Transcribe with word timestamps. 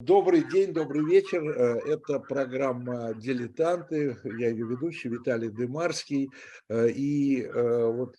Добрый 0.00 0.44
день, 0.44 0.72
добрый 0.72 1.04
вечер. 1.04 1.42
Э, 1.42 1.80
это 1.80 2.20
программа 2.20 3.14
«Дилетанты». 3.14 4.16
Я 4.22 4.50
ее 4.50 4.64
ведущий 4.64 5.08
Виталий 5.08 5.48
Дымарский. 5.48 6.30
Э, 6.68 6.88
и 6.88 7.42
э, 7.42 7.86
вот 7.90 8.14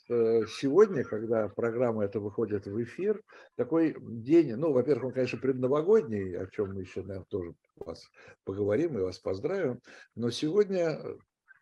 сегодня, 0.60 1.06
когда 1.06 1.48
программа 1.48 2.04
эта 2.04 2.20
выходит 2.20 2.66
в 2.66 2.84
эфир, 2.84 3.24
такой 3.56 3.96
день, 4.02 4.56
ну, 4.58 4.74
во-первых, 4.74 5.06
он, 5.06 5.14
конечно, 5.14 5.40
предновогодний, 5.40 6.38
о 6.38 6.48
чем 6.48 6.74
мы 6.74 6.82
еще, 6.82 7.00
наверное, 7.02 7.26
тоже 7.30 7.54
вас 7.78 8.10
поговорим 8.44 8.98
и 8.98 9.02
вас 9.02 9.18
поздравим. 9.18 9.80
Но 10.16 10.32
сегодня 10.32 11.00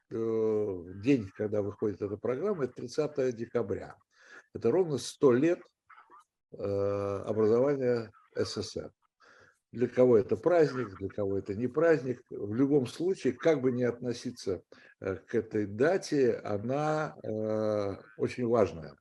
день, 0.10 1.30
когда 1.36 1.62
выходит 1.62 2.02
эта 2.02 2.18
программа, 2.18 2.64
это 2.64 2.74
30 2.74 3.36
декабря. 3.36 3.96
Это 4.56 4.72
ровно 4.72 4.98
100 4.98 5.32
лет 5.34 5.60
образования 6.50 8.12
СССР. 8.34 8.92
Для 9.74 9.88
кого 9.88 10.18
это 10.18 10.38
праздник, 10.38 10.98
для 10.98 11.10
кого 11.10 11.38
это 11.38 11.54
не 11.54 11.68
праздник. 11.68 12.22
В 12.30 12.54
любом 12.54 12.88
случае, 12.88 13.34
как 13.34 13.62
бы 13.62 13.72
ни 13.72 13.84
относиться 13.84 14.62
э, 15.02 15.16
к 15.16 15.36
этой 15.36 15.66
дате, 15.66 16.36
она 16.44 17.18
э, 17.22 17.96
очень 18.18 18.48
важная. 18.48 18.96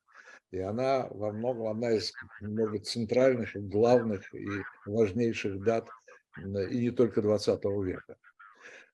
И 0.51 0.59
она 0.59 1.07
во 1.11 1.33
многом 1.33 1.69
одна 1.69 1.93
из 1.93 2.13
много 2.41 2.79
центральных, 2.79 3.55
главных 3.55 4.35
и 4.35 4.49
важнейших 4.87 5.63
дат, 5.63 5.89
и 6.39 6.79
не 6.79 6.91
только 6.91 7.23
20 7.23 7.65
века. 7.85 8.17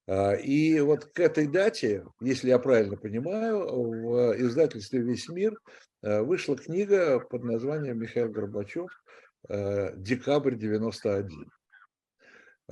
А, 0.07 0.35
и 0.35 0.79
вот 0.81 1.07
к 1.07 1.21
этой 1.21 1.47
дате, 1.47 2.05
если 2.21 2.49
я 2.49 2.59
правильно 2.59 2.97
понимаю, 2.97 3.61
в 3.61 4.37
издательстве 4.39 5.01
«Весь 5.01 5.29
мир» 5.29 5.59
э, 6.03 6.21
вышла 6.21 6.57
книга 6.57 7.19
под 7.21 7.45
названием 7.45 7.99
«Михаил 7.99 8.29
Горбачев. 8.29 8.91
Декабрь 9.49 10.55
91». 10.55 11.29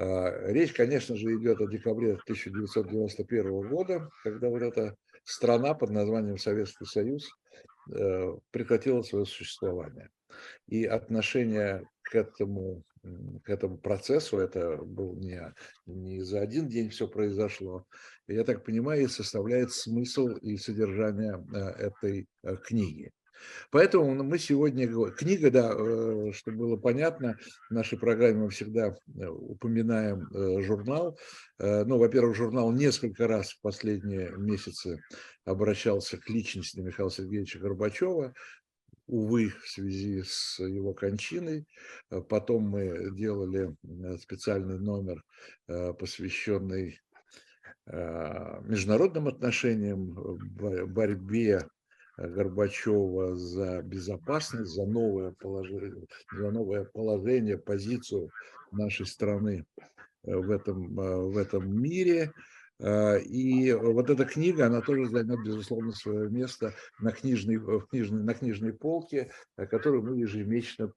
А, 0.00 0.50
речь, 0.50 0.72
конечно 0.72 1.14
же, 1.14 1.36
идет 1.36 1.60
о 1.60 1.66
декабре 1.66 2.12
1991 2.12 3.68
года, 3.68 4.08
когда 4.22 4.48
вот 4.48 4.62
эта 4.62 4.96
страна 5.24 5.74
под 5.74 5.90
названием 5.90 6.38
Советский 6.38 6.86
Союз 6.86 7.28
э, 7.94 8.32
прекратила 8.50 9.02
свое 9.02 9.26
существование. 9.26 10.08
И 10.68 10.86
отношение 10.86 11.86
к 12.00 12.14
этому, 12.14 12.82
к 13.44 13.50
этому 13.50 13.76
процессу, 13.76 14.38
это 14.38 14.78
был 14.78 15.16
не, 15.16 15.52
не 15.84 16.22
за 16.22 16.40
один 16.40 16.66
день 16.66 16.88
все 16.88 17.06
произошло, 17.06 17.84
я 18.26 18.44
так 18.44 18.64
понимаю, 18.64 19.02
и 19.02 19.08
составляет 19.08 19.70
смысл 19.70 20.28
и 20.28 20.56
содержание 20.56 21.44
э, 21.52 21.88
этой 21.88 22.26
э, 22.42 22.56
книги. 22.56 23.10
Поэтому 23.70 24.22
мы 24.22 24.38
сегодня... 24.38 24.88
Книга, 25.12 25.50
да, 25.50 25.72
э, 25.72 26.32
чтобы 26.32 26.58
было 26.58 26.76
понятно, 26.76 27.36
в 27.68 27.74
нашей 27.74 27.98
программе 27.98 28.44
мы 28.44 28.50
всегда 28.50 28.88
э, 28.88 29.26
упоминаем 29.26 30.28
э, 30.32 30.62
журнал. 30.62 31.18
Ну, 31.58 31.98
во-первых, 31.98 32.36
журнал 32.36 32.72
несколько 32.72 33.28
раз 33.28 33.50
в 33.50 33.60
последние 33.60 34.32
месяцы 34.36 35.02
обращался 35.44 36.16
к 36.16 36.28
личности 36.30 36.80
Михаила 36.80 37.10
Сергеевича 37.10 37.58
Горбачева, 37.58 38.32
увы, 39.06 39.50
в 39.62 39.68
связи 39.68 40.22
с 40.22 40.58
его 40.58 40.94
кончиной. 40.94 41.66
Потом 42.30 42.70
мы 42.70 43.10
делали 43.14 43.76
специальный 44.20 44.78
номер, 44.78 45.22
посвященный 45.66 46.98
международным 47.86 49.28
отношениям, 49.28 50.14
борьбе 50.86 51.66
Горбачева 52.28 53.34
за 53.36 53.82
безопасность, 53.82 54.72
за 54.72 54.84
новое 54.84 55.32
положение, 55.32 56.06
за 56.32 56.50
новое 56.50 56.84
положение, 56.84 57.56
позицию 57.56 58.30
нашей 58.72 59.06
страны 59.06 59.64
э, 60.24 60.36
в 60.36 60.50
этом, 60.50 61.00
э, 61.00 61.16
в 61.16 61.36
этом 61.36 61.80
мире. 61.80 62.32
Э, 62.78 63.20
и 63.20 63.72
вот 63.72 64.10
эта 64.10 64.24
книга, 64.24 64.66
она 64.66 64.80
тоже 64.82 65.06
займет, 65.08 65.42
безусловно, 65.44 65.92
свое 65.92 66.28
место 66.28 66.74
на 67.00 67.10
книжной, 67.12 67.56
в 67.56 67.86
книжной, 67.86 68.22
на 68.22 68.34
книжной 68.34 68.72
полке, 68.72 69.30
которую 69.56 70.02
мы 70.02 70.18
ежемесячно 70.18 70.88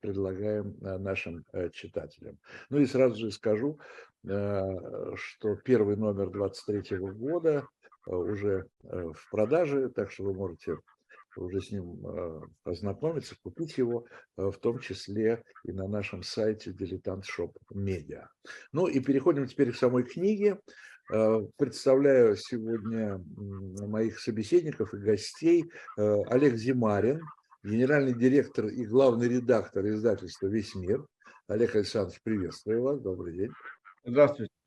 предлагаем 0.00 0.76
нашим 0.80 1.44
читателям. 1.72 2.38
Ну 2.70 2.80
и 2.80 2.86
сразу 2.86 3.16
же 3.16 3.30
скажу, 3.30 3.78
что 4.22 5.56
первый 5.64 5.96
номер 5.96 6.30
23 6.30 6.98
года 6.98 7.66
уже 8.06 8.66
э, 8.84 9.12
в 9.12 9.30
продаже, 9.30 9.88
так 9.88 10.10
что 10.10 10.24
вы 10.24 10.34
можете 10.34 10.78
уже 11.36 11.60
с 11.60 11.70
ним 11.70 12.00
э, 12.06 12.40
ознакомиться, 12.64 13.36
купить 13.42 13.76
его, 13.76 14.06
в 14.36 14.54
том 14.54 14.78
числе 14.78 15.42
и 15.64 15.72
на 15.72 15.86
нашем 15.86 16.22
сайте 16.22 16.70
Diletant 16.70 17.22
Shop 17.22 17.52
Media. 17.74 18.26
Ну 18.72 18.86
и 18.86 19.00
переходим 19.00 19.46
теперь 19.46 19.72
к 19.72 19.76
самой 19.76 20.04
книге. 20.04 20.58
Представляю 21.56 22.36
сегодня 22.36 23.22
моих 23.86 24.18
собеседников 24.18 24.92
и 24.92 24.96
гостей. 24.96 25.70
Олег 25.96 26.56
Зимарин, 26.56 27.20
генеральный 27.62 28.14
директор 28.14 28.66
и 28.66 28.84
главный 28.84 29.28
редактор 29.28 29.86
издательства 29.86 30.48
«Весь 30.48 30.74
мир». 30.74 31.06
Олег 31.48 31.76
Александрович, 31.76 32.20
приветствую 32.24 32.82
вас, 32.82 33.00
добрый 33.00 33.34
день. 33.34 33.52
Здравствуйте. 34.04 34.65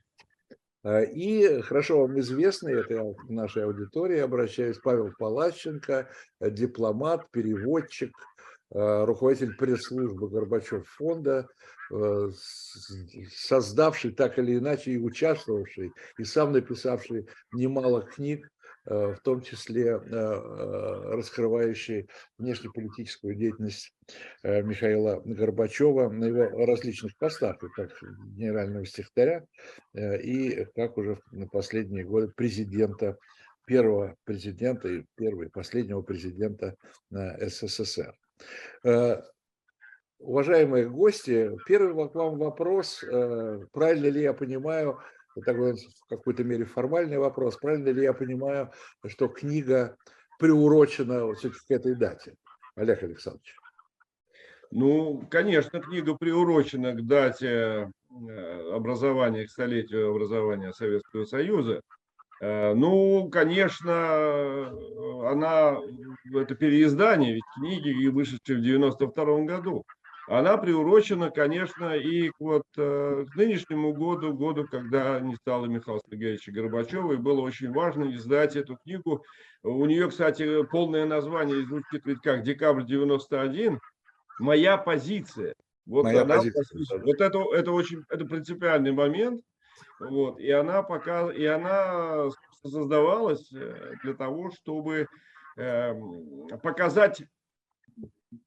А, 0.83 1.01
и 1.01 1.61
хорошо 1.61 2.01
вам 2.01 2.19
известный, 2.19 2.79
это 2.79 2.93
я 2.93 3.13
к 3.13 3.29
нашей 3.29 3.65
аудитории 3.65 4.19
обращаюсь, 4.19 4.77
Павел 4.77 5.11
Палащенко, 5.17 6.09
дипломат, 6.39 7.29
переводчик, 7.31 8.11
а, 8.73 9.05
руководитель 9.05 9.55
пресс-службы 9.55 10.29
Горбачев 10.29 10.87
фонда, 10.87 11.47
а, 11.91 12.29
создавший 13.29 14.11
так 14.11 14.37
или 14.37 14.57
иначе 14.57 14.91
и 14.91 14.97
участвовавший, 14.97 15.91
и 16.17 16.23
сам 16.23 16.51
написавший 16.51 17.27
немало 17.51 18.01
книг. 18.03 18.45
Э, 18.45 18.58
в 18.85 19.19
том 19.23 19.41
числе 19.41 19.91
э, 19.91 19.97
э, 19.99 21.15
раскрывающий 21.15 22.07
внешнеполитическую 22.37 23.35
деятельность 23.35 23.93
Михаила 24.43 25.21
Горбачева 25.23 26.09
на 26.09 26.25
его 26.25 26.65
различных 26.65 27.15
постах, 27.17 27.59
как 27.75 27.91
генерального 28.35 28.85
секретаря 28.85 29.45
и 29.93 30.65
как 30.75 30.97
уже 30.97 31.19
на 31.31 31.47
последние 31.47 32.05
годы 32.05 32.31
президента, 32.35 33.17
первого 33.67 34.15
президента 34.23 34.87
и 34.87 35.03
первого 35.15 35.43
и 35.43 35.49
последнего 35.49 36.01
президента 36.01 36.75
СССР. 37.11 38.15
Уважаемые 40.17 40.89
гости, 40.89 41.51
первый 41.67 41.93
вам 41.93 42.39
вопрос, 42.39 43.03
правильно 43.71 44.07
ли 44.07 44.23
я 44.23 44.33
понимаю, 44.33 44.99
такой 45.35 45.73
в 45.73 46.09
какой-то 46.09 46.43
мере 46.43 46.65
формальный 46.65 47.17
вопрос. 47.17 47.57
Правильно 47.57 47.89
ли 47.89 48.03
я 48.03 48.13
понимаю, 48.13 48.71
что 49.07 49.27
книга 49.27 49.97
приурочена 50.39 51.33
к 51.33 51.71
этой 51.71 51.95
дате? 51.95 52.35
Олег 52.75 53.03
Александрович. 53.03 53.55
Ну, 54.71 55.25
конечно, 55.29 55.79
книга 55.79 56.15
приурочена 56.15 56.93
к 56.93 57.05
дате 57.05 57.91
э, 58.09 58.71
образования, 58.71 59.47
к 59.47 59.49
столетию 59.49 60.11
образования 60.11 60.73
Советского 60.73 61.25
Союза. 61.25 61.81
Э, 62.39 62.73
ну, 62.75 63.29
конечно, 63.29 64.71
она, 65.27 65.79
это 66.33 66.55
переиздание, 66.55 67.33
ведь 67.33 67.43
книги, 67.55 68.07
вышедшие 68.07 68.59
в 68.59 68.61
92 68.61 69.41
году 69.45 69.83
она 70.29 70.57
приурочена, 70.57 71.31
конечно, 71.31 71.95
и 71.95 72.29
к, 72.29 72.35
вот, 72.39 72.63
э, 72.77 73.25
к 73.31 73.35
нынешнему 73.35 73.93
году, 73.93 74.33
году, 74.33 74.67
когда 74.69 75.19
не 75.19 75.35
стало 75.37 75.65
Михаила 75.65 75.99
Сергеевича 76.07 76.51
Горбачева, 76.51 77.13
и 77.13 77.17
было 77.17 77.41
очень 77.41 77.71
важно 77.71 78.13
издать 78.13 78.55
эту 78.55 78.77
книгу. 78.77 79.25
У 79.63 79.85
нее, 79.87 80.07
кстати, 80.07 80.63
полное 80.65 81.07
название 81.07 81.65
звучит 81.65 82.05
ведь 82.05 82.19
как 82.21 82.43
«Декабрь 82.43 82.83
91», 82.83 83.79
«Моя 84.39 84.77
позиция». 84.77 85.55
Вот, 85.87 86.03
Моя 86.03 86.21
она, 86.21 86.35
позиция. 86.35 86.99
вот 86.99 87.21
это, 87.21 87.43
это 87.55 87.71
очень 87.71 88.03
это 88.09 88.23
принципиальный 88.25 88.91
момент. 88.91 89.41
Вот, 89.99 90.39
и 90.39 90.51
она 90.51 90.83
пока, 90.83 91.31
и 91.31 91.43
она 91.45 92.29
создавалась 92.61 93.51
э, 93.51 93.93
для 94.03 94.13
того, 94.13 94.51
чтобы 94.51 95.07
э, 95.57 95.93
показать 96.61 97.23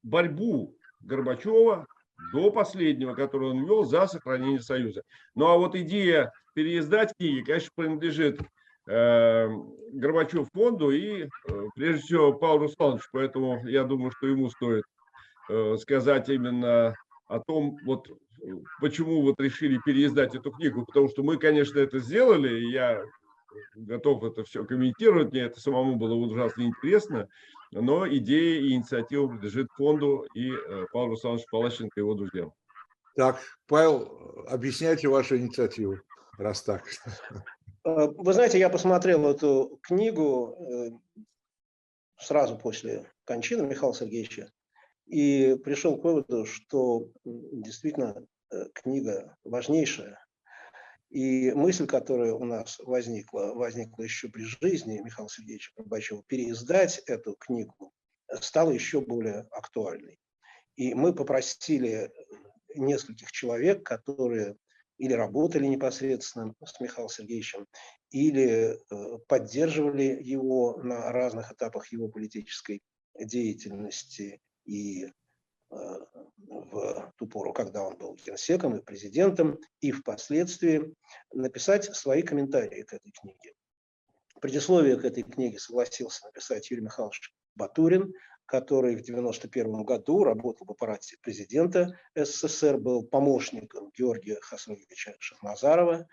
борьбу 0.04 0.76
Горбачева 1.02 1.86
до 2.32 2.50
последнего, 2.50 3.14
который 3.14 3.50
он 3.50 3.64
вел 3.64 3.84
за 3.84 4.06
сохранение 4.06 4.60
Союза. 4.60 5.02
Ну 5.34 5.46
а 5.46 5.56
вот 5.56 5.74
идея 5.74 6.32
переиздать 6.54 7.14
книги, 7.18 7.44
конечно, 7.44 7.70
принадлежит 7.74 8.40
э, 8.86 9.48
Горбачев 9.92 10.48
фонду 10.52 10.90
и, 10.90 11.24
э, 11.24 11.28
прежде 11.74 12.02
всего, 12.02 12.32
Павлу 12.32 12.64
Руслановичу. 12.64 13.08
Поэтому 13.12 13.66
я 13.66 13.84
думаю, 13.84 14.12
что 14.12 14.26
ему 14.26 14.50
стоит 14.50 14.84
э, 15.48 15.76
сказать 15.78 16.28
именно 16.28 16.94
о 17.26 17.40
том, 17.40 17.78
вот 17.84 18.08
почему 18.80 19.22
вот 19.22 19.40
решили 19.40 19.80
переиздать 19.84 20.34
эту 20.34 20.50
книгу. 20.50 20.84
Потому 20.84 21.08
что 21.08 21.22
мы, 21.22 21.38
конечно, 21.38 21.78
это 21.78 21.98
сделали, 21.98 22.60
и 22.60 22.72
я 22.72 23.02
готов 23.74 24.24
это 24.24 24.44
все 24.44 24.64
комментировать, 24.64 25.32
мне 25.32 25.42
это 25.42 25.60
самому 25.60 25.96
было 25.96 26.14
ужасно 26.14 26.62
интересно 26.62 27.28
но 27.72 28.06
идея 28.06 28.60
и 28.60 28.74
инициатива 28.74 29.26
принадлежит 29.26 29.68
фонду 29.72 30.26
и 30.34 30.52
э, 30.52 30.86
Павлу 30.92 31.12
Александровичу 31.12 31.46
Палащенко 31.50 31.98
и 31.98 32.00
его 32.00 32.14
друзьям. 32.14 32.52
Так, 33.16 33.40
Павел, 33.66 34.44
объясняйте 34.48 35.08
вашу 35.08 35.36
инициативу, 35.36 35.98
раз 36.38 36.62
так. 36.62 36.84
Э, 37.84 38.08
вы 38.16 38.32
знаете, 38.32 38.58
я 38.58 38.68
посмотрел 38.68 39.26
эту 39.26 39.80
книгу 39.82 40.56
э, 40.56 40.90
сразу 42.18 42.56
после 42.56 43.10
кончины 43.24 43.66
Михаила 43.66 43.94
Сергеевича 43.94 44.52
и 45.06 45.56
пришел 45.64 45.98
к 45.98 46.04
выводу, 46.04 46.46
что 46.46 47.08
действительно 47.24 48.24
книга 48.74 49.36
важнейшая. 49.44 50.24
И 51.12 51.52
мысль, 51.52 51.86
которая 51.86 52.32
у 52.32 52.44
нас 52.44 52.78
возникла, 52.78 53.52
возникла 53.54 54.02
еще 54.02 54.28
при 54.28 54.44
жизни 54.44 54.98
Михаила 55.04 55.28
Сергеевича 55.28 55.72
Горбачева, 55.76 56.22
переиздать 56.26 57.02
эту 57.06 57.34
книгу, 57.34 57.92
стала 58.40 58.70
еще 58.70 59.02
более 59.02 59.46
актуальной. 59.50 60.18
И 60.76 60.94
мы 60.94 61.14
попросили 61.14 62.10
нескольких 62.74 63.30
человек, 63.30 63.82
которые 63.84 64.56
или 64.96 65.12
работали 65.12 65.66
непосредственно 65.66 66.54
с 66.64 66.80
Михаилом 66.80 67.10
Сергеевичем, 67.10 67.66
или 68.10 68.72
э, 68.72 69.18
поддерживали 69.28 70.18
его 70.22 70.78
на 70.82 71.12
разных 71.12 71.52
этапах 71.52 71.92
его 71.92 72.08
политической 72.08 72.80
деятельности 73.18 74.40
и 74.64 75.08
в 75.72 77.12
ту 77.16 77.26
пору, 77.26 77.52
когда 77.52 77.82
он 77.82 77.96
был 77.96 78.16
генсеком 78.26 78.76
и 78.76 78.82
президентом, 78.82 79.58
и 79.80 79.90
впоследствии 79.90 80.94
написать 81.32 81.84
свои 81.96 82.22
комментарии 82.22 82.82
к 82.82 82.92
этой 82.92 83.10
книге. 83.12 83.54
Предисловие 84.40 84.96
к 84.96 85.04
этой 85.04 85.22
книге 85.22 85.58
согласился 85.58 86.26
написать 86.26 86.70
Юрий 86.70 86.82
Михайлович 86.82 87.32
Батурин, 87.54 88.12
который 88.46 88.96
в 88.96 89.00
1991 89.02 89.84
году 89.84 90.24
работал 90.24 90.66
в 90.66 90.72
аппарате 90.72 91.16
президента 91.22 91.96
СССР, 92.14 92.76
был 92.76 93.04
помощником 93.04 93.90
Георгия 93.96 94.38
Хасановича 94.40 95.14
Шахназарова, 95.18 96.06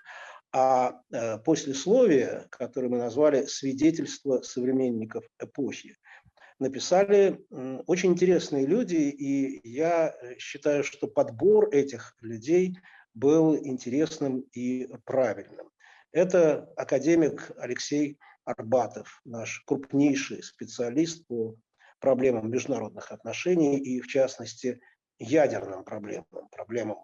а 0.51 1.01
э, 1.11 1.37
послесловие, 1.39 2.47
которое 2.49 2.89
мы 2.89 2.97
назвали 2.97 3.45
«Свидетельство 3.45 4.41
современников 4.41 5.25
эпохи», 5.39 5.95
написали 6.59 7.45
очень 7.87 8.11
интересные 8.11 8.65
люди, 8.65 8.95
и 8.95 9.67
я 9.67 10.15
считаю, 10.37 10.83
что 10.83 11.07
подбор 11.07 11.69
этих 11.73 12.15
людей 12.21 12.77
был 13.13 13.55
интересным 13.55 14.41
и 14.53 14.87
правильным. 15.05 15.69
Это 16.11 16.71
академик 16.75 17.51
Алексей 17.57 18.17
Арбатов, 18.45 19.21
наш 19.25 19.63
крупнейший 19.65 20.43
специалист 20.43 21.25
по 21.27 21.55
проблемам 21.99 22.49
международных 22.49 23.11
отношений 23.11 23.77
и, 23.77 24.01
в 24.01 24.07
частности, 24.07 24.79
ядерным 25.19 25.83
проблемам, 25.83 26.25
проблемам 26.51 26.97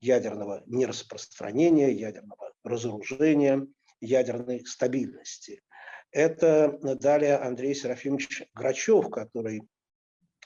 ядерного 0.00 0.62
нераспространения, 0.66 1.90
ядерного 1.90 2.52
разоружения, 2.64 3.66
ядерной 4.00 4.66
стабильности. 4.66 5.62
Это 6.12 6.78
далее 7.00 7.36
Андрей 7.36 7.74
Серафимович 7.74 8.44
Грачев, 8.54 9.10
который 9.10 9.62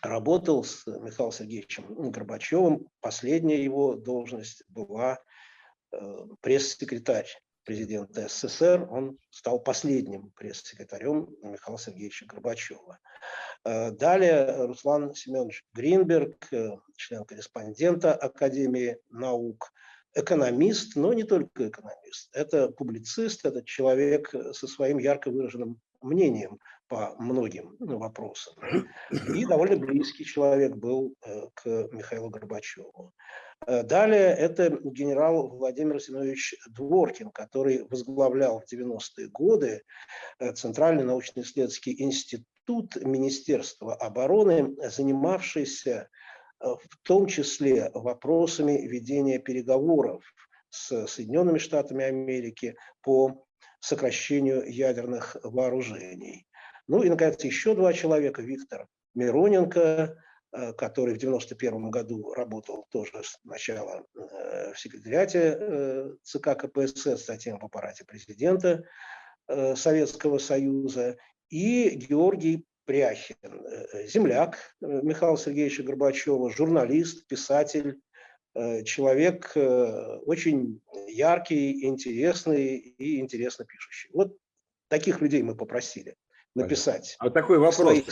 работал 0.01 0.63
с 0.63 0.87
Михаилом 0.87 1.33
Сергеевичем 1.33 2.11
Горбачевым. 2.11 2.89
Последняя 3.01 3.63
его 3.63 3.95
должность 3.95 4.63
была 4.69 5.19
э, 5.91 6.27
пресс-секретарь 6.41 7.29
президента 7.65 8.29
СССР, 8.29 8.87
он 8.89 9.19
стал 9.31 9.59
последним 9.59 10.31
пресс-секретарем 10.31 11.29
Михаила 11.43 11.79
Сергеевича 11.79 12.27
Горбачева. 12.27 12.99
Э, 13.65 13.91
далее 13.91 14.67
Руслан 14.67 15.15
Семенович 15.15 15.65
Гринберг, 15.75 16.47
э, 16.53 16.77
член-корреспондента 16.97 18.15
Академии 18.15 18.99
наук, 19.11 19.73
экономист, 20.17 20.97
но 20.97 21.13
не 21.13 21.23
только 21.23 21.69
экономист. 21.69 22.35
Это 22.35 22.69
публицист, 22.69 23.45
это 23.45 23.63
человек 23.63 24.35
со 24.53 24.67
своим 24.67 24.99
ярко 24.99 25.31
выраженным 25.31 25.79
мнением 26.01 26.59
по 26.89 27.15
многим 27.19 27.77
вопросам. 27.79 28.55
И 29.35 29.45
довольно 29.45 29.77
близкий 29.77 30.25
человек 30.25 30.75
был 30.77 31.15
э, 31.25 31.49
к 31.55 31.67
Михаилу 31.93 32.31
Горбачеву. 32.31 33.13
Э, 33.67 33.83
далее 33.83 34.35
это 34.35 34.79
генерал 34.85 35.49
Владимир 35.49 36.01
Семенович 36.01 36.55
Дворкин, 36.69 37.31
который 37.31 37.87
возглавлял 37.91 38.61
в 38.61 38.73
90-е 38.73 39.29
годы 39.29 39.83
э, 40.39 40.53
Центральный 40.53 41.05
научно-исследовательский 41.05 42.01
институт 42.01 42.97
Министерства 42.97 43.95
обороны, 43.95 44.77
занимавшийся 44.89 46.09
в 46.61 47.03
том 47.03 47.27
числе 47.27 47.91
вопросами 47.95 48.87
ведения 48.87 49.39
переговоров 49.39 50.25
с 50.71 51.07
Соединенными 51.07 51.59
Штатами 51.59 52.05
Америки 52.05 52.77
по 53.03 53.47
сокращению 53.81 54.71
ядерных 54.71 55.37
вооружений. 55.43 56.47
Ну 56.89 57.03
и, 57.03 57.09
наконец, 57.09 57.43
еще 57.45 57.75
два 57.75 57.93
человека. 57.93 58.43
Виктор 58.43 58.87
Мироненко, 59.15 60.17
Э, 60.57 60.73
который 60.73 61.15
в 61.15 61.19
1991 61.19 61.91
году 61.91 62.33
работал 62.33 62.87
тоже 62.91 63.23
сначала 63.43 64.07
э, 64.15 64.73
в 64.73 64.79
секретариате 64.79 65.57
э, 65.59 66.11
ЦК 66.23 66.57
КПСС, 66.57 67.27
затем 67.27 67.59
в 67.59 67.65
аппарате 67.65 68.05
президента 68.05 68.85
Советского 69.49 70.39
Союза, 70.39 71.17
и 71.51 71.91
Георгий 71.91 72.67
Пряхин, 72.87 73.37
земляк 74.07 74.59
Михаила 74.81 75.37
Сергеевича 75.37 75.83
Горбачева, 75.83 76.51
журналист, 76.51 77.27
писатель, 77.27 78.01
человек 78.85 79.53
очень 79.55 80.81
яркий, 81.09 81.85
интересный 81.85 82.77
и 82.77 83.21
интересно 83.21 83.67
пишущий. 83.67 84.09
Вот 84.15 84.37
таких 84.89 85.21
людей 85.21 85.43
мы 85.43 85.55
попросили 85.55 86.17
написать. 86.55 87.17
А 87.19 87.31
такой 87.31 87.59
вопрос. 87.59 87.75
Свои 87.75 88.03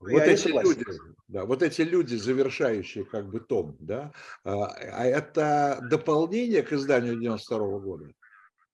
вот 0.00 0.22
я 0.24 0.32
эти 0.32 0.48
люди, 0.48 0.84
да, 1.28 1.44
вот 1.44 1.62
эти 1.62 1.82
люди, 1.82 2.14
завершающие 2.14 3.04
как 3.04 3.28
бы 3.28 3.40
том, 3.40 3.76
да, 3.80 4.12
а, 4.44 4.66
а 4.66 5.04
это 5.04 5.78
дополнение 5.90 6.62
к 6.62 6.72
изданию 6.72 7.20
92 7.20 7.58
-го 7.58 7.80
года? 7.80 8.10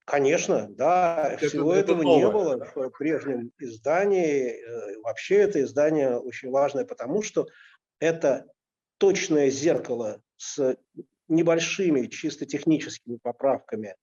Конечно, 0.06 0.68
да, 0.70 1.30
это, 1.32 1.48
всего 1.48 1.74
это 1.74 1.92
этого 1.92 2.02
новое. 2.02 2.16
не 2.18 2.30
было 2.30 2.88
в 2.88 2.90
прежнем 2.90 3.50
издании. 3.58 4.50
Э, 4.50 5.00
вообще 5.02 5.34
это 5.38 5.60
издание 5.60 6.16
очень 6.16 6.50
важное, 6.50 6.84
потому 6.84 7.22
что 7.22 7.48
это 7.98 8.46
точное 8.98 9.50
зеркало 9.50 10.22
с 10.36 10.76
небольшими 11.26 12.06
чисто 12.06 12.46
техническими 12.46 13.18
поправками 13.20 13.96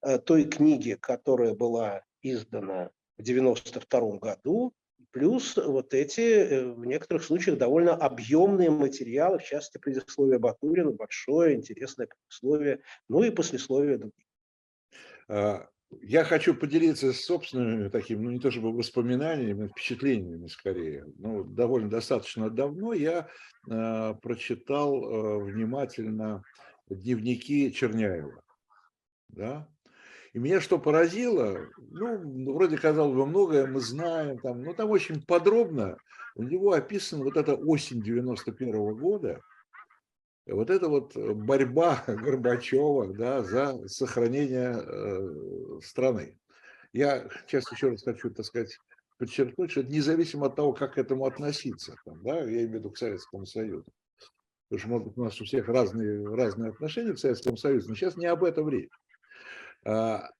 э, 0.00 0.18
той 0.18 0.44
книги, 0.44 0.96
которая 0.98 1.52
была 1.52 2.04
издана 2.22 2.88
в 3.18 3.22
92 3.22 4.16
году, 4.16 4.72
плюс 5.10 5.58
вот 5.58 5.92
эти, 5.92 6.20
э, 6.20 6.72
в 6.72 6.86
некоторых 6.86 7.22
случаях, 7.22 7.58
довольно 7.58 7.94
объемные 7.94 8.70
материалы, 8.70 9.38
в 9.38 9.44
частности, 9.44 9.76
предисловие 9.76 10.38
Батурина, 10.38 10.92
большое, 10.92 11.54
интересное 11.54 12.06
предисловие, 12.08 12.80
ну 13.10 13.22
и 13.22 13.30
послесловие 13.30 13.98
других. 13.98 14.29
А, 15.30 15.68
я 16.02 16.24
хочу 16.24 16.54
поделиться 16.54 17.12
собственными 17.12 17.88
такими, 17.88 18.22
ну 18.22 18.30
не 18.30 18.40
то 18.40 18.50
чтобы 18.50 18.72
воспоминаниями, 18.72 19.68
впечатлениями 19.68 20.48
скорее. 20.48 21.04
Ну, 21.18 21.44
довольно 21.44 21.88
достаточно 21.88 22.50
давно 22.50 22.92
я 22.92 23.28
э, 23.70 24.14
прочитал 24.20 24.94
э, 24.94 25.44
внимательно 25.44 26.42
дневники 26.88 27.72
Черняева. 27.72 28.42
Да? 29.28 29.68
И 30.32 30.38
меня 30.38 30.60
что 30.60 30.78
поразило, 30.78 31.58
ну, 31.76 32.54
вроде 32.54 32.76
казалось 32.76 33.16
бы, 33.16 33.26
многое 33.26 33.66
мы 33.66 33.80
знаем, 33.80 34.38
там, 34.38 34.62
но 34.62 34.74
там 34.74 34.90
очень 34.90 35.22
подробно 35.22 35.96
у 36.34 36.42
него 36.42 36.72
описана 36.72 37.24
вот 37.24 37.36
эта 37.36 37.54
осень 37.54 38.02
91 38.02 38.74
-го 38.74 38.94
года, 38.94 39.40
вот 40.46 40.70
эта 40.70 40.88
вот 40.88 41.16
борьба 41.16 42.02
Горбачева 42.06 43.12
да, 43.14 43.42
за 43.42 43.86
сохранение 43.88 44.76
э, 44.76 45.80
страны. 45.82 46.38
Я 46.92 47.28
сейчас 47.46 47.70
еще 47.70 47.90
раз 47.90 48.02
хочу, 48.02 48.30
так 48.30 48.44
сказать, 48.44 48.78
подчеркнуть, 49.18 49.70
что 49.70 49.82
это 49.82 49.90
независимо 49.90 50.46
от 50.46 50.56
того, 50.56 50.72
как 50.72 50.94
к 50.94 50.98
этому 50.98 51.26
относиться, 51.26 51.94
там, 52.04 52.22
да, 52.22 52.38
я 52.38 52.44
имею 52.44 52.70
в 52.70 52.74
виду 52.74 52.90
к 52.90 52.98
Советскому 52.98 53.46
Союзу. 53.46 53.86
Потому 54.68 54.78
что, 54.78 54.88
может 54.88 55.18
у 55.18 55.24
нас 55.24 55.40
у 55.40 55.44
всех 55.44 55.68
разные, 55.68 56.26
разные 56.26 56.70
отношения 56.70 57.12
к 57.12 57.18
Советскому 57.18 57.56
Союзу, 57.56 57.90
но 57.90 57.94
сейчас 57.94 58.16
не 58.16 58.26
об 58.26 58.44
этом 58.44 58.68
речь. 58.68 58.90
А, 59.84 60.30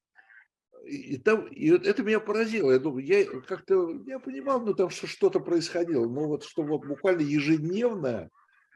и, 0.84 1.18
там, 1.18 1.46
и 1.46 1.70
вот 1.70 1.86
это 1.86 2.02
меня 2.02 2.20
поразило. 2.20 2.72
Я 2.72 2.78
думаю, 2.78 3.04
я 3.04 3.24
как-то 3.42 3.90
я 4.06 4.18
понимал, 4.18 4.60
ну 4.60 4.74
там 4.74 4.88
что-то 4.90 5.40
происходило, 5.40 6.06
но 6.06 6.26
вот 6.26 6.44
что 6.44 6.62
вот 6.62 6.86
буквально 6.86 7.22
ежедневная, 7.22 8.30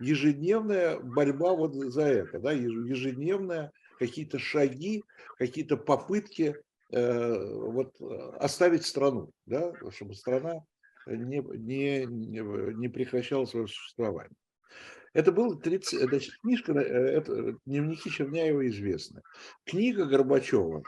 ежедневная 0.04 0.98
борьба 0.98 1.54
вот 1.54 1.74
за 1.74 2.02
это, 2.02 2.38
да, 2.38 2.52
ежедневная 2.52 3.72
какие-то 3.98 4.38
шаги, 4.38 5.04
какие-то 5.38 5.76
попытки 5.76 6.56
э, 6.92 7.54
вот 7.54 7.94
оставить 8.38 8.84
страну, 8.84 9.30
да, 9.46 9.72
чтобы 9.90 10.14
страна 10.14 10.64
не, 11.06 11.38
не, 11.56 12.06
не 12.06 12.88
прекращала 12.88 13.44
свое 13.44 13.66
существование. 13.66 14.36
Это 15.14 15.30
было 15.30 15.56
30, 15.56 15.94
э, 15.94 16.08
значит, 16.08 16.34
книжка, 16.42 16.72
э, 16.72 16.82
это 16.82 17.32
э, 17.32 17.52
дневники 17.64 18.10
Черняева 18.10 18.66
известны. 18.66 19.22
Книга 19.64 20.06
Горбачева, 20.06 20.82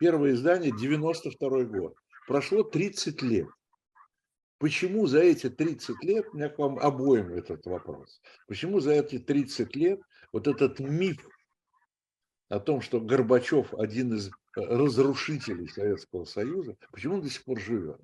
первое 0.00 0.32
издание, 0.32 0.72
92 0.76 1.64
год. 1.64 1.94
Прошло 2.26 2.64
30 2.64 3.22
лет. 3.22 3.48
Почему 4.60 5.06
за 5.06 5.20
эти 5.20 5.48
30 5.48 6.04
лет, 6.04 6.26
у 6.30 6.36
меня 6.36 6.50
к 6.50 6.58
вам 6.58 6.78
обоим 6.78 7.32
этот 7.32 7.64
вопрос, 7.64 8.20
почему 8.46 8.80
за 8.80 8.92
эти 8.92 9.18
30 9.18 9.74
лет 9.74 10.02
вот 10.34 10.46
этот 10.46 10.78
миф 10.80 11.26
о 12.50 12.60
том, 12.60 12.82
что 12.82 13.00
Горбачев 13.00 13.72
один 13.72 14.12
из 14.12 14.30
разрушителей 14.54 15.66
Советского 15.66 16.26
Союза, 16.26 16.76
почему 16.92 17.14
он 17.14 17.22
до 17.22 17.30
сих 17.30 17.42
пор 17.44 17.58
живет? 17.58 18.02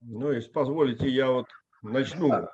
Ну, 0.00 0.32
если 0.32 0.50
позволите, 0.50 1.06
я 1.06 1.30
вот 1.30 1.48
начну 1.82 2.32
э, 2.32 2.48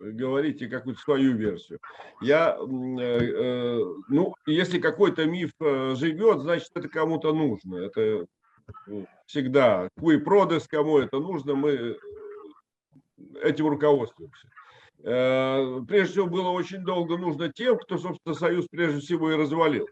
говорить 0.00 0.60
и 0.60 0.68
какую-то 0.68 1.00
свою 1.00 1.34
версию. 1.34 1.78
Я, 2.20 2.58
э, 2.58 3.02
э, 3.02 3.84
ну, 4.10 4.34
если 4.44 4.78
какой-то 4.78 5.24
миф 5.24 5.52
живет, 5.58 6.40
значит, 6.42 6.70
это 6.74 6.90
кому-то 6.90 7.32
нужно. 7.32 7.76
Это 7.76 8.26
всегда. 9.26 9.88
Куи 9.98 10.18
продес, 10.18 10.66
кому 10.68 10.98
это 10.98 11.18
нужно, 11.18 11.54
мы 11.54 11.96
этим 13.42 13.68
руководствуемся. 13.68 14.48
Прежде 15.02 16.12
всего, 16.12 16.26
было 16.26 16.50
очень 16.50 16.84
долго 16.84 17.16
нужно 17.16 17.52
тем, 17.52 17.78
кто, 17.78 17.98
собственно, 17.98 18.34
Союз 18.34 18.66
прежде 18.70 19.00
всего 19.00 19.30
и 19.32 19.36
развалил 19.36 19.88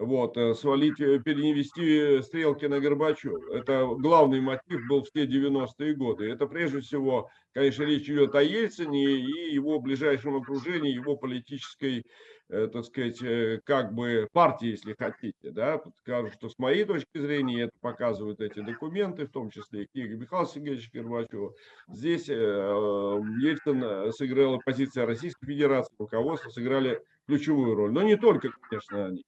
вот, 0.00 0.36
э, 0.38 0.54
свалить, 0.54 0.98
э, 1.00 1.18
перенести 1.20 2.22
стрелки 2.22 2.64
на 2.64 2.80
Горбачева. 2.80 3.54
Это 3.54 3.86
главный 3.86 4.40
мотив 4.40 4.80
был 4.88 5.04
в 5.04 5.10
те 5.10 5.26
90-е 5.26 5.94
годы. 5.94 6.30
Это 6.30 6.46
прежде 6.46 6.80
всего, 6.80 7.28
конечно, 7.52 7.82
речь 7.82 8.08
идет 8.08 8.34
о 8.34 8.42
Ельцине 8.42 9.18
и 9.18 9.52
его 9.54 9.78
ближайшем 9.78 10.36
окружении, 10.36 10.94
его 10.94 11.16
политической, 11.16 12.06
э, 12.48 12.68
так 12.68 12.86
сказать, 12.86 13.62
как 13.64 13.92
бы 13.92 14.26
партии, 14.32 14.68
если 14.68 14.94
хотите. 14.98 15.50
Да? 15.50 15.82
Скажу, 15.98 16.30
что 16.30 16.48
с 16.48 16.58
моей 16.58 16.84
точки 16.84 17.18
зрения, 17.18 17.64
это 17.64 17.72
показывают 17.82 18.40
эти 18.40 18.60
документы, 18.60 19.26
в 19.26 19.32
том 19.32 19.50
числе 19.50 19.82
и 19.82 19.86
книга 19.86 20.16
Михаила 20.16 20.46
Сергеевича 20.46 20.88
Горбачева, 20.94 21.52
здесь 21.88 22.26
Ельцин 22.28 24.12
сыграла 24.14 24.58
позиция 24.64 25.04
Российской 25.04 25.46
Федерации, 25.46 25.94
руководство 25.98 26.48
сыграли 26.48 27.02
ключевую 27.26 27.74
роль. 27.74 27.92
Но 27.92 28.02
не 28.02 28.16
только, 28.16 28.48
конечно, 28.68 29.04
они. 29.04 29.24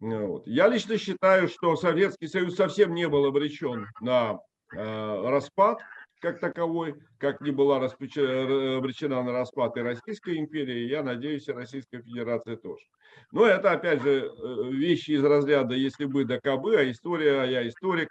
Вот. 0.00 0.46
Я 0.46 0.68
лично 0.68 0.96
считаю, 0.96 1.48
что 1.48 1.76
Советский 1.76 2.28
Союз 2.28 2.54
совсем 2.54 2.94
не 2.94 3.08
был 3.08 3.24
обречен 3.24 3.88
на 4.00 4.38
э, 4.74 5.28
распад 5.28 5.80
как 6.20 6.40
таковой, 6.40 6.96
как 7.18 7.40
не 7.40 7.50
была 7.50 7.76
обречена 7.76 9.22
на 9.22 9.32
распад 9.32 9.76
и 9.76 9.80
Российская 9.80 10.36
империя, 10.36 10.86
я 10.86 11.02
надеюсь, 11.02 11.48
и 11.48 11.52
Российская 11.52 12.02
Федерация 12.02 12.56
тоже. 12.56 12.84
Но 13.32 13.46
это, 13.46 13.72
опять 13.72 14.02
же, 14.02 14.30
э, 14.30 14.70
вещи 14.70 15.12
из 15.12 15.24
разряда 15.24 15.74
«если 15.74 16.04
бы 16.04 16.24
да 16.24 16.40
кабы», 16.40 16.76
а 16.76 16.90
история, 16.90 17.42
а 17.42 17.46
я 17.46 17.66
историк, 17.66 18.10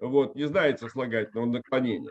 вот, 0.00 0.34
не 0.36 0.44
знает 0.44 0.80
сослагательного 0.80 1.46
наклонения. 1.46 2.10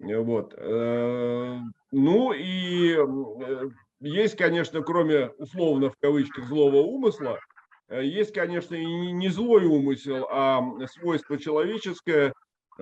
Вот. 0.00 0.54
Э, 0.56 1.58
ну 1.92 2.32
и 2.32 2.96
э, 2.96 3.68
есть, 4.00 4.36
конечно, 4.36 4.82
кроме 4.82 5.28
условно 5.38 5.90
в 5.90 5.96
кавычках 6.00 6.46
злого 6.46 6.76
умысла, 6.76 7.38
Э, 7.38 7.55
есть, 7.90 8.32
конечно, 8.32 8.74
и 8.74 8.84
не 8.84 9.28
злой 9.28 9.64
умысел, 9.64 10.26
а 10.30 10.62
свойство 10.88 11.38
человеческое 11.38 12.32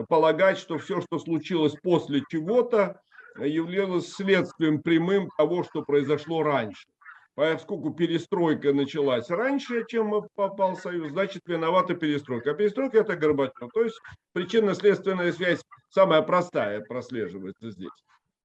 полагать, 0.08 0.58
что 0.58 0.78
все, 0.78 1.00
что 1.00 1.18
случилось 1.18 1.74
после 1.82 2.22
чего-то, 2.28 3.00
являлось 3.38 4.12
следствием 4.12 4.80
прямым 4.80 5.28
того, 5.36 5.64
что 5.64 5.82
произошло 5.82 6.42
раньше. 6.42 6.86
Поскольку 7.34 7.92
перестройка 7.92 8.72
началась 8.72 9.28
раньше, 9.28 9.84
чем 9.88 10.22
попал 10.36 10.76
Союз, 10.76 11.10
значит 11.10 11.42
виновата 11.46 11.94
перестройка. 11.94 12.52
А 12.52 12.54
перестройка 12.54 12.98
это 12.98 13.16
Горбачев. 13.16 13.72
То 13.72 13.82
есть 13.82 14.00
причинно-следственная 14.32 15.32
связь 15.32 15.60
самая 15.90 16.22
простая 16.22 16.80
прослеживается 16.80 17.72
здесь. 17.72 17.90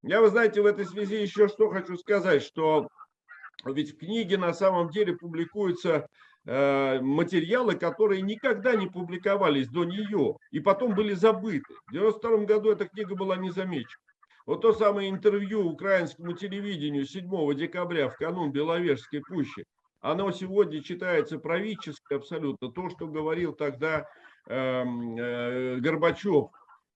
Я, 0.01 0.21
вы 0.21 0.29
знаете, 0.29 0.61
в 0.61 0.65
этой 0.65 0.85
связи 0.85 1.17
еще 1.17 1.47
что 1.49 1.69
хочу 1.69 1.97
сказать, 1.97 2.41
что 2.41 2.87
ведь 3.63 3.93
в 3.93 3.99
книге 3.99 4.39
на 4.39 4.53
самом 4.53 4.89
деле 4.89 5.15
публикуются 5.15 6.07
Э, 6.07 6.07
материалы, 6.45 7.75
которые 7.75 8.21
никогда 8.21 8.75
не 8.75 8.87
публиковались 8.87 9.67
до 9.67 9.83
нее 9.83 10.37
и 10.51 10.59
потом 10.59 10.95
были 10.95 11.13
забыты. 11.13 11.73
В 11.87 11.91
92 11.91 12.45
году 12.45 12.71
эта 12.71 12.87
книга 12.87 13.15
была 13.15 13.35
не 13.35 13.51
замечена. 13.51 14.01
Вот 14.45 14.61
то 14.61 14.73
самое 14.73 15.09
интервью 15.09 15.67
украинскому 15.67 16.33
телевидению 16.33 17.05
7 17.05 17.53
декабря 17.53 18.09
в 18.09 18.15
канун 18.15 18.51
Беловежской 18.51 19.21
пущи, 19.21 19.65
оно 20.01 20.31
сегодня 20.31 20.81
читается 20.81 21.37
правительски 21.37 22.13
абсолютно. 22.13 22.71
То, 22.71 22.89
что 22.89 23.07
говорил 23.07 23.53
тогда 23.53 24.07
э, 24.47 24.55
э, 24.55 25.75
Горбачев 25.79 26.49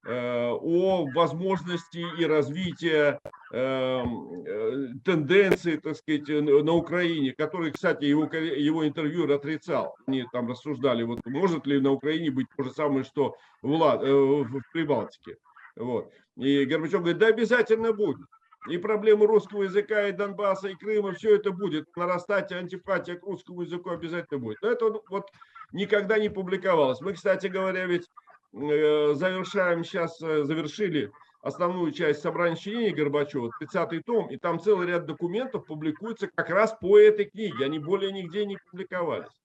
Э, 0.06 0.50
о 0.52 1.08
возможности 1.16 2.04
и 2.20 2.26
развитии 2.26 3.18
эм, 3.54 4.44
э, 4.46 4.88
тенденций, 5.06 5.78
так 5.78 5.96
сказать, 5.96 6.28
на 6.28 6.74
Украине, 6.74 7.34
который, 7.34 7.72
кстати, 7.72 8.06
его, 8.06 8.26
его 8.26 8.88
интервью 8.88 9.32
отрицал. 9.34 9.96
Они 10.08 10.26
там 10.34 10.50
рассуждали, 10.50 11.04
вот 11.04 11.20
может 11.26 11.68
ли 11.68 11.80
на 11.80 11.92
Украине 11.92 12.32
быть 12.32 12.48
то 12.58 12.64
же 12.64 12.72
самое, 12.72 13.04
что 13.04 13.36
в, 13.62 13.72
Лад, 13.72 14.02
э, 14.04 14.12
в 14.12 14.62
Прибалтике. 14.74 15.38
Вот. 15.76 16.12
И 16.36 16.66
Горбачев 16.66 17.02
говорит, 17.02 17.20
да 17.20 17.28
обязательно 17.28 17.94
будет. 17.94 18.26
И 18.70 18.78
проблемы 18.78 19.28
русского 19.28 19.64
языка, 19.64 20.08
и 20.08 20.14
Донбасса, 20.14 20.70
и 20.70 20.76
Крыма, 20.76 21.14
все 21.14 21.36
это 21.36 21.52
будет. 21.52 21.96
Нарастать 21.96 22.52
антипатия 22.52 23.16
к 23.16 23.24
русскому 23.24 23.62
языку 23.62 23.92
обязательно 23.92 24.40
будет. 24.40 24.62
Но 24.62 24.72
это 24.72 24.86
вот 25.10 25.28
никогда 25.74 26.18
не 26.18 26.30
публиковалось. 26.30 27.02
Мы, 27.02 27.14
кстати 27.14 27.48
говоря, 27.48 27.86
ведь 27.86 28.08
Э, 28.54 29.14
завершаем 29.16 29.84
сейчас, 29.84 30.22
э, 30.22 30.44
завершили 30.44 31.12
основную 31.44 31.92
часть 31.92 32.22
собрания 32.22 32.56
сочинений 32.56 32.92
Горбачева, 32.92 33.52
30-й 33.62 34.02
том, 34.02 34.30
и 34.32 34.38
там 34.38 34.60
целый 34.60 34.88
ряд 34.88 35.06
документов 35.06 35.66
публикуется 35.66 36.28
как 36.34 36.50
раз 36.50 36.76
по 36.80 36.98
этой 36.98 37.26
книге, 37.26 37.66
они 37.66 37.80
более 37.80 38.12
нигде 38.12 38.46
не 38.46 38.58
публиковались. 38.58 39.42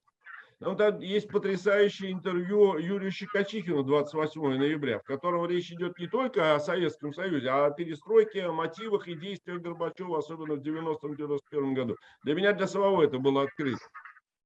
Там, 0.60 0.76
там 0.76 0.98
есть 1.00 1.28
потрясающее 1.28 2.10
интервью 2.10 2.78
Юрию 2.78 3.12
Щекочихину 3.12 3.84
28 3.84 4.40
ноября, 4.56 4.98
в 4.98 5.04
котором 5.04 5.46
речь 5.46 5.70
идет 5.70 5.98
не 5.98 6.08
только 6.08 6.54
о 6.54 6.60
Советском 6.60 7.12
Союзе, 7.12 7.48
а 7.48 7.66
о 7.66 7.70
перестройке, 7.70 8.44
о 8.44 8.52
мотивах 8.52 9.06
и 9.06 9.14
действиях 9.14 9.60
Горбачева, 9.60 10.18
особенно 10.18 10.54
в 10.54 10.60
90-91 10.60 11.74
году. 11.74 11.96
Для 12.24 12.34
меня, 12.34 12.52
для 12.52 12.66
самого 12.66 13.02
это 13.02 13.18
было 13.18 13.42
открыто. 13.42 13.78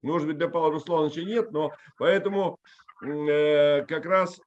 Может 0.02 0.26
быть, 0.26 0.36
для 0.36 0.48
Павла 0.48 0.72
Руслановича 0.72 1.22
нет, 1.22 1.50
но 1.52 1.72
поэтому 1.96 2.58
э, 3.02 3.84
как 3.86 4.04
раз 4.04 4.38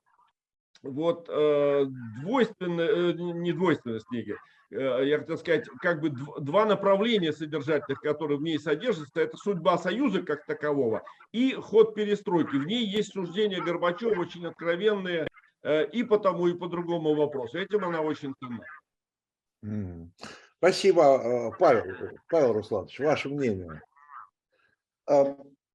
вот 0.85 1.27
э, 1.29 1.85
двойственная, 2.21 2.87
э, 2.87 3.13
не 3.13 3.51
двойственность 3.53 4.07
книги, 4.07 4.35
э, 4.71 5.01
я 5.05 5.19
хотел 5.19 5.37
сказать, 5.37 5.67
как 5.81 6.01
бы 6.01 6.09
два 6.09 6.65
направления 6.65 7.33
содержательных, 7.33 8.01
которые 8.01 8.37
в 8.37 8.43
ней 8.43 8.59
содержатся, 8.59 9.21
это 9.21 9.37
судьба 9.37 9.77
Союза 9.77 10.21
как 10.21 10.45
такового 10.45 11.03
и 11.31 11.53
ход 11.53 11.95
перестройки. 11.95 12.55
В 12.55 12.65
ней 12.65 12.85
есть 12.85 13.13
суждения 13.13 13.61
Горбачева 13.61 14.21
очень 14.21 14.45
откровенные 14.45 15.27
э, 15.63 15.85
и 15.87 16.03
по 16.03 16.17
тому, 16.17 16.47
и 16.47 16.53
по 16.53 16.67
другому 16.67 17.15
вопросу. 17.15 17.57
Этим 17.57 17.83
она 17.85 18.01
очень 18.01 18.33
ценна. 18.39 20.11
Спасибо, 20.57 21.55
Павел, 21.59 21.95
Павел 22.29 22.53
Русланович. 22.53 22.99
Ваше 22.99 23.29
мнение? 23.29 23.81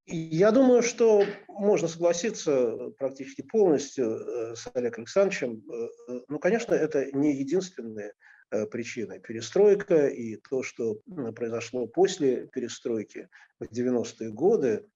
Я 0.06 0.50
думаю, 0.50 0.82
что 0.82 1.24
можно 1.48 1.86
согласиться 1.86 2.90
практически 2.98 3.42
полностью 3.42 4.16
э, 4.16 4.56
с 4.56 4.68
Олегом 4.74 5.00
Александровичем. 5.02 5.62
Э, 5.70 6.20
ну, 6.28 6.38
конечно, 6.38 6.74
это 6.74 7.12
не 7.12 7.34
единственная 7.36 8.14
э, 8.50 8.66
причина. 8.66 9.18
Перестройка 9.18 10.08
и 10.08 10.36
то, 10.36 10.62
что 10.62 11.00
произошло 11.36 11.86
после 11.86 12.46
перестройки 12.48 13.28
в 13.60 13.64
90-е 13.64 14.30
годы, 14.30 14.86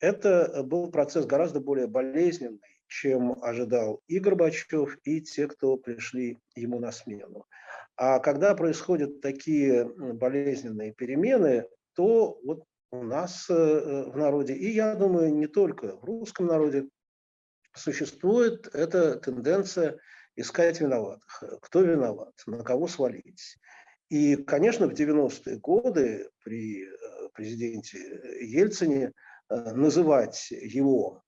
это 0.00 0.62
был 0.64 0.90
процесс 0.90 1.26
гораздо 1.26 1.60
более 1.60 1.86
болезненный, 1.86 2.60
чем 2.88 3.42
ожидал 3.42 4.02
и 4.08 4.18
Горбачев, 4.18 4.98
и 5.04 5.20
те, 5.20 5.48
кто 5.48 5.76
пришли 5.76 6.38
ему 6.54 6.80
на 6.80 6.92
смену. 6.92 7.46
А 7.96 8.18
когда 8.18 8.54
происходят 8.54 9.20
такие 9.20 9.84
болезненные 9.84 10.92
перемены, 10.92 11.66
то 11.94 12.38
вот 12.44 12.64
у 12.90 13.02
нас 13.02 13.46
э, 13.50 13.54
э, 13.54 14.10
в 14.10 14.16
народе, 14.16 14.54
и 14.54 14.70
я 14.70 14.94
думаю, 14.94 15.34
не 15.34 15.46
только 15.46 15.96
в 15.96 16.04
русском 16.04 16.46
народе, 16.46 16.88
существует 17.74 18.68
эта 18.74 19.16
тенденция 19.16 19.98
искать 20.36 20.80
виноватых. 20.80 21.42
Кто 21.62 21.82
виноват, 21.82 22.34
на 22.46 22.62
кого 22.62 22.88
свалить. 22.88 23.58
И, 24.08 24.36
конечно, 24.36 24.86
в 24.86 24.92
90-е 24.92 25.58
годы 25.58 26.30
при 26.44 26.84
э, 26.84 27.28
президенте 27.34 27.98
Ельцине 28.40 29.12
называть 29.48 30.50
его 30.50 31.22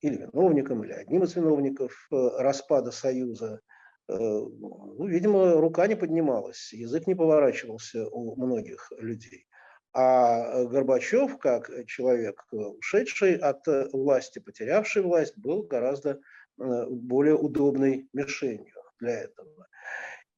или 0.00 0.16
виновником, 0.16 0.82
или 0.82 0.92
одним 0.92 1.22
из 1.22 1.36
виновников 1.36 2.08
распада 2.10 2.90
Союза 2.90 3.60
ну, 4.08 5.06
видимо, 5.06 5.52
рука 5.60 5.86
не 5.86 5.94
поднималась, 5.94 6.72
язык 6.72 7.06
не 7.06 7.14
поворачивался 7.14 8.08
у 8.08 8.34
многих 8.34 8.90
людей. 8.98 9.46
А 9.94 10.64
Горбачев, 10.64 11.38
как 11.38 11.70
человек, 11.86 12.46
ушедший 12.50 13.36
от 13.36 13.66
власти, 13.92 14.38
потерявший 14.38 15.02
власть, 15.02 15.36
был 15.36 15.64
гораздо 15.64 16.20
более 16.56 17.34
удобной 17.34 18.08
мишенью 18.12 18.82
для 19.00 19.20
этого. 19.20 19.68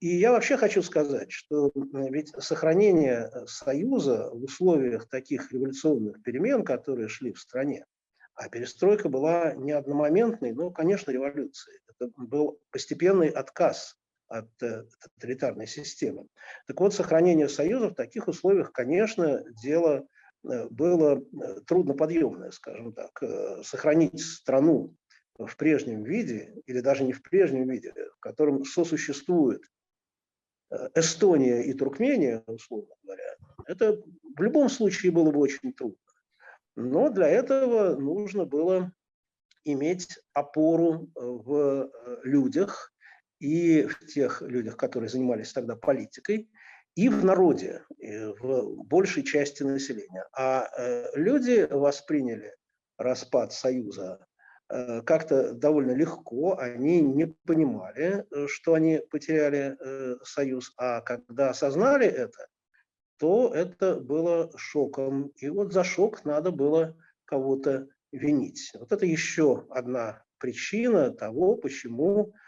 И 0.04 0.16
я 0.16 0.32
вообще 0.32 0.58
хочу 0.58 0.82
сказать, 0.82 1.32
что 1.32 1.73
ведь 1.75 2.28
сохранение 2.38 3.30
э, 3.32 3.46
Союза 3.46 4.28
в 4.30 4.44
условиях 4.44 5.08
таких 5.08 5.50
революционных 5.50 6.23
перемен, 6.23 6.62
которые 6.62 7.08
шли 7.08 7.32
в 7.32 7.38
стране, 7.38 7.87
а 8.34 8.50
перестройка 8.50 9.08
была 9.08 9.54
не 9.54 9.73
одномоментной, 9.73 10.52
но, 10.52 10.70
конечно, 10.70 11.11
революцией. 11.11 11.78
Это 11.88 12.11
был 12.18 12.61
постепенный 12.70 13.28
отказ 13.28 13.96
от 14.28 14.50
э, 14.62 14.85
тоталитарной 15.00 15.66
системы. 15.66 16.26
Так 16.66 16.81
вот, 16.81 16.95
сохранение 16.95 17.49
Союза 17.49 17.88
в 17.88 17.95
таких 17.95 18.28
условиях, 18.28 18.73
конечно, 18.73 19.43
дело 19.62 20.07
э, 20.45 20.69
было 20.69 21.23
трудноподъемное, 21.66 22.50
скажем 22.50 22.93
так. 22.93 23.23
Сохранить 23.64 24.21
страну 24.21 24.95
в 25.38 25.57
прежнем 25.57 26.04
виде, 26.04 26.54
или 26.66 26.81
даже 26.81 27.04
не 27.04 27.12
в 27.12 27.23
прежнем 27.23 27.69
виде, 27.69 27.93
в 28.16 28.21
котором 28.21 28.64
сосуществует 28.64 29.62
Э, 30.75 30.88
Эстония 30.95 31.62
и 31.62 31.73
Туркмения, 31.73 32.43
условно 32.47 32.95
говоря, 33.02 33.37
это 33.66 34.02
в 34.37 34.43
любом 34.43 34.69
случае 34.69 35.12
было 35.12 35.31
бы 35.31 35.40
очень 35.40 35.73
трудно. 35.73 35.99
Но 36.76 37.11
для 37.11 37.28
этого 37.28 37.97
нужно 37.97 38.45
было 38.45 38.93
иметь 39.64 40.19
опору 40.33 41.04
э, 41.14 41.21
в 41.21 41.54
э, 41.54 42.21
людях 42.25 42.93
и 43.44 43.86
в 43.86 44.06
тех 44.06 44.42
людях, 44.42 44.76
которые 44.76 45.08
занимались 45.08 45.52
тогда 45.52 45.76
политикой, 45.76 46.48
и 46.94 47.08
в 47.08 47.24
народе, 47.24 47.82
и 47.98 48.16
в 48.40 48.84
большей 48.84 49.24
части 49.24 49.62
населения. 49.62 50.26
А 50.32 50.68
люди 51.14 51.66
восприняли 51.70 52.54
распад 52.96 53.52
Союза 53.52 54.26
Э, 54.70 55.02
как-то 55.02 55.52
довольно 55.52 55.92
легко, 55.92 56.58
они 56.58 57.00
не 57.02 57.26
понимали, 57.46 58.24
э, 58.30 58.46
что 58.48 58.74
они 58.74 59.00
потеряли 59.10 59.76
э, 59.78 60.16
союз, 60.24 60.72
а 60.78 61.00
когда 61.02 61.50
осознали 61.50 62.06
это, 62.06 62.48
то 63.18 63.52
это 63.54 63.96
было 64.00 64.50
шоком. 64.56 65.32
И 65.36 65.48
вот 65.50 65.72
за 65.72 65.84
шок 65.84 66.24
надо 66.24 66.50
было 66.50 66.96
кого-то 67.26 67.88
винить. 68.10 68.72
Вот 68.74 68.90
это 68.90 69.04
еще 69.04 69.66
одна 69.70 70.24
причина 70.38 71.10
того, 71.10 71.56
почему 71.56 72.32
Э, 72.32 72.43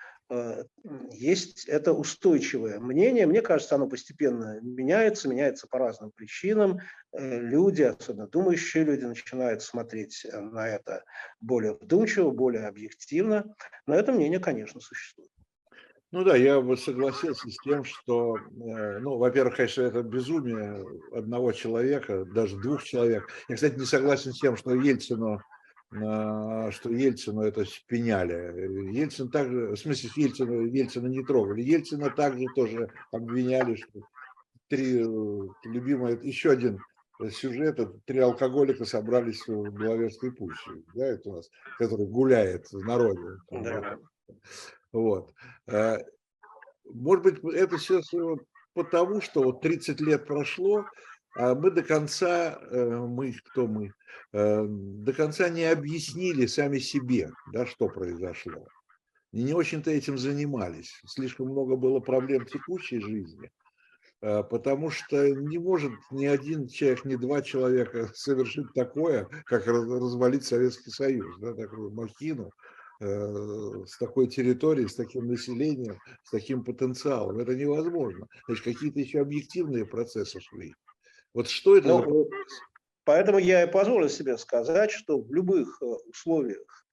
есть 1.13 1.67
это 1.67 1.93
устойчивое 1.93 2.81
мнение. 2.81 3.27
Мне 3.27 3.43
кажется, 3.43 3.77
оно 3.77 3.89
постепенно 3.89 4.59
меняется, 4.61 5.29
меняется 5.29 5.69
по 5.69 5.79
разным 5.79 6.11
причинам. 6.11 6.81
Э, 7.13 7.39
люди, 7.39 7.83
особенно 7.83 8.27
думающие 8.27 8.85
люди, 8.85 9.05
начинают 9.05 9.63
смотреть 9.63 10.25
э, 10.25 10.41
на 10.41 10.69
это 10.69 11.05
более 11.41 11.75
вдумчиво, 11.75 12.31
более 12.31 12.67
объективно. 12.67 13.55
Но 13.87 13.95
это 13.95 14.13
мнение, 14.13 14.41
конечно, 14.41 14.81
существует. 14.81 15.31
Ну 16.13 16.25
да, 16.25 16.37
я 16.37 16.61
бы 16.61 16.77
согласился 16.77 17.49
с 17.51 17.57
тем, 17.65 17.85
что, 17.85 18.37
ну, 18.51 19.19
во-первых, 19.19 19.57
конечно, 19.57 19.83
это 19.83 20.03
безумие 20.03 20.85
одного 21.13 21.53
человека, 21.53 22.25
даже 22.25 22.57
двух 22.57 22.85
человек. 22.85 23.29
Я, 23.49 23.57
кстати, 23.57 23.77
не 23.77 23.85
согласен 23.85 24.33
с 24.33 24.39
тем, 24.39 24.57
что 24.57 24.73
Ельцину 24.73 25.41
что 25.91 26.91
Ельцину 26.91 27.43
это 27.43 27.65
спеняли. 27.65 28.93
Ельцин 28.93 29.31
также, 29.31 29.69
в 29.69 29.77
смысле, 29.77 30.11
Ельцина, 30.17 30.63
Ельцина 30.63 31.07
не 31.07 31.25
трогали. 31.25 31.63
Ельцина 31.63 32.11
также 32.11 32.47
тоже 32.55 32.91
обвиняли, 33.13 33.77
что 33.77 34.01
три 34.69 35.05
любимые, 35.65 36.19
еще 36.23 36.51
один 36.51 36.81
сюжет, 37.31 37.79
это 37.79 37.87
три 38.05 38.19
алкоголика 38.19 38.85
собрались 38.85 39.47
в 39.47 39.71
Беловежской 39.71 40.33
пуще, 40.33 40.71
да, 40.95 41.07
это 41.07 41.31
у 41.31 41.37
нас, 41.37 41.49
который 41.79 42.07
гуляет 42.07 42.71
в 42.73 42.85
народе. 42.85 43.39
Да. 43.51 43.99
Вот. 44.93 45.33
Э, 45.67 45.99
может 46.85 47.25
быть, 47.25 47.55
это 47.55 47.79
сейчас 47.79 48.11
потому, 48.75 49.21
что 49.21 49.43
вот 49.43 49.63
30 49.63 50.01
лет 50.01 50.27
прошло, 50.27 50.85
а 51.39 51.55
мы 51.55 51.71
до 51.71 51.83
конца, 51.83 52.59
э, 52.71 53.07
мы, 53.07 53.35
кто 53.45 53.67
мы, 53.67 53.93
э, 54.33 54.67
до 54.67 55.13
конца 55.13 55.51
не 55.51 55.65
объяснили 55.65 56.47
сами 56.47 56.79
себе, 56.79 57.31
да, 57.53 57.67
что 57.67 57.89
произошло. 57.89 58.67
И 59.33 59.43
не 59.43 59.53
очень-то 59.53 59.91
этим 59.91 60.17
занимались. 60.17 60.99
Слишком 61.07 61.49
много 61.49 61.77
было 61.77 62.01
проблем 62.01 62.47
текущей 62.47 63.01
жизни, 63.01 63.51
э, 64.23 64.45
потому 64.45 64.89
что 64.89 65.29
не 65.29 65.59
может 65.59 65.93
ни 66.11 66.25
один 66.25 66.69
человек, 66.69 67.05
ни 67.05 67.17
два 67.17 67.43
человека 67.43 68.09
совершить 68.15 68.73
такое, 68.75 69.29
как 69.45 69.67
развалить 69.67 70.45
Советский 70.47 70.91
Союз, 70.91 71.37
да, 71.39 71.53
такую 71.53 71.91
махину, 71.93 72.51
с 72.99 73.99
такой 73.99 74.27
территорией, 74.27 74.89
с 74.89 74.95
таким 74.95 75.27
населением, 75.27 75.99
с 76.23 76.31
таким 76.31 76.65
потенциалом. 76.65 77.39
Это 77.39 77.55
невозможно. 77.55 78.27
Значит, 78.47 78.65
какие-то 78.65 79.01
еще 79.01 79.21
объективные 79.21 79.85
процессы 79.85 80.41
шли. 80.41 80.75
Вот 81.37 81.51
что 81.51 81.77
это? 81.77 81.89
Ну, 81.89 82.31
поэтому 83.05 83.37
я 83.37 83.65
и 83.65 83.71
позволю 83.71 84.09
себе 84.09 84.39
сказать, 84.39 84.91
что 84.91 85.21
в 85.21 85.31
любых 85.35 85.83
э, 85.83 85.85
условиях, 85.85 86.87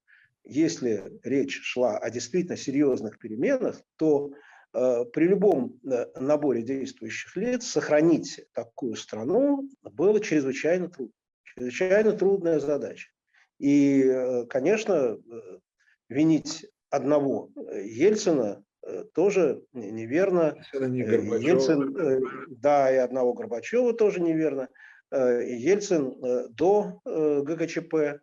если 0.44 1.18
речь 1.24 1.62
шла 1.62 1.98
о 1.98 2.10
действительно 2.10 2.58
серьезных 2.58 3.20
переменах, 3.20 3.82
то 3.96 4.34
э, 4.74 5.06
при 5.14 5.28
любом 5.28 5.80
э, 5.86 6.08
наборе 6.20 6.62
действующих 6.62 7.38
лиц 7.38 7.68
сохранить 7.68 8.46
такую 8.52 8.98
страну 8.98 9.70
было 9.82 10.20
чрезвычайно 10.20 10.90
трудно. 10.90 11.14
Чрезвычайно 11.44 12.12
трудная 12.12 12.60
задача. 12.60 13.12
И, 13.60 14.04
э, 14.04 14.46
конечно, 14.48 14.94
э, 14.94 15.60
винить 16.10 16.66
одного 16.90 17.50
Ельцина 17.56 18.58
Э, 18.58 18.73
тоже 19.14 19.64
неверно. 19.74 20.56
Не 20.74 21.04
э, 21.04 21.40
Ельцин, 21.42 21.96
э, 21.98 22.20
да, 22.50 22.94
и 22.94 22.98
одного 22.98 23.34
Горбачева 23.34 23.94
тоже 23.94 24.22
неверно. 24.22 24.70
Ельцин 25.12 26.16
до 26.56 27.02
ГКЧП 27.06 28.20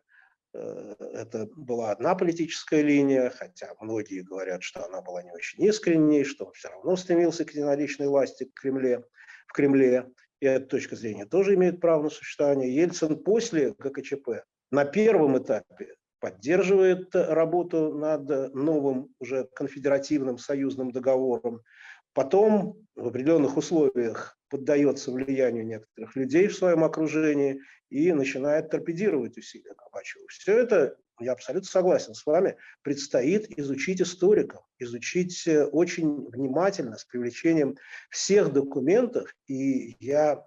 это 0.53 1.49
была 1.55 1.93
одна 1.93 2.17
политическая 2.17 2.83
линия, 2.83 3.31
хотя 3.31 3.73
многие 3.81 4.23
говорят, 4.23 4.65
что 4.65 4.85
она 4.85 5.01
была 5.01 5.23
не 5.23 5.31
очень 5.31 5.63
искренней, 5.65 6.25
что 6.25 6.47
он 6.47 6.53
все 6.53 6.69
равно 6.69 6.97
стремился 6.97 7.45
к 7.45 7.53
единоличной 7.53 8.09
власти 8.09 8.45
в 8.45 8.61
Кремле. 8.61 9.05
В 9.47 9.53
Кремле. 9.53 10.11
И 10.41 10.47
эта 10.47 10.67
точка 10.67 10.97
зрения 10.97 11.27
тоже 11.27 11.55
имеет 11.55 11.81
право 11.81 12.03
на 12.05 12.11
существование. 12.11 12.75
Ельцин 12.75 13.23
после 13.23 13.75
ГКЧП 13.79 14.45
на 14.73 14.85
первом 14.85 15.39
этапе 15.39 15.95
поддерживает 16.21 17.15
работу 17.15 17.93
над 17.95 18.55
новым 18.55 19.15
уже 19.19 19.49
конфедеративным 19.55 20.39
союзным 20.39 20.93
договором. 20.93 21.63
Потом 22.13 22.77
в 22.97 23.09
определенных 23.09 23.57
условиях 23.57 24.39
поддается 24.49 25.13
влиянию 25.13 25.65
некоторых 25.65 26.17
людей 26.17 26.49
в 26.49 26.57
своем 26.57 26.85
окружении 26.85 27.61
и 27.89 28.13
начинает 28.13 28.71
торпедировать 28.71 29.39
усилия 29.39 29.75
Горбачева. 29.75 30.27
Все 30.29 30.59
это, 30.59 30.97
я 31.21 31.33
абсолютно 31.33 31.69
согласен 31.69 32.15
с 32.15 32.27
вами, 32.27 32.57
предстоит 32.83 33.59
изучить 33.59 34.01
историкам, 34.01 34.61
изучить 34.79 35.47
э, 35.47 35.65
очень 35.65 36.29
внимательно, 36.31 36.99
с 36.99 37.05
привлечением 37.05 37.77
всех 38.11 38.53
документов. 38.53 39.33
И 39.47 39.97
я 40.01 40.45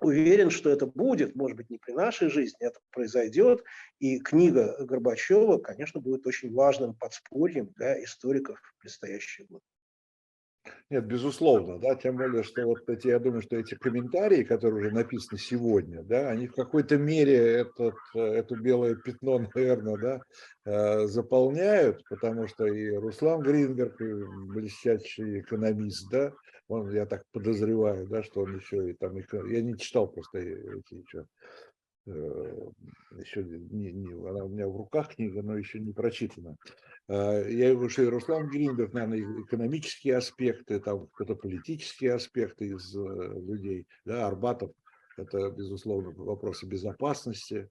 уверен, 0.00 0.50
что 0.50 0.70
это 0.70 0.86
будет, 0.86 1.34
может 1.34 1.56
быть, 1.56 1.70
не 1.70 1.78
при 1.78 1.92
нашей 1.92 2.28
жизни, 2.28 2.66
это 2.66 2.80
произойдет. 2.90 3.62
И 3.98 4.18
книга 4.20 4.76
Горбачева, 4.84 5.58
конечно, 5.58 6.00
будет 6.00 6.26
очень 6.26 6.52
важным 6.52 6.94
подспорьем 6.94 7.70
для 7.76 8.02
историков 8.02 8.58
в 8.60 8.80
предстоящие 8.80 9.46
годы. 9.46 9.64
Нет, 10.90 11.06
безусловно, 11.06 11.78
да, 11.78 11.94
тем 11.94 12.16
более, 12.16 12.42
что 12.42 12.66
вот 12.66 12.88
эти, 12.88 13.06
я 13.08 13.18
думаю, 13.18 13.42
что 13.42 13.56
эти 13.56 13.76
комментарии, 13.76 14.42
которые 14.42 14.80
уже 14.80 14.90
написаны 14.94 15.38
сегодня, 15.38 16.02
да, 16.02 16.28
они 16.28 16.48
в 16.48 16.54
какой-то 16.54 16.98
мере 16.98 17.36
этот, 17.36 17.94
это 18.14 18.56
белое 18.56 18.96
пятно, 18.96 19.38
наверное, 19.54 19.96
да, 19.96 20.20
э, 20.66 21.06
заполняют, 21.06 22.02
потому 22.08 22.48
что 22.48 22.66
и 22.66 22.90
Руслан 22.90 23.40
Гринберг, 23.40 24.00
и 24.00 24.24
блестящий 24.52 25.40
экономист, 25.40 26.10
да, 26.10 26.32
он, 26.70 26.90
я 26.92 27.06
так 27.06 27.24
подозреваю, 27.32 28.06
да, 28.06 28.22
что 28.22 28.42
он 28.42 28.56
еще 28.56 28.90
и 28.90 28.92
там, 28.94 29.16
я 29.16 29.60
не 29.60 29.76
читал 29.76 30.08
просто 30.08 30.38
эти 30.38 30.94
еще, 30.94 31.26
еще 32.06 33.44
не, 33.44 33.92
не, 33.92 34.28
она 34.28 34.44
у 34.44 34.48
меня 34.48 34.66
в 34.66 34.76
руках 34.76 35.14
книга, 35.14 35.42
но 35.42 35.56
еще 35.56 35.80
не 35.80 35.92
прочитана. 35.92 36.56
А, 37.08 37.42
я 37.42 37.72
говорю, 37.72 37.90
что 37.90 38.02
и 38.02 38.06
Руслан 38.06 38.48
Гринберг, 38.48 38.92
наверное, 38.92 39.42
экономические 39.42 40.16
аспекты, 40.16 40.80
там 40.80 41.08
какие-то 41.08 41.40
политические 41.40 42.14
аспекты 42.14 42.68
из 42.68 42.96
э, 42.96 43.00
людей, 43.00 43.86
да, 44.04 44.26
Арбатов, 44.26 44.72
это, 45.16 45.50
безусловно, 45.50 46.10
вопросы 46.10 46.66
безопасности. 46.66 47.68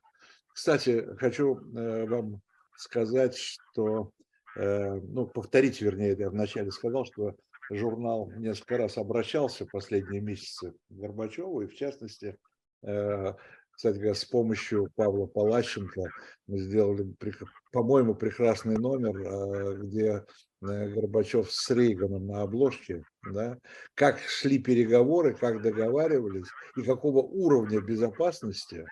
Кстати, 0.54 1.06
хочу 1.18 1.58
э, 1.58 2.06
вам 2.06 2.42
сказать, 2.76 3.36
что 3.36 4.12
э, 4.56 4.96
ну, 4.96 5.26
повторить, 5.26 5.82
вернее, 5.82 6.16
я 6.18 6.30
вначале 6.30 6.72
сказал, 6.72 7.06
что 7.06 7.36
журнал 7.70 8.32
несколько 8.38 8.78
раз 8.78 8.98
обращался 8.98 9.66
в 9.66 9.72
последние 9.72 10.22
месяцы 10.22 10.72
к 10.72 10.94
Горбачеву, 10.94 11.62
и 11.62 11.68
в 11.68 11.76
частности, 11.76 12.38
э, 12.84 13.34
кстати 13.72 13.96
говоря, 13.96 14.16
с 14.16 14.26
помощью 14.26 14.90
Павла 14.96 15.26
Палащенко 15.26 16.02
мы 16.48 16.60
сделали, 16.60 17.14
по-моему, 17.72 18.16
прекрасный 18.16 18.78
номер, 18.78 19.16
э, 19.18 19.78
где 19.84 20.26
Горбачев 20.62 21.52
с 21.52 21.70
Рейганом 21.70 22.28
на 22.28 22.42
обложке, 22.42 23.04
да, 23.32 23.58
как 23.96 24.20
шли 24.20 24.60
переговоры, 24.60 25.34
как 25.34 25.62
договаривались 25.62 26.48
и 26.76 26.82
какого 26.82 27.22
уровня 27.22 27.80
безопасности 27.80 28.86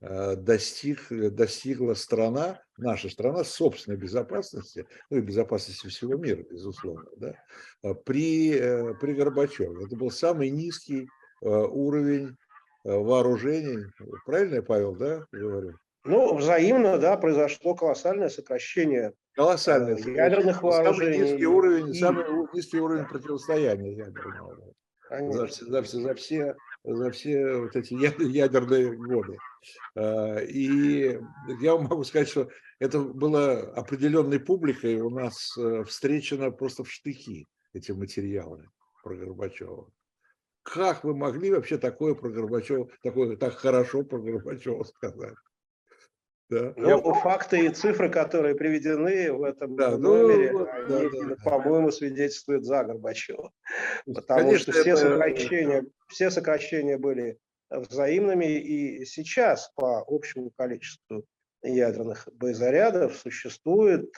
Э, 0.00 0.36
достиг, 0.36 1.08
достигла 1.10 1.94
страна, 1.94 2.62
наша 2.78 3.10
страна, 3.10 3.44
собственной 3.44 3.98
безопасности, 3.98 4.86
ну 5.10 5.18
и 5.18 5.20
безопасности 5.20 5.86
всего 5.88 6.14
мира, 6.14 6.42
безусловно, 6.50 7.08
да, 7.16 7.34
э, 7.82 7.94
при, 7.94 8.54
э, 8.54 8.94
при 8.94 9.12
Горбачеве. 9.12 9.84
Это 9.84 9.96
был 9.96 10.10
самый 10.10 10.50
низкий 10.50 11.08
уровень 11.40 12.36
вооружений. 12.82 13.86
Правильно 14.26 14.56
я, 14.56 14.62
Павел, 14.62 14.96
да, 14.96 15.24
говорю? 15.30 15.78
Ну, 16.04 16.34
взаимно, 16.34 16.98
да, 16.98 17.16
произошло 17.16 17.76
колоссальное 17.76 18.28
сокращение 18.28 19.12
Колоссальное 19.38 19.96
ядерных 19.96 20.64
вооружений. 20.64 21.18
Самый 21.18 21.30
низкий 21.30 21.46
уровень, 21.46 21.90
и... 21.90 21.94
самый 21.94 22.24
низкий 22.52 22.80
уровень 22.80 23.04
противостояния 23.04 23.92
ядерного. 23.92 24.56
За, 25.10 25.46
за, 25.46 25.82
за, 25.84 26.14
все, 26.14 26.56
за 26.82 27.10
все 27.12 27.54
вот 27.54 27.76
эти 27.76 27.94
ядерные 27.94 28.96
годы. 28.96 29.38
А, 29.94 30.38
и 30.38 31.20
я 31.60 31.74
вам 31.74 31.84
могу 31.84 32.02
сказать, 32.02 32.28
что 32.28 32.48
это 32.78 33.00
было 33.00 33.60
определенной 33.74 34.40
публикой 34.40 35.00
у 35.00 35.10
нас 35.10 35.56
э, 35.56 35.84
встречено 35.84 36.50
просто 36.50 36.84
в 36.84 36.90
штыки, 36.90 37.46
эти 37.72 37.92
материалы 37.92 38.68
про 39.02 39.16
Горбачева. 39.16 39.90
Как 40.62 41.02
вы 41.02 41.16
могли 41.16 41.50
вообще 41.50 41.78
такое 41.78 42.14
про 42.14 42.28
Горбачева, 42.28 42.88
такое 43.02 43.36
так 43.36 43.54
хорошо 43.54 44.02
про 44.04 44.18
Горбачева 44.18 44.84
сказать? 44.84 45.34
Да. 46.50 46.72
Ну, 46.76 46.88
я... 46.88 47.20
факты 47.20 47.66
и 47.66 47.68
цифры, 47.68 48.08
которые 48.08 48.54
приведены 48.54 49.32
в 49.32 49.42
этом 49.42 49.76
да, 49.76 49.98
ну, 49.98 50.16
номере, 50.16 50.52
ну, 50.52 50.66
они, 50.66 51.10
да, 51.10 51.26
да. 51.26 51.36
по-моему, 51.44 51.90
свидетельствуют 51.90 52.64
за 52.64 52.84
Горбачева. 52.84 53.52
Потому 54.06 54.40
Конечно, 54.40 54.72
что 54.72 54.80
все, 54.80 54.90
это... 54.92 55.00
сокращения, 55.00 55.84
все 56.08 56.30
сокращения 56.30 56.96
были 56.96 57.38
взаимными, 57.70 58.46
и 58.46 59.04
сейчас 59.04 59.70
по 59.76 60.02
общему 60.06 60.50
количеству 60.56 61.26
ядерных 61.62 62.28
боезарядов 62.32 63.16
существует 63.16 64.14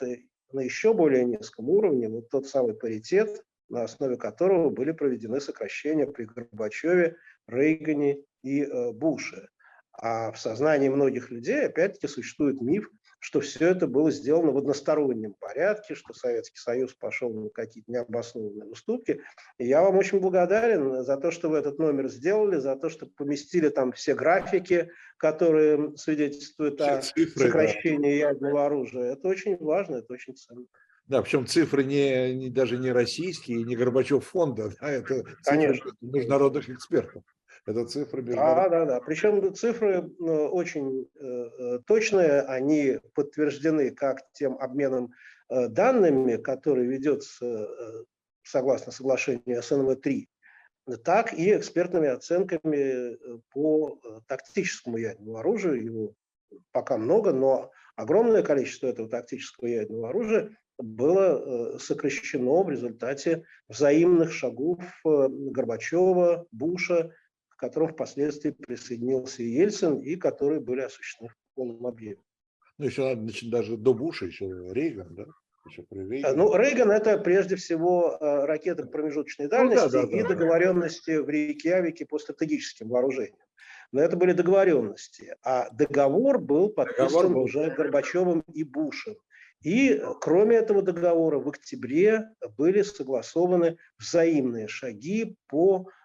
на 0.51 0.61
еще 0.61 0.93
более 0.93 1.25
низком 1.25 1.69
уровне 1.69 2.09
вот 2.09 2.29
тот 2.29 2.47
самый 2.47 2.73
паритет, 2.73 3.43
на 3.69 3.83
основе 3.83 4.17
которого 4.17 4.69
были 4.69 4.91
проведены 4.91 5.39
сокращения 5.39 6.05
при 6.05 6.25
Горбачеве, 6.25 7.15
Рейгане 7.47 8.23
и 8.43 8.63
э, 8.63 8.91
Буше. 8.91 9.49
А 9.93 10.31
в 10.31 10.39
сознании 10.39 10.89
многих 10.89 11.31
людей, 11.31 11.65
опять-таки, 11.65 12.07
существует 12.07 12.61
миф, 12.61 12.89
что 13.21 13.39
все 13.39 13.67
это 13.67 13.85
было 13.85 14.09
сделано 14.09 14.51
в 14.51 14.57
одностороннем 14.57 15.35
порядке, 15.39 15.93
что 15.93 16.11
Советский 16.11 16.57
Союз 16.57 16.95
пошел 16.95 17.31
на 17.31 17.49
какие-то 17.49 17.91
необоснованные 17.91 18.67
уступки. 18.67 19.21
И 19.59 19.67
я 19.67 19.83
вам 19.83 19.95
очень 19.95 20.19
благодарен 20.19 21.03
за 21.03 21.17
то, 21.17 21.29
что 21.29 21.49
вы 21.49 21.59
этот 21.59 21.77
номер 21.77 22.09
сделали, 22.09 22.57
за 22.57 22.75
то, 22.75 22.89
что 22.89 23.05
поместили 23.05 23.69
там 23.69 23.91
все 23.91 24.15
графики, 24.15 24.89
которые 25.17 25.95
свидетельствуют 25.97 26.81
все 26.81 26.89
о 26.89 27.01
цифры, 27.01 27.45
сокращении 27.45 28.21
да. 28.21 28.29
ядерного 28.29 28.65
оружия. 28.65 29.13
Это 29.13 29.27
очень 29.27 29.55
важно, 29.57 29.97
это 29.97 30.13
очень 30.13 30.35
ценно. 30.35 30.65
Да, 31.05 31.21
причем 31.21 31.45
цифры 31.45 31.83
не, 31.83 32.33
не 32.33 32.49
даже 32.49 32.79
не 32.79 32.91
российские, 32.91 33.61
не 33.63 33.75
Горбачев 33.75 34.25
фонда, 34.25 34.71
да, 34.81 34.89
это 34.89 35.25
цифры 35.43 35.91
международных 36.01 36.69
экспертов. 36.71 37.23
Это 37.65 37.85
цифры 37.85 38.23
Да, 38.23 38.69
да, 38.69 38.85
да. 38.85 38.99
Причем 39.01 39.53
цифры 39.53 39.97
э, 39.97 40.23
очень 40.23 41.07
э, 41.15 41.49
э, 41.59 41.79
точные, 41.85 42.41
они 42.41 42.99
подтверждены 43.13 43.91
как 43.91 44.21
тем 44.33 44.57
обменом 44.57 45.13
данными, 45.49 46.37
который 46.37 46.87
ведется 46.87 47.67
согласно 48.41 48.93
соглашению 48.93 49.59
СНВ-3, 49.59 50.95
так 51.03 51.33
и 51.33 51.53
экспертными 51.53 52.07
оценками 52.07 53.17
по 53.51 53.99
тактическому 54.27 54.95
ядерному 54.95 55.39
оружию. 55.39 55.83
Его 55.83 56.13
пока 56.71 56.97
много, 56.97 57.33
но 57.33 57.69
огромное 57.97 58.43
количество 58.43 58.87
этого 58.87 59.09
тактического 59.09 59.67
ядерного 59.67 60.07
оружия 60.11 60.57
было 60.77 61.77
сокращено 61.79 62.63
в 62.63 62.69
результате 62.69 63.43
взаимных 63.67 64.31
шагов 64.31 64.79
Горбачева, 65.03 66.47
Буша 66.53 67.11
которым 67.61 67.89
впоследствии 67.89 68.49
присоединился 68.49 69.43
Ельцин 69.43 69.99
и 69.99 70.15
которые 70.15 70.59
были 70.59 70.81
осуществлены 70.81 71.29
в 71.29 71.55
полном 71.55 71.85
объеме. 71.85 72.21
Ну, 72.79 72.85
еще 72.85 73.15
значит, 73.15 73.51
даже 73.51 73.77
до 73.77 73.93
Буша, 73.93 74.25
еще 74.25 74.47
Рейган, 74.73 75.13
да? 75.13 75.25
Еще 75.69 75.83
при 75.83 75.99
Рейгане. 75.99 76.35
Ну, 76.35 76.55
Рейган– 76.57 76.89
это 76.91 77.19
прежде 77.19 77.55
всего 77.55 78.17
э, 78.19 78.45
ракеты 78.45 78.85
промежуточной 78.85 79.47
дальности 79.47 79.85
ну, 79.85 79.91
да, 79.91 80.07
да, 80.07 80.17
и 80.17 80.21
да, 80.23 80.29
договоренности 80.29 81.17
да. 81.17 81.21
в 81.23 81.29
Рейкьявике 81.29 82.07
по 82.07 82.17
стратегическим 82.17 82.89
вооружениям. 82.89 83.37
Но 83.91 84.01
это 84.01 84.17
были 84.17 84.33
договоренности. 84.33 85.35
А 85.43 85.69
договор 85.69 86.39
был 86.39 86.69
подписан 86.69 87.07
договор 87.09 87.29
был. 87.29 87.41
уже 87.43 87.69
Горбачевым 87.69 88.43
и 88.51 88.63
Бушем. 88.63 89.17
И 89.61 90.01
кроме 90.19 90.55
этого 90.55 90.81
договора 90.81 91.37
в 91.37 91.47
октябре 91.47 92.29
были 92.57 92.81
согласованы 92.81 93.77
взаимные 93.99 94.67
шаги 94.67 95.35
по 95.47 95.87
Э, 95.87 96.00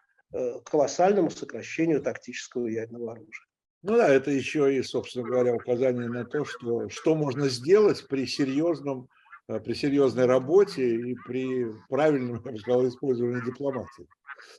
колоссальному 0.65 1.31
сокращению 1.31 2.03
тактического 2.03 2.67
ядерного 2.67 3.13
оружия. 3.13 3.47
Ну 3.83 3.97
да, 3.97 4.09
это 4.09 4.33
еще 4.33 4.77
и, 4.77 4.83
собственно 4.83 5.25
говоря, 5.25 5.55
указание 5.55 6.09
на 6.09 6.25
то, 6.25 6.45
что, 6.45 6.89
что 6.89 7.15
можно 7.15 7.49
сделать 7.49 8.09
при 8.09 8.27
серьезном, 8.27 9.09
э, 9.49 9.61
при 9.61 9.75
серьезной 9.75 10.27
работе 10.27 10.97
и 10.97 11.15
при 11.27 11.67
правильном, 11.89 12.43
я 12.45 12.53
бы 12.53 12.59
сказал, 12.59 12.89
использовании 12.89 13.47
дипломатии. 13.47 14.09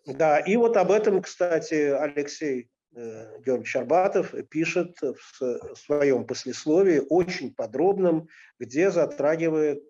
Да, 0.05 0.39
и 0.39 0.55
вот 0.55 0.77
об 0.77 0.91
этом, 0.91 1.21
кстати, 1.21 1.73
Алексей 1.73 2.69
э, 2.95 3.39
Георгиевич 3.41 3.75
Арбатов 3.75 4.33
пишет 4.49 4.97
в 5.01 5.75
своем 5.75 6.25
послесловии, 6.25 7.01
очень 7.09 7.53
подробном, 7.53 8.29
где 8.59 8.91
затрагивает, 8.91 9.83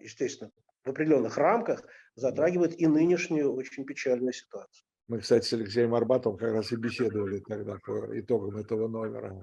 естественно, 0.00 0.52
в 0.84 0.90
определенных 0.90 1.36
рамках 1.36 1.84
затрагивает 2.16 2.80
и 2.80 2.86
нынешнюю 2.86 3.54
очень 3.54 3.84
печальную 3.84 4.32
ситуацию. 4.32 4.84
Мы, 5.08 5.20
кстати, 5.20 5.46
с 5.46 5.52
Алексеем 5.52 5.94
Арбатовым 5.94 6.38
как 6.38 6.52
раз 6.52 6.72
и 6.72 6.76
беседовали 6.76 7.38
тогда 7.38 7.78
по 7.84 8.18
итогам 8.18 8.56
этого 8.56 8.88
номера 8.88 9.40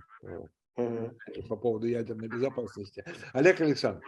угу. 0.76 1.18
по 1.48 1.56
поводу 1.56 1.88
ядерной 1.88 2.28
безопасности. 2.28 3.06
Олег 3.32 3.62
Александрович, 3.62 4.06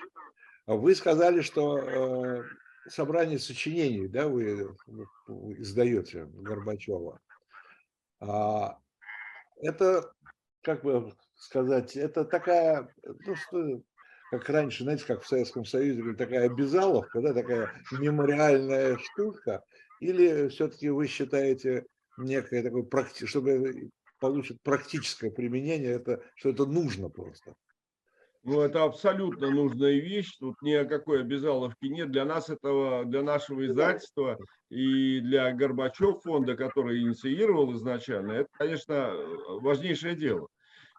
вы 0.67 0.95
сказали, 0.95 1.41
что 1.41 1.77
э, 1.77 2.43
собрание 2.89 3.39
сочинений, 3.39 4.07
да, 4.07 4.27
вы, 4.27 4.75
вы 5.27 5.53
издаете 5.61 6.25
Горбачева. 6.25 7.19
А, 8.19 8.77
это, 9.61 10.11
как 10.61 10.83
бы 10.83 11.13
сказать, 11.35 11.95
это 11.95 12.25
такая, 12.25 12.93
ну, 13.03 13.35
что, 13.35 13.81
как 14.31 14.49
раньше, 14.49 14.83
знаете, 14.83 15.05
как 15.05 15.21
в 15.21 15.27
Советском 15.27 15.65
Союзе, 15.65 16.13
такая 16.13 16.45
обязаловка, 16.45 17.21
да, 17.21 17.33
такая 17.33 17.71
мемориальная 17.91 18.97
штука, 18.97 19.63
или 19.99 20.49
все-таки 20.49 20.89
вы 20.89 21.07
считаете 21.07 21.85
некое 22.17 22.63
такое, 22.63 22.83
практи... 22.83 23.25
чтобы 23.25 23.89
получить 24.19 24.61
практическое 24.63 25.31
применение, 25.31 25.91
это, 25.91 26.21
что 26.35 26.49
это 26.49 26.65
нужно 26.65 27.09
просто? 27.09 27.53
Ну, 28.43 28.61
это 28.61 28.83
абсолютно 28.83 29.49
нужная 29.49 29.99
вещь. 29.99 30.37
Тут 30.39 30.61
ни 30.61 30.71
о 30.71 30.85
какой 30.85 31.21
обязаловке 31.21 31.89
нет. 31.89 32.11
Для 32.11 32.25
нас 32.25 32.47
этого, 32.47 33.03
для 33.03 33.23
нашего 33.23 33.65
издательства 33.65 34.37
и 34.69 35.19
для 35.19 35.51
Горбачев 35.51 36.21
фонда, 36.21 36.55
который 36.55 37.01
инициировал 37.01 37.73
изначально, 37.73 38.33
это, 38.33 38.49
конечно, 38.51 39.15
важнейшее 39.61 40.15
дело. 40.15 40.47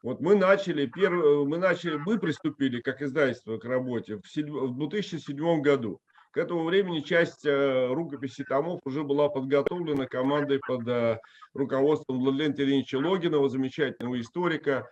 Вот 0.06 0.20
мы 0.20 0.36
начали, 0.36 0.86
перв... 0.86 1.48
мы 1.48 1.58
начали, 1.58 1.96
мы 1.96 2.20
приступили 2.20 2.80
как 2.80 3.02
издательство 3.02 3.58
к 3.58 3.64
работе 3.64 4.18
в 4.18 4.76
2007 4.76 5.62
году. 5.62 5.98
К 6.30 6.36
этому 6.36 6.62
времени 6.62 7.00
часть 7.00 7.44
э, 7.44 7.88
рукописи 7.92 8.44
томов 8.44 8.78
уже 8.84 9.02
была 9.02 9.28
подготовлена 9.28 10.06
командой 10.06 10.60
под 10.64 10.86
э, 10.86 11.18
руководством 11.54 12.20
Владимира 12.20 12.52
Ильича 12.62 13.00
Логинова, 13.00 13.48
замечательного 13.48 14.20
историка. 14.20 14.88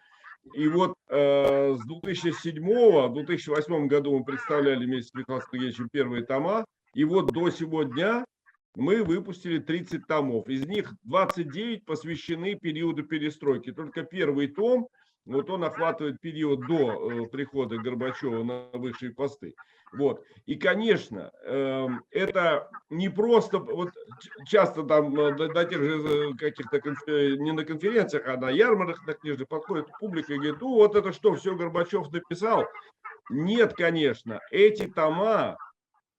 И 0.54 0.66
вот 0.66 0.96
э, 1.08 1.76
с 1.76 1.88
2007-2008 1.88 3.86
году 3.86 4.18
мы 4.18 4.24
представляли 4.24 4.84
вместе 4.84 5.10
с 5.10 5.14
Михаилом 5.14 5.44
Сергеевичем 5.48 5.88
первые 5.92 6.24
тома. 6.24 6.64
И 6.92 7.04
вот 7.04 7.32
до 7.32 7.50
сего 7.50 7.84
дня 7.84 8.24
мы 8.74 9.04
выпустили 9.04 9.60
30 9.60 10.08
томов. 10.08 10.48
Из 10.48 10.66
них 10.66 10.92
29 11.04 11.84
посвящены 11.84 12.56
периоду 12.56 13.04
перестройки. 13.04 13.70
Только 13.70 14.02
первый 14.02 14.48
том 14.48 14.88
Вот 15.26 15.48
он 15.48 15.64
охватывает 15.64 16.20
период 16.20 16.66
до 16.66 17.24
э, 17.24 17.26
прихода 17.28 17.78
Горбачева 17.78 18.42
на 18.42 18.78
высшие 18.78 19.12
посты. 19.12 19.54
Вот. 19.92 20.24
И, 20.44 20.56
конечно, 20.56 21.30
эм, 21.44 22.04
это 22.10 22.68
не 22.90 23.08
просто, 23.08 23.58
вот 23.58 23.90
часто 24.46 24.82
там 24.82 25.18
э, 25.18 25.48
на 25.48 25.64
тех 25.64 25.80
же 25.80 26.34
каких-то, 26.34 26.78
не 27.36 27.52
на 27.52 27.64
конференциях, 27.64 28.26
а 28.26 28.36
на 28.36 28.50
ярмарках 28.50 29.06
на 29.06 29.14
книжных 29.14 29.48
подходит 29.48 29.86
публика 29.98 30.34
и 30.34 30.36
говорит, 30.36 30.60
ну 30.60 30.74
вот 30.74 30.94
это 30.94 31.12
что, 31.12 31.34
все 31.36 31.54
Горбачев 31.54 32.10
написал? 32.12 32.66
Нет, 33.30 33.74
конечно, 33.74 34.40
эти 34.50 34.86
тома 34.86 35.56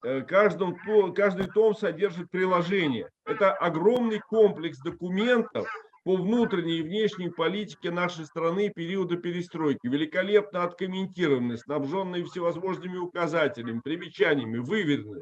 Э, 0.06 0.22
каждом, 0.22 0.76
каждый 1.14 1.48
том 1.48 1.74
содержит 1.74 2.30
приложение. 2.30 3.10
Это 3.24 3.52
огромный 3.52 4.20
комплекс 4.20 4.78
документов 4.78 5.66
по 6.06 6.14
внутренней 6.14 6.78
и 6.78 6.82
внешней 6.82 7.30
политике 7.30 7.90
нашей 7.90 8.26
страны 8.26 8.70
периода 8.72 9.16
перестройки, 9.16 9.88
великолепно 9.88 10.62
откомментированный, 10.62 11.58
снабженный 11.58 12.22
всевозможными 12.22 12.96
указателями, 12.96 13.80
примечаниями, 13.80 14.58
выверенный. 14.58 15.20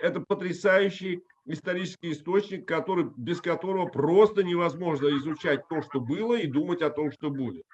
Это 0.00 0.20
потрясающий 0.20 1.24
исторический 1.46 2.12
источник, 2.12 2.64
который, 2.64 3.10
без 3.16 3.40
которого 3.40 3.86
просто 3.86 4.44
невозможно 4.44 5.08
изучать 5.18 5.66
то, 5.66 5.82
что 5.82 6.00
было, 6.00 6.38
и 6.38 6.46
думать 6.46 6.82
о 6.82 6.90
том, 6.90 7.10
что 7.10 7.28
будет. 7.28 7.64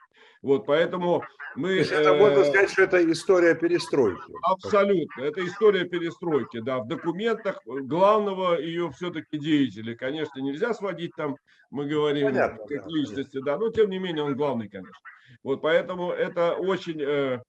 Вот, 0.43 0.65
поэтому 0.67 1.23
мы... 1.55 1.81
это 1.81 2.15
можно 2.15 2.41
э, 2.41 2.45
сказать, 2.45 2.71
что 2.71 2.83
это 2.83 3.13
история 3.13 3.55
перестройки. 3.55 4.33
Абсолютно. 4.43 5.23
Это 5.23 5.47
история 5.47 5.85
перестройки, 5.85 6.61
да. 6.61 6.79
В 6.79 6.89
документах 6.89 7.61
главного 7.67 8.59
ее 8.59 8.91
все-таки 8.93 9.39
деятеля, 9.39 9.95
конечно, 9.95 10.41
нельзя 10.41 10.73
сводить 10.73 11.13
там, 11.17 11.37
мы 11.71 11.87
говорим, 11.87 12.29
Понятно, 12.29 12.67
как 12.67 12.85
да, 12.85 12.89
личности, 12.89 13.41
да, 13.45 13.59
но 13.59 13.71
тем 13.71 13.91
не 13.91 13.99
менее 13.99 14.25
он 14.25 14.35
главный, 14.35 14.69
конечно. 14.69 14.95
Вот 15.43 15.61
поэтому 15.61 16.11
это 16.11 16.55
очень 16.55 17.01
э, 17.01 17.41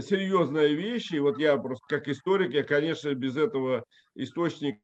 серьезная 0.00 0.68
вещь. 0.68 1.12
И 1.12 1.20
вот 1.20 1.38
я 1.38 1.56
просто 1.56 1.84
как 1.88 2.08
историк, 2.08 2.52
я, 2.52 2.64
конечно, 2.64 3.14
без 3.14 3.36
этого 3.36 3.84
источника 4.14 4.80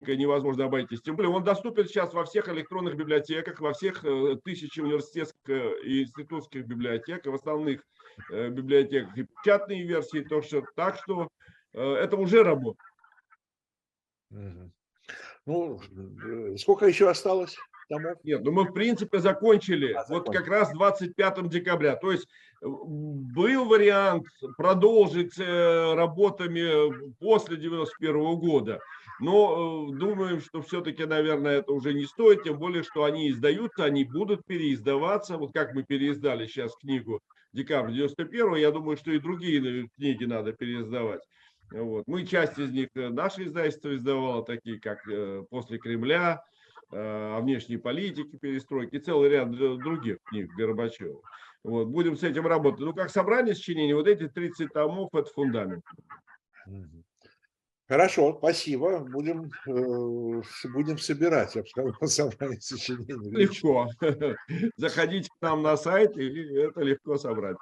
невозможно 0.00 0.66
обойтись. 0.66 1.00
Тем 1.02 1.16
более 1.16 1.32
он 1.32 1.44
доступен 1.44 1.86
сейчас 1.86 2.12
во 2.12 2.24
всех 2.24 2.48
электронных 2.48 2.96
библиотеках, 2.96 3.60
во 3.60 3.72
всех 3.72 4.04
э, 4.04 4.36
тысячи 4.44 4.80
университетских 4.80 5.48
э, 5.48 5.80
и 5.84 6.02
институтских 6.02 6.66
библиотек, 6.66 7.26
в 7.26 7.34
основных 7.34 7.82
э, 8.30 8.48
библиотеках 8.48 9.16
и 9.16 9.24
печатные 9.24 9.84
версии, 9.84 10.20
то 10.20 10.42
что, 10.42 10.62
так 10.74 10.98
что 11.02 11.28
это 11.72 12.16
уже 12.16 12.42
работает. 12.42 12.80
Ну, 15.44 15.78
сколько 16.56 16.86
еще 16.86 17.10
осталось? 17.10 17.56
Томов? 17.88 18.18
Нет, 18.24 18.42
ну 18.42 18.50
мы 18.50 18.64
в 18.64 18.72
принципе 18.72 19.18
закончили 19.18 19.92
а, 19.92 20.04
вот 20.08 20.32
как 20.32 20.48
раз 20.48 20.72
25 20.72 21.48
декабря. 21.48 21.96
То 21.96 22.12
есть 22.12 22.26
был 22.62 23.66
вариант 23.66 24.26
продолжить 24.56 25.38
работами 25.38 27.12
после 27.20 27.58
91 27.58 28.36
года. 28.36 28.80
Но 29.18 29.88
э, 29.92 29.96
думаем, 29.98 30.40
что 30.40 30.60
все-таки, 30.60 31.04
наверное, 31.04 31.58
это 31.58 31.72
уже 31.72 31.94
не 31.94 32.04
стоит, 32.04 32.42
тем 32.42 32.58
более, 32.58 32.82
что 32.82 33.04
они 33.04 33.30
издаются, 33.30 33.84
они 33.84 34.04
будут 34.04 34.44
переиздаваться. 34.44 35.38
Вот 35.38 35.52
как 35.52 35.74
мы 35.74 35.84
переиздали 35.84 36.46
сейчас 36.46 36.76
книгу 36.76 37.20
декабрь 37.52 37.92
91 37.92 38.56
я 38.56 38.70
думаю, 38.70 38.96
что 38.96 39.10
и 39.10 39.18
другие 39.18 39.88
книги 39.96 40.24
надо 40.24 40.52
переиздавать. 40.52 41.22
Вот. 41.70 42.04
Мы 42.06 42.26
часть 42.26 42.58
из 42.58 42.70
них, 42.70 42.88
э, 42.94 43.08
наше 43.08 43.44
издательство 43.44 43.94
издавало, 43.94 44.44
такие 44.44 44.78
как 44.78 45.08
э, 45.08 45.44
«После 45.50 45.78
Кремля», 45.78 46.42
о 46.88 47.40
внешней 47.40 47.78
политике, 47.78 48.38
перестройки, 48.38 49.00
целый 49.00 49.28
ряд 49.28 49.50
других 49.50 50.18
книг 50.22 50.52
Горбачева. 50.56 51.20
Вот. 51.64 51.88
Будем 51.88 52.16
с 52.16 52.22
этим 52.22 52.46
работать. 52.46 52.78
Ну, 52.78 52.94
как 52.94 53.10
собрание 53.10 53.56
сочинений, 53.56 53.92
вот 53.92 54.06
эти 54.06 54.28
30 54.28 54.72
томов– 54.72 55.08
это 55.12 55.28
фундамент. 55.32 55.82
Хорошо, 57.88 58.34
спасибо. 58.38 58.98
Будем, 58.98 59.50
э, 59.66 60.42
будем 60.72 60.98
собирать, 60.98 61.54
я 61.54 61.62
бы 61.62 61.68
сказал, 61.68 61.94
собрание 62.02 62.60
сочинений. 62.60 63.30
Легко. 63.30 63.88
Заходите 64.76 65.28
к 65.28 65.42
нам 65.42 65.62
на 65.62 65.76
сайт, 65.76 66.16
и 66.16 66.56
это 66.56 66.80
легко 66.80 67.16
собрать. 67.16 67.56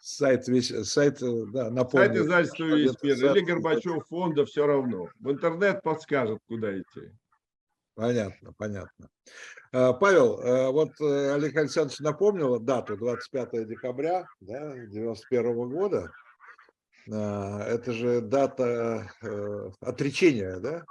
Сайт, 0.00 0.46
весь, 0.46 0.68
сайт, 0.88 1.20
э, 1.20 1.46
да, 1.52 1.70
напомню. 1.70 2.06
Сайт 2.06 2.16
издательства 2.16 2.64
«Весь 2.64 3.02
мир» 3.02 3.36
или 3.36 3.44
Горбачев 3.44 4.06
фонда, 4.06 4.46
все 4.46 4.66
равно. 4.66 5.08
В 5.18 5.32
интернет 5.32 5.82
подскажет, 5.82 6.38
куда 6.46 6.78
идти. 6.78 7.10
Понятно, 7.96 8.52
понятно. 8.56 9.08
Э, 9.72 9.92
Павел, 9.98 10.38
э, 10.38 10.70
вот 10.70 10.92
Олег 11.00 11.56
Александрович 11.56 11.98
напомнил 11.98 12.60
дату 12.60 12.96
25 12.96 13.66
декабря 13.66 14.28
да, 14.40 14.76
91 14.76 15.68
года. 15.70 16.12
А, 17.12 17.62
это 17.64 17.92
же 17.92 18.20
дата 18.20 19.10
э, 19.22 19.70
отречения, 19.80 20.56
да, 20.58 20.84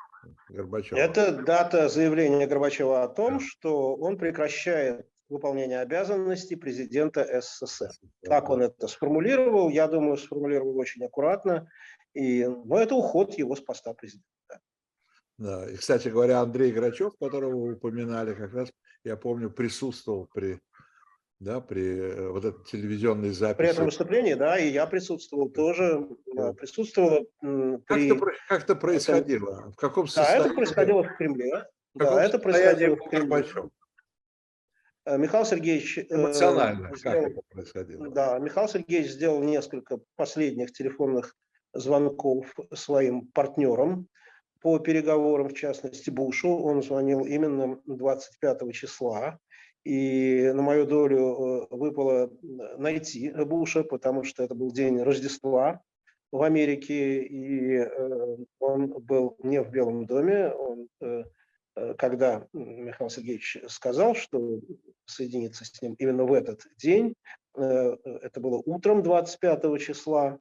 Горбачева? 0.50 0.98
Это 0.98 1.32
дата 1.32 1.90
заявления 1.90 2.48
Горбачева 2.48 3.04
о 3.04 3.08
том, 3.08 3.40
что 3.40 3.96
он 3.96 4.18
прекращает 4.18 5.08
выполнение 5.28 5.80
обязанностей 5.80 6.56
президента 6.56 7.42
СССР. 7.42 7.92
Так 8.22 8.50
он 8.50 8.62
это 8.62 8.88
сформулировал, 8.88 9.70
я 9.70 9.88
думаю, 9.88 10.18
сформулировал 10.18 10.78
очень 10.78 11.04
аккуратно. 11.04 11.68
И, 12.14 12.46
но 12.46 12.78
это 12.80 12.96
уход 12.96 13.38
его 13.38 13.56
с 13.56 13.62
поста 13.62 13.94
президента. 13.94 14.30
Да, 15.38 15.70
и, 15.70 15.76
кстати 15.76 16.08
говоря, 16.08 16.40
Андрей 16.40 16.72
Грачев, 16.72 17.18
которого 17.20 17.52
вы 17.52 17.74
упоминали, 17.74 18.34
как 18.34 18.54
раз, 18.54 18.72
я 19.04 19.18
помню, 19.18 19.50
присутствовал 19.50 20.30
при 20.34 20.62
да, 21.40 21.60
при 21.60 22.00
э, 22.00 22.30
вот 22.30 22.46
этой 22.46 22.64
телевизионной 22.66 23.32
записи. 23.32 23.58
При 23.58 23.68
этом 23.68 23.86
выступлении, 23.86 24.34
да, 24.34 24.58
и 24.58 24.70
я 24.70 24.86
присутствовал 24.86 25.50
тоже, 25.50 26.08
да. 26.34 26.54
присутствовал. 26.54 27.28
Как, 27.42 27.98
при... 27.98 28.08
это, 28.08 28.26
как 28.48 28.64
это 28.64 28.76
происходило? 28.76 29.60
Это... 29.60 29.72
В 29.72 29.76
каком 29.76 30.08
состоянии? 30.08 30.44
Да, 30.44 30.46
это 30.46 30.56
происходило 30.56 31.04
в 31.04 31.18
Кремле. 31.18 31.66
В 31.94 32.00
да, 32.00 32.24
это 32.24 32.40
происходило 32.40 32.96
в 32.96 33.10
Кремле. 33.10 33.46
Э, 35.06 35.18
Михаил 35.18 35.46
Сергеевич... 35.46 35.98
Э, 35.98 36.06
Эмоционально, 36.10 36.96
сделал, 36.96 37.22
как 37.22 37.32
это 37.32 37.42
происходило? 37.50 38.10
Да, 38.10 38.40
Михаил 38.40 38.68
Сергеевич 38.68 39.12
сделал 39.12 39.44
несколько 39.44 40.00
последних 40.16 40.72
телефонных 40.72 41.36
звонков 41.74 42.54
своим 42.74 43.28
партнерам 43.28 44.08
по 44.62 44.80
переговорам, 44.80 45.50
в 45.50 45.54
частности, 45.54 46.10
Бушу. 46.10 46.58
Он 46.58 46.82
звонил 46.82 47.26
именно 47.26 47.80
25 47.86 48.74
числа 48.74 49.38
и 49.86 50.52
на 50.52 50.64
мою 50.64 50.86
долю 50.88 51.20
э, 51.20 51.68
выпало 51.70 52.32
найти 52.78 53.32
Буша, 53.32 53.84
потому 53.84 54.24
что 54.24 54.44
это 54.44 54.56
был 54.56 54.72
день 54.72 55.00
Рождества 55.00 55.82
в 56.32 56.42
Америке, 56.42 57.22
и 57.22 57.78
э, 57.78 58.38
он 58.60 58.88
был 58.88 59.38
не 59.44 59.62
в 59.62 59.70
Белом 59.70 60.08
доме. 60.08 60.50
Он, 60.50 60.90
э, 61.02 61.24
когда 62.00 62.48
Михаил 62.54 63.12
Сергеевич 63.12 63.58
сказал, 63.68 64.16
что 64.16 64.60
соединится 65.06 65.66
с 65.66 65.82
ним 65.82 65.94
именно 66.00 66.24
в 66.24 66.34
этот 66.34 66.62
день, 66.78 67.16
это 67.54 68.40
было 68.40 68.62
утром 68.66 69.04
25 69.04 69.82
числа, 69.82 70.40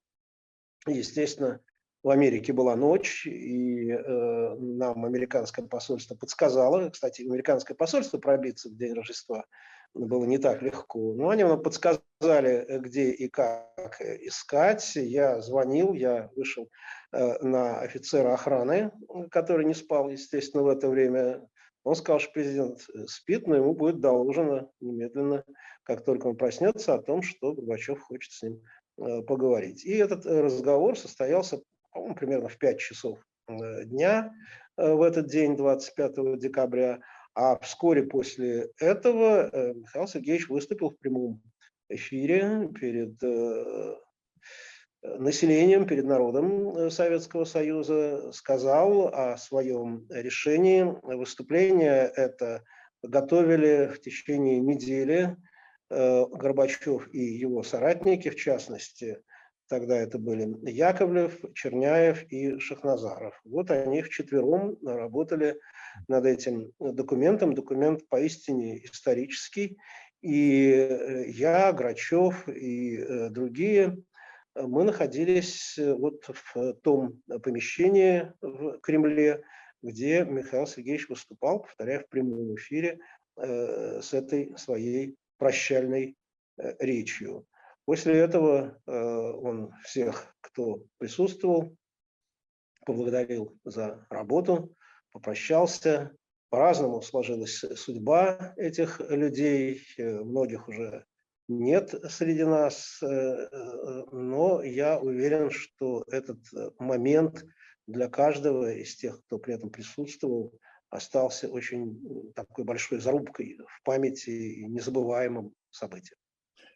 естественно, 0.87 1.61
в 2.05 2.11
Америке 2.11 2.53
была 2.53 2.77
ночь, 2.77 3.27
и 3.27 3.91
э, 3.91 4.55
нам 4.57 5.05
американское 5.05 5.67
посольство 5.67 6.15
подсказало, 6.15 6.91
кстати, 6.91 7.23
американское 7.23 7.75
посольство 7.75 8.19
пробиться 8.19 8.69
в 8.69 8.77
день 8.77 8.93
Рождества 8.93 9.45
было 9.95 10.25
не 10.25 10.39
так 10.39 10.61
легко, 10.61 11.15
но 11.15 11.31
они 11.31 11.45
нам 11.45 11.63
подсказали, 11.63 12.67
где 12.81 13.11
и 13.11 13.29
как 13.29 14.01
искать. 14.01 14.97
Я 14.97 15.41
звонил, 15.41 15.95
я 15.95 16.31
вышел 16.37 16.69
э, 17.13 17.39
на 17.41 17.81
офицера 17.81 18.35
охраны, 18.35 18.91
который 19.31 19.65
не 19.65 19.75
спал, 19.75 20.11
естественно, 20.11 20.65
в 20.65 20.69
это 20.69 20.89
время. 20.89 21.49
Он 21.85 21.95
сказал, 21.95 22.19
что 22.19 22.33
президент 22.33 22.81
спит, 23.07 23.47
но 23.47 23.57
ему 23.57 23.75
будет 23.75 24.01
доложено 24.01 24.69
немедленно, 24.81 25.45
как 25.85 26.05
только 26.05 26.27
он 26.27 26.37
проснется, 26.37 26.95
о 26.95 27.03
том, 27.03 27.23
что 27.23 27.53
Горбачев 27.53 28.01
хочет 28.01 28.33
с 28.33 28.43
ним 28.43 28.63
э, 28.99 29.23
поговорить. 29.23 29.85
И 29.85 29.95
этот 29.95 30.27
разговор 30.27 30.99
состоялся 30.99 31.63
по-моему, 31.95 32.15
примерно 32.15 32.49
в 32.49 32.59
5 32.59 32.79
часов 32.79 33.19
э, 33.49 33.85
дня 33.85 34.35
э, 34.77 34.93
в 34.93 35.01
этот 35.01 35.29
день, 35.29 35.57
25 35.57 36.39
декабря. 36.39 37.01
А 37.35 37.59
вскоре 37.59 38.03
после 38.03 38.71
этого 38.79 39.49
э, 39.49 39.75
Михаил 39.75 40.07
Сергеевич 40.07 40.49
выступил 40.49 40.91
в 40.91 40.99
прямом 40.99 41.41
эфире 41.89 42.69
перед 42.79 43.15
населением, 45.03 45.87
перед 45.87 46.07
народом 46.07 46.91
Советского 46.91 47.45
Союза, 47.45 48.33
сказал 48.33 49.09
о 49.09 49.37
своем 49.37 50.07
решении. 50.09 50.83
Выступление 51.03 52.11
это 52.17 52.65
готовили 53.03 53.93
в 53.95 54.01
течение 54.01 54.61
недели 54.61 55.37
Горбачев 55.91 57.07
и 57.13 57.19
его 57.19 57.63
соратники, 57.63 58.31
в 58.31 58.37
частности, 58.37 59.19
Тогда 59.69 59.97
это 59.97 60.19
были 60.19 60.55
Яковлев, 60.71 61.41
Черняев 61.55 62.25
и 62.31 62.59
Шахназаров. 62.59 63.41
Вот 63.45 63.71
они 63.71 64.03
вчетвером 64.03 64.77
работали 64.85 65.59
над 66.07 66.27
этим 66.27 66.73
документом. 66.79 67.55
Документ 67.55 68.07
поистине 68.09 68.85
исторический. 68.85 69.79
И 70.21 70.71
э, 70.71 71.29
я, 71.29 71.73
Грачев 71.73 72.49
и 72.49 72.99
э, 72.99 73.31
другие, 73.31 73.99
мы 74.55 74.85
находились 74.85 75.79
вот 75.79 76.25
в 76.29 76.75
том 76.83 77.23
помещении 77.43 78.33
в 78.41 78.79
Кремле, 78.81 79.43
где 79.83 80.25
Михаил 80.25 80.67
Сергеевич 80.67 81.09
выступал, 81.09 81.63
повторяю, 81.63 82.01
в 82.01 82.09
прямом 82.09 82.55
эфире 82.55 83.01
с 83.37 84.15
этой 84.15 84.57
своей 84.57 85.17
прощальной 85.39 86.17
речью. 86.79 87.49
После 87.85 88.19
этого 88.19 88.81
он 88.87 89.73
всех, 89.83 90.35
кто 90.41 90.83
присутствовал, 90.99 91.77
поблагодарил 92.85 93.59
за 93.65 94.07
работу, 94.11 94.75
попрощался, 95.13 96.17
по-разному 96.55 97.03
сложилась 97.03 97.65
судьба 97.75 98.55
этих 98.57 99.01
людей, 99.11 99.83
э, 99.99 100.21
многих 100.21 100.69
уже 100.69 101.05
нет 101.49 101.95
среди 102.11 102.45
нас, 102.45 103.03
э, 103.03 103.07
э, 103.07 104.05
но 104.13 104.63
я 104.63 105.01
уверен, 105.01 105.51
что 105.51 106.05
этот 106.07 106.39
момент 106.79 107.45
для 107.89 108.09
каждого 108.09 108.73
из 108.73 108.95
тех, 108.95 109.21
кто 109.27 109.39
при 109.39 109.55
этом 109.55 109.71
присутствовал, 109.71 110.57
остался 110.91 111.49
очень 111.49 112.33
такой 112.35 112.65
большой 112.65 113.01
зарубкой 113.01 113.59
в 113.67 113.83
памяти 113.83 114.31
и 114.31 114.67
незабываемым 114.67 115.53
событием. 115.71 116.19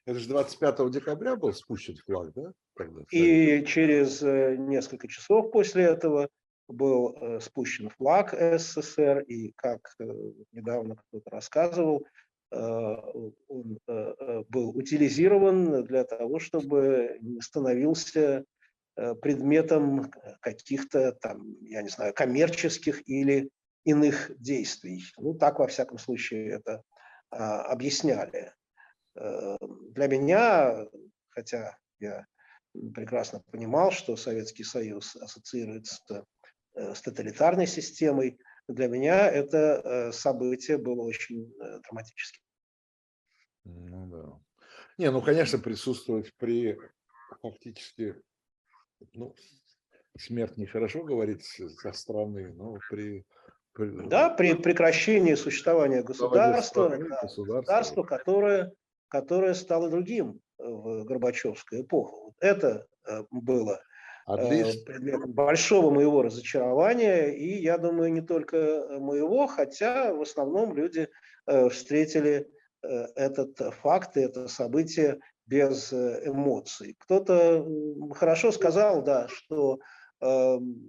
Это 0.08 0.20
же 0.20 0.28
25 0.28 0.90
декабря 0.90 1.36
был 1.36 1.52
спущен 1.52 1.94
флаг, 1.96 2.32
да? 2.32 2.52
Тогда, 2.74 3.02
и 3.10 3.62
через 3.66 4.22
несколько 4.22 5.06
часов 5.06 5.50
после 5.50 5.84
этого 5.84 6.30
был 6.66 7.14
э, 7.14 7.40
спущен 7.40 7.90
флаг 7.90 8.32
СССР, 8.32 9.20
и, 9.28 9.52
как 9.54 9.94
э, 10.00 10.04
недавно 10.52 10.96
кто-то 10.96 11.28
рассказывал, 11.28 12.06
э, 12.50 12.56
он 12.56 13.78
был 14.48 14.70
утилизирован 14.70 15.84
для 15.84 16.04
того, 16.04 16.38
чтобы 16.38 17.18
не 17.20 17.42
становился 17.42 18.46
предметом 19.20 20.10
каких-то 20.40 21.12
там, 21.12 21.54
я 21.60 21.82
не 21.82 21.90
знаю, 21.90 22.14
коммерческих 22.14 23.06
или 23.06 23.50
иных 23.84 24.32
действий. 24.38 25.04
Ну, 25.18 25.34
так, 25.34 25.58
во 25.58 25.66
всяком 25.66 25.98
случае, 25.98 26.48
это 26.48 26.82
а, 27.30 27.62
объясняли. 27.62 28.54
Для 29.18 30.06
меня, 30.06 30.86
хотя 31.30 31.76
я 31.98 32.26
прекрасно 32.94 33.42
понимал, 33.50 33.90
что 33.90 34.16
Советский 34.16 34.64
Союз 34.64 35.16
ассоциируется 35.16 36.24
Э, 36.78 36.94
с 36.94 37.02
тоталитарной 37.02 37.66
системой. 37.66 38.38
Для 38.68 38.88
меня 38.88 39.28
это 39.28 39.80
э, 39.84 40.12
событие 40.12 40.78
было 40.78 41.02
очень 41.02 41.52
э, 41.60 41.80
драматическим. 41.80 42.42
Ну 43.64 44.06
да. 44.06 44.40
Не, 44.96 45.10
ну, 45.10 45.20
конечно, 45.20 45.58
присутствовать 45.58 46.32
при 46.36 46.78
фактически, 47.42 48.14
ну, 49.14 49.34
смерть 50.16 50.56
нехорошо 50.56 51.02
говорить 51.02 51.44
со 51.44 51.92
стороны, 51.92 52.52
но 52.52 52.78
при... 52.90 53.24
при 53.72 54.08
да, 54.08 54.30
при 54.30 54.54
прекращении 54.54 55.34
существования 55.34 56.02
государства, 56.02 56.90
да, 56.90 57.20
государства, 57.22 58.02
которое, 58.02 58.72
которое 59.08 59.54
стало 59.54 59.88
другим 59.90 60.40
в 60.58 61.04
Горбачевскую 61.04 61.82
эпоху. 61.82 62.34
Это 62.40 62.86
было 63.30 63.80
Отлично. 64.28 64.80
Э, 64.80 64.84
предметом 64.84 65.32
большого 65.32 65.90
моего 65.90 66.22
разочарования, 66.22 67.28
и 67.28 67.62
я 67.62 67.78
думаю, 67.78 68.12
не 68.12 68.20
только 68.20 68.86
моего, 69.00 69.46
хотя 69.46 70.12
в 70.12 70.20
основном 70.20 70.76
люди 70.76 71.08
э, 71.46 71.68
встретили 71.70 72.46
э, 72.82 73.06
этот 73.16 73.58
факт 73.80 74.18
и 74.18 74.20
это 74.20 74.46
событие 74.48 75.18
без 75.46 75.94
эмоций. 75.94 76.94
Кто-то 76.98 77.66
хорошо 78.14 78.52
сказал, 78.52 79.02
да, 79.02 79.28
что 79.28 79.78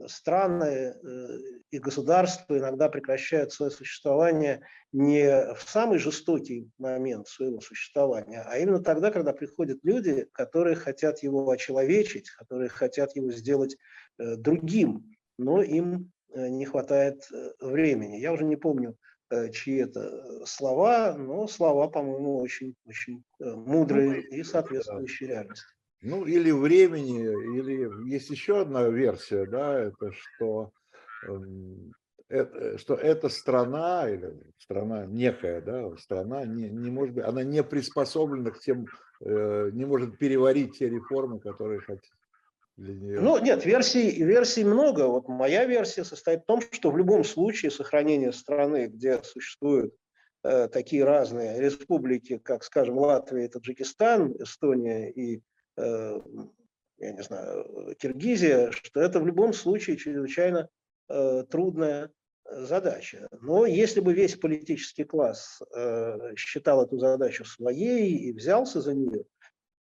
страны 0.07 0.65
э, 0.65 1.27
и 1.69 1.77
государства 1.77 2.57
иногда 2.57 2.89
прекращают 2.89 3.51
свое 3.51 3.71
существование 3.71 4.61
не 4.91 5.53
в 5.53 5.61
самый 5.67 5.99
жестокий 5.99 6.69
момент 6.79 7.27
своего 7.27 7.61
существования, 7.61 8.43
а 8.47 8.57
именно 8.57 8.81
тогда, 8.81 9.11
когда 9.11 9.33
приходят 9.33 9.79
люди, 9.83 10.27
которые 10.31 10.75
хотят 10.75 11.21
его 11.21 11.47
очеловечить, 11.49 12.31
которые 12.31 12.69
хотят 12.69 13.15
его 13.15 13.31
сделать 13.31 13.77
э, 14.17 14.35
другим, 14.35 15.15
но 15.37 15.61
им 15.61 16.11
э, 16.33 16.47
не 16.49 16.65
хватает 16.65 17.29
времени. 17.59 18.17
Я 18.17 18.33
уже 18.33 18.45
не 18.45 18.55
помню, 18.55 18.95
чьи 19.53 19.75
это 19.75 20.43
слова, 20.47 21.15
но 21.15 21.47
слова, 21.47 21.87
по-моему, 21.87 22.39
очень, 22.39 22.73
очень 22.83 23.23
мудрые 23.39 24.23
ну, 24.27 24.37
и 24.37 24.43
соответствующие 24.43 25.29
реальности. 25.29 25.67
Ну, 26.01 26.25
или 26.25 26.51
времени, 26.51 27.23
или 27.57 28.09
есть 28.09 28.29
еще 28.29 28.61
одна 28.61 28.87
версия, 28.87 29.45
да, 29.45 29.77
это 29.77 30.13
что, 30.13 30.71
эм, 31.27 31.93
это, 32.29 32.77
что 32.77 32.95
эта 32.95 33.27
страна, 33.27 34.09
или 34.09 34.33
страна 34.59 35.05
некая, 35.05 35.59
да, 35.59 35.93
страна 35.97 36.45
не, 36.45 36.69
не 36.69 36.89
может 36.89 37.15
быть, 37.15 37.25
она 37.25 37.43
не 37.43 37.63
приспособлена 37.63 38.51
к 38.51 38.59
тем, 38.59 38.85
э, 39.25 39.71
не 39.73 39.83
может 39.83 40.17
переварить 40.17 40.77
те 40.77 40.87
реформы, 40.87 41.41
которые 41.41 41.81
хотят. 41.81 42.03
Ну, 42.77 43.37
нет, 43.43 43.65
версий, 43.65 44.23
версий 44.23 44.63
много. 44.63 45.07
Вот 45.07 45.27
моя 45.27 45.65
версия 45.65 46.05
состоит 46.05 46.43
в 46.43 46.45
том, 46.45 46.61
что 46.61 46.91
в 46.91 46.97
любом 46.97 47.25
случае 47.25 47.71
сохранение 47.71 48.31
страны, 48.31 48.87
где 48.87 49.21
существуют 49.21 49.93
э, 50.45 50.69
такие 50.69 51.03
разные 51.03 51.59
республики, 51.59 52.37
как, 52.37 52.63
скажем, 52.63 52.97
Латвия, 52.97 53.49
Таджикистан, 53.49 54.33
Эстония 54.39 55.09
и 55.11 55.41
Э, 55.41 55.41
я 55.79 57.11
не 57.13 57.23
знаю, 57.23 57.95
Киргизия, 57.99 58.71
что 58.71 59.01
это 59.01 59.19
в 59.19 59.27
любом 59.27 59.53
случае 59.53 59.97
чрезвычайно 59.97 60.69
э, 61.07 61.43
трудная 61.49 62.11
задача. 62.51 63.29
Но 63.41 63.65
если 63.65 63.99
бы 63.99 64.13
весь 64.13 64.35
политический 64.35 65.03
класс 65.03 65.61
э, 65.75 66.35
считал 66.35 66.83
эту 66.83 66.97
задачу 66.99 67.45
своей 67.45 68.15
и 68.15 68.33
взялся 68.33 68.81
за 68.81 68.93
нее, 68.93 69.23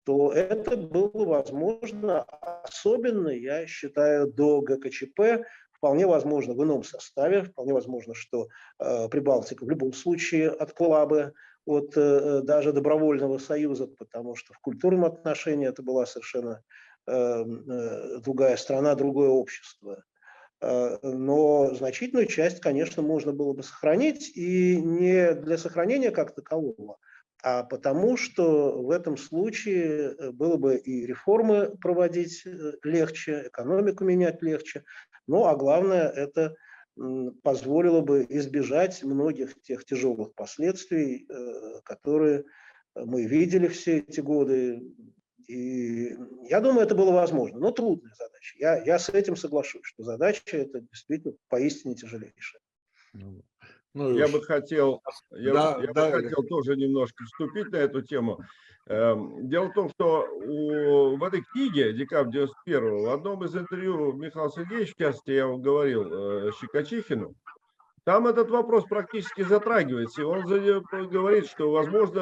то 0.06 0.32
это 0.32 0.78
было 0.78 1.26
возможно, 1.26 2.24
особенно, 2.24 3.30
я 3.30 3.68
считаю, 3.68 4.32
до 4.32 4.62
ГКЧП, 4.62 5.44
вполне 5.74 6.08
возможно 6.08 6.54
в 6.54 6.64
ином 6.64 6.84
составе, 6.84 7.44
вполне 7.44 7.74
возможно, 7.74 8.14
что 8.14 8.48
э, 8.80 9.10
Прибалтика 9.10 9.66
в 9.66 9.70
любом 9.70 9.94
случае 9.94 10.50
отклала 10.50 11.06
бы 11.06 11.34
от 11.67 11.93
э, 11.95 12.41
даже 12.43 12.71
добровольного 12.71 13.38
союза, 13.38 13.88
потому 13.88 14.36
что 14.36 14.53
в 14.53 14.60
культурном 14.60 15.06
отношении 15.06 15.67
это 15.67 15.84
была 15.84 16.06
совершенно 16.06 16.63
эм, 17.08 17.69
э, 17.69 18.19
другая 18.19 18.56
страна, 18.56 18.95
другое 18.95 19.30
общество. 19.30 20.03
Э, 20.62 20.97
но 21.03 21.73
значительную 21.75 22.25
часть, 22.25 22.62
конечно, 22.62 23.03
можно 23.03 23.34
было 23.34 23.53
бы 23.53 23.63
сохранить, 23.63 24.32
и 24.36 24.82
не 24.82 25.34
для 25.34 25.58
сохранения 25.58 26.12
как 26.12 26.34
такового, 26.34 26.97
а 27.43 27.63
потому 27.63 28.15
что 28.15 28.82
в 28.82 28.89
этом 28.89 29.17
случае 29.17 30.32
было 30.32 30.56
бы 30.56 30.77
и 30.77 31.06
реформы 31.06 31.77
проводить 31.82 32.43
легче, 32.84 33.47
экономику 33.47 34.06
менять 34.06 34.41
легче, 34.41 34.84
ну 35.27 35.45
а 35.45 35.56
главное 35.56 36.08
это 36.08 36.56
позволило 37.44 38.02
бы 38.02 38.26
избежать 38.30 39.04
многих 39.04 39.62
тех 39.62 39.86
тяжелых 39.86 40.34
последствий, 40.34 41.26
э, 41.30 41.82
которые 41.84 42.46
мы 42.96 43.26
видели 43.26 43.68
все 43.68 44.00
эти 44.00 44.20
годы. 44.22 44.82
И 45.48 46.16
я 46.50 46.60
думаю, 46.60 46.86
это 46.86 46.96
было 46.96 47.12
возможно, 47.12 47.60
но 47.60 47.72
трудная 47.72 48.14
задача. 48.16 48.56
Я, 48.58 48.84
я 48.84 49.00
с 49.00 49.10
этим 49.10 49.36
соглашусь, 49.36 49.86
что 49.86 50.04
задача 50.04 50.58
это 50.58 50.82
действительно 50.82 51.36
поистине 51.48 51.96
тяжелейшая. 51.96 52.62
Ну, 53.14 53.42
ну, 53.98 54.18
я 54.18 54.28
бы 54.28 54.42
хотел, 54.42 55.02
я, 55.32 55.54
да, 55.54 55.78
я 55.82 55.94
да, 55.94 56.12
бы 56.12 56.24
хотел 56.24 56.44
тоже 56.44 56.76
немножко 56.76 57.24
вступить 57.26 57.72
на 57.72 57.78
эту 57.78 58.02
тему. 58.02 58.40
Эм, 58.86 59.50
дело 59.50 59.70
в 59.70 59.74
том, 59.74 59.90
что 59.90 60.26
у, 60.30 61.18
в 61.18 61.24
этой 61.24 61.42
книге 61.42 61.94
«Декабрь 61.94 62.32
91 62.32 63.04
в 63.04 63.10
одном 63.10 63.44
из 63.44 63.56
интервью 63.56 64.14
Михаил 64.14 64.50
Сергеевич, 64.50 64.94
в 64.94 64.98
частности, 64.98 65.32
я 65.32 65.48
вам 65.48 65.62
говорил, 65.62 66.48
э, 66.48 66.52
Щекочихину, 66.60 67.34
там 68.06 68.28
этот 68.28 68.50
вопрос 68.50 68.86
практически 68.86 69.41
затрагивается. 69.41 70.22
И 70.22 70.24
он 70.24 70.43
говорит, 70.45 71.48
что, 71.48 71.72
возможно, 71.72 72.22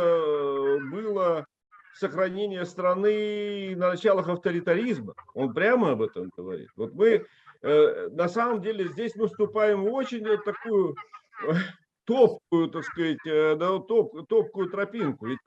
было 0.89 1.45
сохранение 1.93 2.65
страны 2.65 3.75
на 3.75 3.89
началах 3.89 4.27
авторитаризма. 4.27 5.13
Он 5.33 5.53
прямо 5.53 5.91
об 5.91 6.01
этом 6.01 6.31
говорит. 6.35 6.69
Вот 6.75 6.93
мы 6.93 7.25
э, 7.61 8.07
на 8.09 8.27
самом 8.27 8.61
деле 8.61 8.87
здесь 8.87 9.15
наступаем 9.15 9.83
в 9.83 9.93
очень 9.93 10.23
такую 10.43 10.91
э, 10.91 10.95
топкую, 12.05 12.69
так 12.69 12.83
сказать, 12.83 13.17
да, 13.25 13.79
топ, 13.79 14.27
топкую 14.27 14.69
тропинку. 14.69 15.27
Ведь 15.27 15.39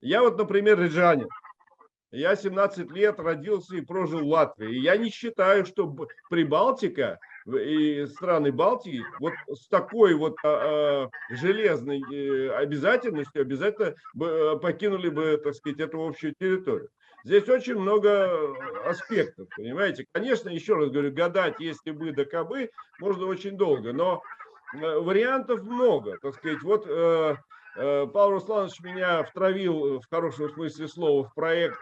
я 0.00 0.22
вот, 0.22 0.38
например, 0.38 0.80
рижанин. 0.80 1.28
Я 2.12 2.36
17 2.36 2.90
лет 2.92 3.18
родился 3.18 3.76
и 3.76 3.80
прожил 3.80 4.20
в 4.20 4.28
Латвии. 4.28 4.76
И 4.76 4.80
я 4.80 4.96
не 4.96 5.10
считаю, 5.10 5.66
что 5.66 5.94
Прибалтика 6.30 7.18
и 7.46 8.06
страны 8.06 8.52
Балтии 8.52 9.04
вот 9.20 9.32
с 9.52 9.68
такой 9.68 10.14
вот 10.14 10.36
а, 10.42 11.08
а, 11.08 11.10
железной 11.30 12.02
э, 12.12 12.50
обязательностью 12.50 13.42
обязательно 13.42 13.94
бы, 14.14 14.58
покинули 14.60 15.08
бы, 15.08 15.40
так 15.42 15.54
сказать, 15.54 15.80
эту 15.80 16.04
общую 16.04 16.34
территорию. 16.38 16.88
Здесь 17.24 17.48
очень 17.48 17.76
много 17.76 18.30
аспектов, 18.88 19.48
понимаете. 19.56 20.06
Конечно, 20.12 20.48
еще 20.48 20.74
раз 20.74 20.90
говорю, 20.90 21.12
гадать, 21.12 21.56
если 21.58 21.90
бы 21.90 22.12
да 22.12 22.24
кабы, 22.24 22.70
можно 23.00 23.26
очень 23.26 23.56
долго, 23.56 23.92
но 23.92 24.22
вариантов 24.72 25.62
много, 25.62 26.18
так 26.18 26.34
сказать. 26.34 26.62
Вот 26.62 26.86
Павел 27.74 28.30
Русланович 28.30 28.80
меня 28.80 29.22
втравил 29.22 30.00
в 30.00 30.06
хорошем 30.08 30.48
смысле 30.50 30.88
слова 30.88 31.24
в 31.28 31.34
проект 31.34 31.78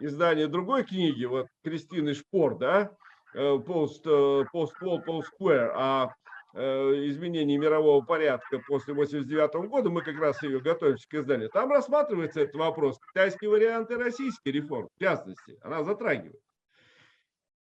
издание 0.00 0.46
другой 0.46 0.84
книги, 0.84 1.24
вот 1.24 1.46
Кристины 1.62 2.14
Шпор, 2.14 2.58
да, 2.58 2.90
Post, 3.34 4.04
Post 4.04 4.72
Wall, 4.82 5.04
Post 5.06 5.26
Square, 5.40 5.70
о 5.74 6.14
изменении 6.54 7.56
мирового 7.58 8.02
порядка 8.02 8.60
после 8.66 8.94
89 8.94 9.68
года, 9.68 9.90
мы 9.90 10.00
как 10.00 10.18
раз 10.18 10.42
ее 10.42 10.58
готовимся 10.60 11.06
к 11.08 11.14
изданию, 11.14 11.50
там 11.50 11.70
рассматривается 11.70 12.40
этот 12.40 12.56
вопрос, 12.56 12.98
китайский 13.10 13.46
вариант 13.46 13.90
и 13.90 13.94
российский 13.94 14.52
реформ, 14.52 14.88
в 14.96 14.98
частности, 14.98 15.58
она 15.62 15.84
затрагивает. 15.84 16.40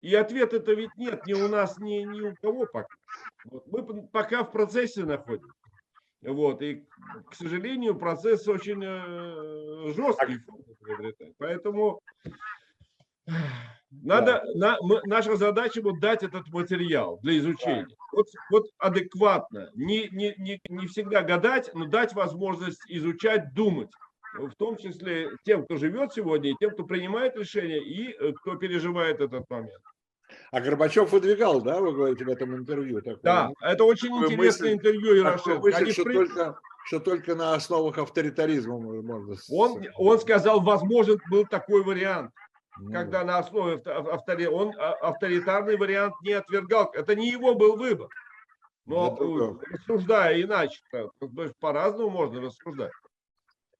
И 0.07 0.15
ответ 0.15 0.53
это 0.53 0.71
ведь 0.71 0.95
нет 0.95 1.27
ни 1.27 1.33
у 1.33 1.49
нас, 1.49 1.77
ни, 1.79 2.05
ни 2.05 2.21
у 2.21 2.33
кого 2.41 2.65
пока. 2.65 2.87
Вот 3.43 3.67
мы 3.67 4.07
пока 4.07 4.45
в 4.45 4.53
процессе 4.53 5.03
находимся. 5.03 5.51
Вот, 6.21 6.61
и, 6.61 6.85
к 7.29 7.35
сожалению, 7.35 7.93
процесс 7.93 8.47
очень 8.47 8.81
э, 8.85 9.91
жесткий. 9.93 10.39
Поэтому 11.37 11.99
надо, 13.91 14.45
на, 14.55 14.77
мы, 14.81 15.01
наша 15.03 15.35
задача 15.35 15.81
вот 15.81 15.99
дать 15.99 16.23
этот 16.23 16.47
материал 16.53 17.19
для 17.21 17.37
изучения. 17.39 17.87
Вот, 18.13 18.27
вот 18.49 18.67
адекватно, 18.77 19.71
не, 19.75 20.07
не, 20.11 20.33
не, 20.37 20.61
не 20.69 20.87
всегда 20.87 21.21
гадать, 21.21 21.69
но 21.73 21.85
дать 21.85 22.13
возможность 22.13 22.81
изучать, 22.87 23.53
думать. 23.53 23.91
В 24.35 24.55
том 24.55 24.77
числе 24.77 25.31
тем, 25.43 25.65
кто 25.65 25.75
живет 25.75 26.13
сегодня, 26.13 26.51
и 26.51 26.55
тем, 26.57 26.71
кто 26.71 26.85
принимает 26.85 27.35
решения, 27.35 27.79
и 27.79 28.13
э, 28.13 28.31
кто 28.31 28.55
переживает 28.55 29.19
этот 29.19 29.49
момент. 29.49 29.83
А 30.51 30.61
Горбачев 30.61 31.11
выдвигал, 31.11 31.61
да, 31.61 31.79
вы 31.79 31.93
говорите 31.93 32.23
в 32.23 32.29
этом 32.29 32.55
интервью? 32.55 33.01
Такое, 33.01 33.19
да, 33.21 33.51
это 33.61 33.83
очень 33.83 34.09
интересное 34.09 34.37
мысль, 34.37 34.73
интервью, 34.73 35.15
Ярошенко. 35.15 35.59
Мысль, 35.59 35.91
что, 35.91 36.03
при... 36.03 36.13
только, 36.13 36.59
что 36.85 36.99
только 36.99 37.35
на 37.35 37.53
основах 37.53 37.97
авторитаризма 37.97 38.77
можно... 38.77 39.35
Он, 39.51 39.85
он 39.95 40.19
сказал, 40.19 40.61
возможен 40.61 41.19
был 41.29 41.45
такой 41.45 41.83
вариант, 41.83 42.31
ну. 42.79 42.93
когда 42.93 43.25
на 43.25 43.39
основе 43.39 43.81
автори... 43.85 44.45
он 44.45 44.73
а, 44.77 44.93
авторитарный 44.93 45.75
вариант 45.75 46.15
не 46.21 46.31
отвергал. 46.31 46.91
Это 46.93 47.13
не 47.15 47.29
его 47.29 47.53
был 47.55 47.75
выбор. 47.75 48.07
Но 48.85 49.17
рассуждая 49.69 50.41
иначе, 50.41 50.79
по-разному 51.59 52.09
можно 52.09 52.39
рассуждать. 52.39 52.93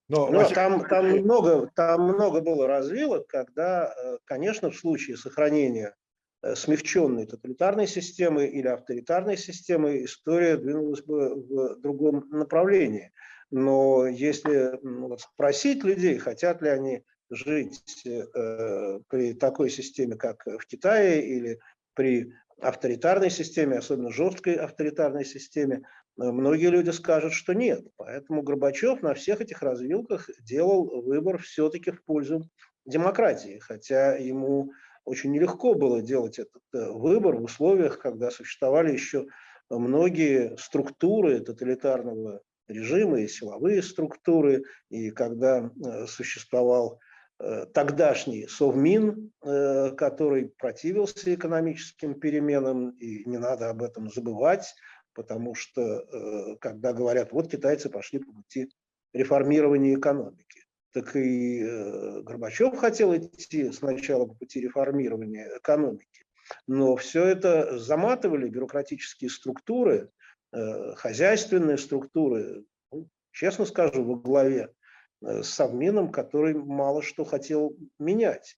Но, 0.09 0.29
Но 0.29 0.49
там, 0.49 0.85
там, 0.85 1.05
много, 1.05 1.69
там 1.75 2.01
много 2.01 2.41
было 2.41 2.67
развилок, 2.67 3.27
когда, 3.27 3.93
э, 3.93 4.17
конечно, 4.25 4.71
в 4.71 4.75
случае 4.75 5.17
сохранения 5.17 5.93
Э, 5.93 6.06
смягченной 6.55 7.25
тоталитарной 7.25 7.87
системы 7.87 8.47
или 8.47 8.67
авторитарной 8.67 9.37
системы, 9.37 10.03
история 10.03 10.57
двинулась 10.57 11.01
бы 11.01 11.35
в 11.35 11.79
другом 11.81 12.27
направлении. 12.29 13.11
Но 13.49 14.07
если 14.07 14.79
спросить 15.19 15.83
людей, 15.83 16.17
хотят 16.17 16.61
ли 16.61 16.69
они 16.69 17.03
жить 17.29 18.05
э, 18.05 18.99
при 19.09 19.33
такой 19.33 19.69
системе, 19.69 20.15
как 20.15 20.45
в 20.45 20.65
Китае, 20.65 21.25
или 21.25 21.59
при 21.93 22.33
авторитарной 22.61 23.29
системе, 23.29 23.77
особенно 23.77 24.11
жесткой 24.11 24.55
авторитарной 24.55 25.25
системе, 25.25 25.81
э, 26.19 26.23
многие 26.23 26.69
люди 26.69 26.89
скажут, 26.91 27.33
что 27.33 27.53
нет. 27.53 27.85
Поэтому 27.97 28.43
Горбачев 28.43 29.01
на 29.01 29.13
всех 29.13 29.41
этих 29.41 29.61
развилках 29.61 30.29
делал 30.41 31.01
выбор 31.01 31.37
все-таки 31.39 31.91
в 31.91 32.03
пользу 32.03 32.49
демократии, 32.85 33.59
хотя 33.59 34.15
ему 34.15 34.71
очень 35.07 35.31
нелегко 35.31 35.73
было 35.73 36.01
делать 36.01 36.37
этот 36.37 36.61
э, 36.73 36.91
выбор 36.91 37.37
в 37.37 37.43
условиях, 37.45 37.97
когда 37.97 38.29
существовали 38.29 38.91
еще 38.91 39.25
многие 39.69 40.57
структуры 40.57 41.39
тоталитарного 41.39 42.41
режима 42.67 43.21
и 43.21 43.27
силовые 43.27 43.81
структуры, 43.81 44.65
и 44.89 45.11
когда 45.11 45.59
э, 45.59 46.07
существовал 46.07 46.99
э, 47.39 47.67
тогдашний 47.73 48.47
Совмин, 48.47 49.31
который 49.41 50.49
противился 50.49 51.33
экономическим 51.33 52.19
переменам, 52.19 52.89
и 52.89 53.23
не 53.29 53.37
надо 53.37 53.69
об 53.69 53.83
этом 53.83 54.11
забывать, 54.11 54.73
потому 55.13 55.55
что 55.55 56.57
когда 56.59 56.91
говорят, 56.91 57.31
вот 57.31 57.49
китайцы 57.49 57.89
пошли 57.89 58.19
по 58.19 58.33
пути 58.33 58.69
реформирования 59.13 59.95
экономики, 59.95 60.56
так 60.91 61.15
и 61.15 61.61
э, 61.63 62.21
Горбачев 62.21 62.77
хотел 62.77 63.15
идти 63.15 63.71
сначала 63.71 64.25
по 64.25 64.33
пути 64.33 64.61
реформирования 64.61 65.49
экономики, 65.57 66.25
но 66.65 66.95
все 66.95 67.23
это 67.25 67.77
заматывали 67.77 68.49
бюрократические 68.49 69.29
структуры, 69.29 70.09
э, 70.53 70.93
хозяйственные 70.95 71.77
структуры, 71.77 72.65
ну, 72.91 73.07
честно 73.31 73.65
скажу, 73.65 74.03
во 74.03 74.15
главе 74.15 74.73
э, 75.21 75.43
с 75.43 75.49
Совмином, 75.49 76.11
который 76.11 76.53
мало 76.53 77.01
что 77.01 77.25
хотел 77.25 77.75
менять. 77.99 78.57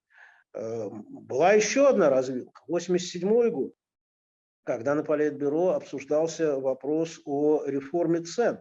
Была 0.52 1.52
еще 1.52 1.88
одна 1.88 2.10
развилка, 2.10 2.62
87 2.66 3.50
год, 3.50 3.72
когда 4.64 4.96
на 4.96 5.04
Политбюро 5.04 5.68
обсуждался 5.68 6.58
вопрос 6.58 7.20
о 7.24 7.64
реформе 7.66 8.22
цен. 8.22 8.58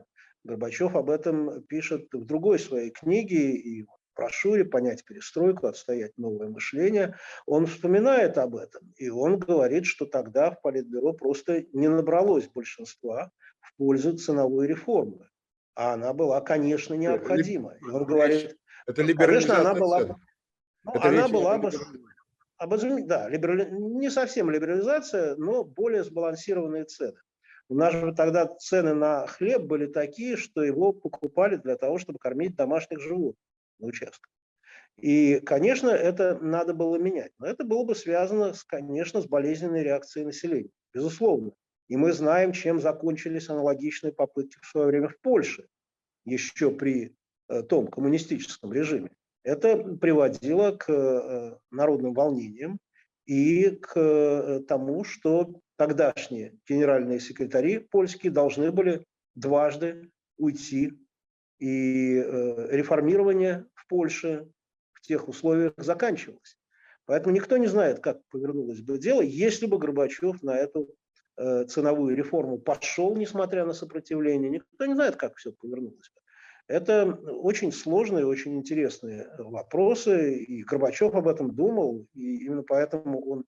Горбачев 0.49 0.95
об 0.95 1.11
этом 1.11 1.61
пишет 1.63 2.07
в 2.11 2.25
другой 2.25 2.57
своей 2.57 2.89
книге 2.89 3.51
и 3.51 3.85
брошюре 4.15 4.65
«Понять 4.65 5.05
перестройку, 5.05 5.67
отстоять 5.67 6.17
новое 6.17 6.49
мышление». 6.49 7.15
Он 7.45 7.67
вспоминает 7.67 8.37
об 8.39 8.55
этом, 8.55 8.91
и 8.97 9.09
он 9.09 9.37
говорит, 9.37 9.85
что 9.85 10.07
тогда 10.07 10.49
в 10.49 10.61
Политбюро 10.61 11.13
просто 11.13 11.65
не 11.71 11.87
набралось 11.87 12.47
большинства 12.47 13.31
в 13.59 13.75
пользу 13.77 14.17
ценовой 14.17 14.65
реформы. 14.65 15.29
А 15.75 15.93
она 15.93 16.13
была, 16.13 16.41
конечно, 16.41 16.95
необходима. 16.95 17.75
И 17.79 17.85
он 17.85 18.05
говорит, 18.05 18.57
это 18.87 19.13
конечно, 19.13 19.59
она 19.59 19.75
была, 19.75 20.17
ну, 20.83 20.93
это 20.93 21.09
она 21.09 21.27
была 21.27 21.59
бы... 21.59 21.71
Да, 23.05 23.29
либерали... 23.29 23.69
не 23.71 24.09
совсем 24.09 24.49
либерализация, 24.49 25.35
но 25.35 25.63
более 25.63 26.03
сбалансированные 26.03 26.85
цены. 26.85 27.19
У 27.69 27.75
нас 27.75 27.93
же 27.93 28.13
тогда 28.15 28.47
цены 28.47 28.95
на 28.95 29.27
хлеб 29.27 29.61
были 29.61 29.85
такие, 29.85 30.37
что 30.37 30.63
его 30.63 30.91
покупали 30.91 31.55
для 31.55 31.77
того, 31.77 31.99
чтобы 31.99 32.17
кормить 32.17 32.55
домашних 32.55 32.99
животных 32.99 33.35
на 33.77 33.87
участках. 33.87 34.31
И, 34.97 35.39
конечно, 35.39 35.89
это 35.89 36.39
надо 36.41 36.73
было 36.73 36.97
менять. 36.97 37.31
Но 37.37 37.45
это 37.45 37.63
было 37.63 37.83
бы 37.85 37.95
связано, 37.95 38.53
с, 38.53 38.63
конечно, 38.63 39.21
с 39.21 39.27
болезненной 39.27 39.83
реакцией 39.83 40.25
населения. 40.25 40.71
Безусловно. 40.93 41.51
И 41.87 41.95
мы 41.95 42.11
знаем, 42.11 42.53
чем 42.53 42.79
закончились 42.79 43.49
аналогичные 43.49 44.13
попытки 44.13 44.57
в 44.61 44.65
свое 44.65 44.87
время 44.87 45.07
в 45.07 45.19
Польше, 45.21 45.67
еще 46.25 46.71
при 46.71 47.15
э, 47.47 47.63
том 47.63 47.87
коммунистическом 47.87 48.73
режиме. 48.73 49.11
Это 49.43 49.77
приводило 49.77 50.71
к 50.71 50.91
э, 50.91 51.57
народным 51.71 52.13
волнениям 52.13 52.79
и 53.25 53.69
к 53.69 53.93
э, 53.95 54.59
тому, 54.67 55.03
что 55.03 55.61
тогдашние 55.79 56.59
генеральные 56.67 57.21
секретари 57.21 57.79
польские 57.79 58.33
должны 58.33 58.69
были 58.69 59.05
дважды 59.35 60.11
уйти. 60.37 60.91
И 61.59 62.17
э, 62.17 62.67
реформирование 62.75 63.65
в 63.75 63.87
Польше 63.87 64.49
в 64.91 65.01
тех 65.01 65.29
условиях 65.29 65.73
заканчивалось. 65.77 66.57
Поэтому 67.05 67.33
никто 67.33 67.55
не 67.55 67.67
знает, 67.67 67.99
как 68.01 68.19
повернулось 68.29 68.81
бы 68.81 68.97
дело, 68.97 69.21
если 69.21 69.67
бы 69.67 69.77
Горбачев 69.77 70.43
на 70.43 70.57
эту 70.57 70.93
э, 71.37 71.63
ценовую 71.65 72.13
реформу 72.13 72.57
пошел, 72.57 73.15
несмотря 73.15 73.65
на 73.65 73.71
сопротивление. 73.71 74.49
Никто 74.49 74.85
не 74.85 74.95
знает, 74.95 75.15
как 75.15 75.37
все 75.37 75.53
повернулось 75.53 76.11
бы. 76.13 76.21
Это 76.67 77.05
очень 77.05 77.71
сложные, 77.71 78.25
очень 78.25 78.57
интересные 78.57 79.29
вопросы, 79.37 80.43
и 80.43 80.61
Горбачев 80.63 81.15
об 81.15 81.29
этом 81.29 81.55
думал, 81.55 82.05
и 82.13 82.45
именно 82.45 82.63
поэтому 82.63 83.25
он 83.25 83.45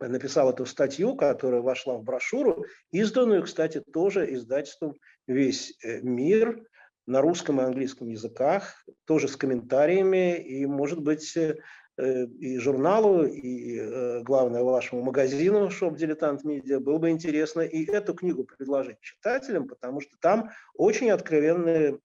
написал 0.00 0.50
эту 0.50 0.66
статью, 0.66 1.16
которая 1.16 1.60
вошла 1.60 1.94
в 1.94 2.02
брошюру, 2.02 2.64
изданную, 2.90 3.42
кстати, 3.42 3.80
тоже 3.92 4.32
издательством 4.32 4.94
«Весь 5.26 5.76
э, 5.82 6.00
мир» 6.00 6.64
на 7.06 7.22
русском 7.22 7.60
и 7.60 7.64
английском 7.64 8.08
языках, 8.08 8.84
тоже 9.06 9.28
с 9.28 9.36
комментариями, 9.36 10.36
и, 10.38 10.66
может 10.66 11.00
быть, 11.00 11.36
э, 11.36 11.56
и 11.96 12.58
журналу, 12.58 13.24
и, 13.24 13.78
э, 13.80 14.22
главное, 14.22 14.62
вашему 14.62 15.02
магазину 15.02 15.70
«Шоп 15.70 15.96
Дилетант 15.96 16.44
Медиа» 16.44 16.80
было 16.80 16.98
бы 16.98 17.10
интересно 17.10 17.62
и 17.62 17.84
эту 17.86 18.14
книгу 18.14 18.44
предложить 18.44 19.00
читателям, 19.00 19.66
потому 19.66 20.00
что 20.00 20.16
там 20.20 20.50
очень 20.74 21.10
откровенные 21.10 21.98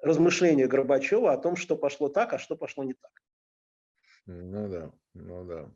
размышления 0.00 0.66
Горбачева 0.66 1.32
о 1.32 1.38
том, 1.38 1.56
что 1.56 1.76
пошло 1.76 2.08
так, 2.08 2.32
а 2.32 2.38
что 2.38 2.56
пошло 2.56 2.82
не 2.82 2.94
так. 2.94 3.12
Ну 4.26 4.68
да, 4.68 4.90
ну 5.12 5.44
да. 5.44 5.70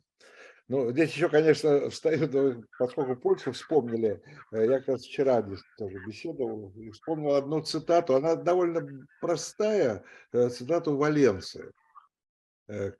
Ну, 0.69 0.91
здесь 0.93 1.15
еще, 1.15 1.31
конечно, 1.31 1.89
встает, 1.91 2.35
э, 2.35 2.63
поскольку 2.79 3.17
Польшу 3.17 3.53
вспомнили, 3.53 4.23
э, 4.53 4.67
я 4.67 4.79
как 4.79 4.89
раз 4.89 5.03
вчера 5.03 5.41
здесь 5.43 5.63
тоже 5.79 5.99
беседовал 6.07 6.75
вспомнил 6.93 7.35
одну 7.35 7.63
цитату, 7.63 8.15
она 8.15 8.37
довольно 8.37 8.87
простая, 9.21 10.05
э, 10.33 10.49
цитату 10.51 10.97
Валенции, 10.97 11.73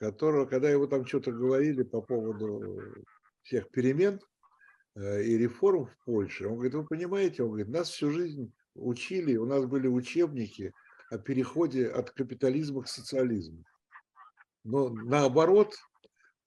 которого, 0.01 0.47
когда 0.47 0.71
его 0.71 0.87
там 0.87 1.05
что-то 1.05 1.31
говорили 1.31 1.83
по 1.83 2.01
поводу 2.01 3.05
всех 3.43 3.71
перемен 3.71 4.19
и 4.97 5.37
реформ 5.37 5.85
в 5.85 6.05
Польше, 6.07 6.47
он 6.47 6.55
говорит, 6.55 6.75
вы 6.75 6.87
понимаете, 6.87 7.43
он 7.43 7.51
говорит, 7.51 7.69
нас 7.69 7.91
всю 7.91 8.11
жизнь 8.11 8.51
учили, 8.75 9.37
у 9.37 9.45
нас 9.45 9.67
были 9.67 9.87
учебники 9.87 10.73
о 11.11 11.19
переходе 11.19 11.87
от 11.87 12.13
капитализма 12.13 12.83
к 12.83 12.89
социализму. 12.89 13.63
Но 14.65 14.89
наоборот, 14.89 15.77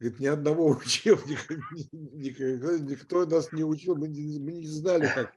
Говорит, 0.01 0.19
ни 0.19 0.25
одного 0.25 0.65
учебника 0.83 1.53
никто, 1.83 3.25
нас 3.27 3.51
не 3.51 3.63
учил, 3.63 3.95
мы 3.95 4.07
не, 4.07 4.39
мы 4.39 4.51
не 4.53 4.65
знали, 4.65 5.07
как 5.13 5.31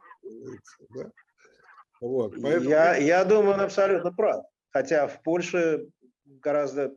да? 0.88 1.10
вот, 2.00 2.34
поэтому... 2.40 2.70
я, 2.70 2.96
я 2.96 3.24
думаю, 3.26 3.54
он 3.54 3.60
абсолютно 3.60 4.10
прав. 4.10 4.46
Хотя 4.70 5.06
в 5.06 5.22
Польше 5.22 5.88
гораздо 6.24 6.96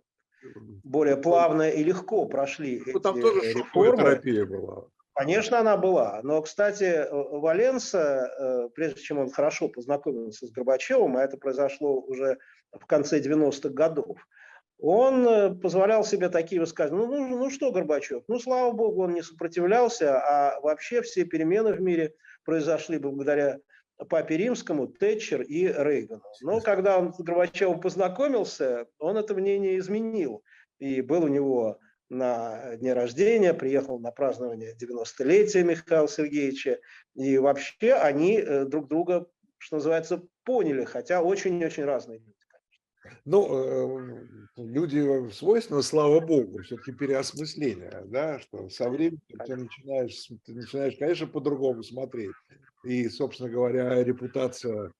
более 0.85 1.17
плавно 1.17 1.69
и 1.69 1.83
легко 1.83 2.25
прошли 2.25 2.81
ну, 2.85 3.01
там 3.01 3.19
тоже 3.19 3.41
реформы. 3.41 3.97
терапия 3.97 4.45
была. 4.45 4.87
Конечно, 5.13 5.59
она 5.59 5.75
была. 5.75 6.21
Но, 6.23 6.41
кстати, 6.41 7.05
Валенса, 7.11 8.31
э, 8.39 8.69
прежде 8.75 9.01
чем 9.01 9.17
он 9.17 9.29
хорошо 9.29 9.67
познакомился 9.67 10.47
с 10.47 10.51
Горбачевым, 10.51 11.17
а 11.17 11.23
это 11.23 11.35
произошло 11.35 11.99
уже 11.99 12.37
в 12.71 12.85
конце 12.85 13.19
90-х 13.19 13.69
годов, 13.69 14.19
он 14.79 15.27
э, 15.27 15.55
позволял 15.55 16.03
себе 16.03 16.29
такие 16.29 16.61
высказывания. 16.61 17.07
Ну, 17.07 17.27
ну, 17.27 17.37
ну 17.37 17.49
что, 17.49 17.71
Горбачев, 17.71 18.23
ну, 18.27 18.39
слава 18.39 18.71
богу, 18.71 19.03
он 19.03 19.13
не 19.13 19.23
сопротивлялся, 19.23 20.19
а 20.19 20.59
вообще 20.61 21.01
все 21.01 21.25
перемены 21.25 21.73
в 21.73 21.81
мире 21.81 22.13
произошли 22.45 22.97
благодаря 22.97 23.59
Папе 24.09 24.37
Римскому, 24.37 24.87
Тэтчер 24.87 25.41
и 25.41 25.67
Рейгану. 25.67 26.21
Но 26.41 26.61
когда 26.61 26.99
он 26.99 27.13
с 27.13 27.19
Горбачевым 27.19 27.79
познакомился, 27.79 28.85
он 28.99 29.17
это 29.17 29.33
мнение 29.33 29.79
изменил. 29.79 30.43
И 30.77 31.01
был 31.01 31.23
у 31.23 31.27
него 31.27 31.79
на 32.09 32.75
дне 32.75 32.93
рождения, 32.93 33.53
приехал 33.53 33.99
на 33.99 34.11
празднование 34.11 34.75
90-летия 34.79 35.63
Михаила 35.63 36.07
Сергеевича. 36.07 36.79
И 37.15 37.37
вообще 37.39 37.93
они 37.93 38.37
э, 38.37 38.65
друг 38.65 38.87
друга, 38.87 39.27
что 39.57 39.77
называется, 39.77 40.21
поняли, 40.43 40.83
хотя 40.83 41.23
очень-очень 41.23 41.83
разные 41.83 42.19
люди. 42.19 42.36
Ну, 43.25 43.47
э, 43.49 44.27
люди 44.57 45.29
свойственно, 45.31 45.81
слава 45.81 46.19
богу, 46.19 46.61
все-таки 46.63 46.91
переосмысление, 46.91 48.03
да, 48.05 48.39
что 48.39 48.69
со 48.69 48.89
временем 48.89 49.21
ты 49.45 49.55
начинаешь, 49.55 50.31
ты 50.45 50.53
начинаешь, 50.53 50.97
конечно, 50.97 51.27
по-другому 51.27 51.83
смотреть. 51.83 52.35
И, 52.83 53.09
собственно 53.09 53.49
говоря, 53.49 54.03
репутация 54.03 54.91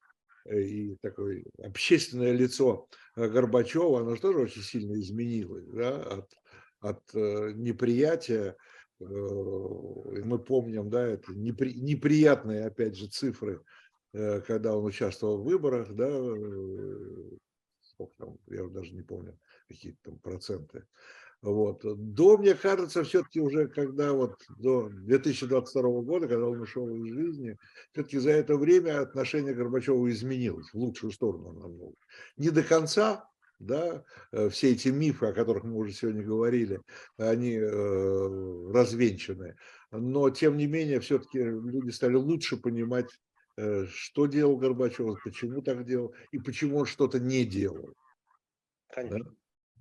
э, 0.45 0.62
и 0.62 0.95
такое 1.01 1.43
общественное 1.64 2.34
лицо 2.34 2.88
э, 3.16 3.28
Горбачева, 3.28 4.01
оно 4.01 4.16
же 4.16 4.22
тоже 4.22 4.39
очень 4.39 4.62
сильно 4.62 4.99
изменилось, 4.99 5.68
да, 5.68 6.01
от, 6.01 6.34
от 6.82 7.14
неприятия, 7.55 8.55
мы 8.99 10.39
помним, 10.39 10.89
да, 10.89 11.05
это 11.05 11.32
непри, 11.34 11.76
неприятные, 11.76 12.66
опять 12.66 12.97
же, 12.97 13.08
цифры, 13.08 13.62
когда 14.12 14.76
он 14.76 14.86
участвовал 14.86 15.38
в 15.38 15.43
выборах, 15.43 15.93
да, 15.93 16.10
сколько 17.97 18.13
там, 18.17 18.37
я 18.47 18.63
даже 18.67 18.93
не 18.93 19.01
помню, 19.01 19.37
какие 19.67 19.97
там 20.03 20.17
проценты. 20.19 20.85
Вот. 21.41 21.81
До, 21.83 22.37
мне 22.37 22.55
кажется, 22.55 23.03
все-таки 23.03 23.39
уже 23.39 23.67
когда 23.67 24.13
вот 24.13 24.35
до 24.57 24.89
2022 24.89 25.81
года, 26.01 26.27
когда 26.27 26.47
он 26.47 26.61
ушел 26.61 26.89
из 26.89 27.13
жизни, 27.13 27.57
все-таки 27.91 28.17
за 28.17 28.31
это 28.31 28.57
время 28.57 29.01
отношение 29.01 29.53
Горбачева 29.53 30.09
изменилось 30.09 30.69
в 30.71 30.75
лучшую 30.75 31.11
сторону 31.11 31.53
намного. 31.53 31.95
Не 32.37 32.49
до 32.49 32.63
конца, 32.63 33.29
да, 33.59 34.03
э, 34.31 34.49
все 34.49 34.71
эти 34.71 34.89
мифы, 34.89 35.27
о 35.27 35.33
которых 35.33 35.63
мы 35.63 35.77
уже 35.77 35.93
сегодня 35.93 36.23
говорили, 36.23 36.81
они 37.17 37.53
э, 37.53 38.71
развенчаны, 38.73 39.55
но 39.91 40.29
тем 40.31 40.57
не 40.57 40.65
менее 40.65 40.99
все-таки 40.99 41.39
люди 41.39 41.91
стали 41.91 42.15
лучше 42.15 42.57
понимать 42.57 43.09
что 43.89 44.28
делал 44.28 44.58
Горбачев, 44.58 45.22
почему 45.24 45.62
так 45.62 45.84
делал 45.86 46.14
и 46.32 46.39
почему 46.39 46.78
он 46.80 46.86
что-то 46.86 47.20
не 47.20 47.43
делал. 47.43 47.93
Конечно. 48.89 49.36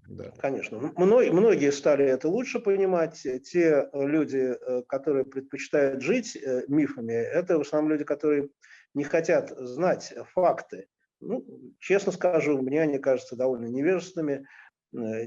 Да? 0.08 0.30
Конечно. 0.38 0.92
Многие, 0.96 1.32
многие 1.32 1.72
стали 1.72 2.04
это 2.04 2.28
лучше 2.28 2.60
понимать. 2.60 3.26
Те 3.44 3.88
люди, 3.92 4.54
э, 4.54 4.82
которые 4.86 5.24
предпочитают 5.24 6.00
жить 6.02 6.36
э, 6.36 6.64
мифами, 6.68 7.12
это 7.12 7.58
в 7.58 7.62
основном 7.62 7.92
люди, 7.92 8.04
которые 8.04 8.48
не 8.94 9.04
хотят 9.04 9.50
знать 9.50 10.14
факты. 10.32 10.86
Ну, 11.20 11.44
честно 11.80 12.12
скажу, 12.12 12.60
мне 12.62 12.82
они 12.82 12.98
кажутся 12.98 13.36
довольно 13.36 13.66
невежественными. 13.66 14.46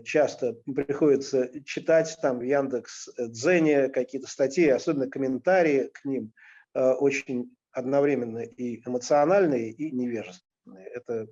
Часто 0.06 0.54
приходится 0.66 1.52
читать 1.64 2.18
там 2.22 2.40
в 2.40 2.44
Яндекс 2.44 3.10
Дзене 3.18 3.90
какие-то 3.90 4.28
статьи, 4.28 4.68
особенно 4.68 5.10
комментарии 5.10 5.90
к 5.94 6.06
ним, 6.06 6.32
очень 6.74 7.56
одновременно 7.72 8.40
и 8.40 8.82
эмоциональные, 8.86 9.72
и 9.72 9.92
невежественные. 9.92 10.88
Это, 10.88 11.28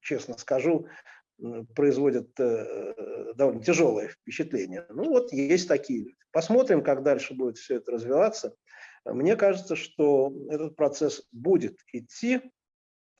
честно 0.00 0.36
скажу, 0.38 0.86
производит 1.74 2.38
э, 2.40 3.32
довольно 3.34 3.62
тяжелое 3.62 4.08
впечатление. 4.08 4.86
Ну 4.88 5.04
вот 5.04 5.32
есть 5.32 5.68
такие 5.68 6.00
люди. 6.00 6.16
Посмотрим, 6.32 6.82
как 6.82 7.02
дальше 7.02 7.34
будет 7.34 7.58
все 7.58 7.76
это 7.76 7.92
развиваться. 7.92 8.54
Мне 9.04 9.36
кажется, 9.36 9.76
что 9.76 10.32
этот 10.50 10.76
процесс 10.76 11.22
будет 11.32 11.78
идти. 11.92 12.40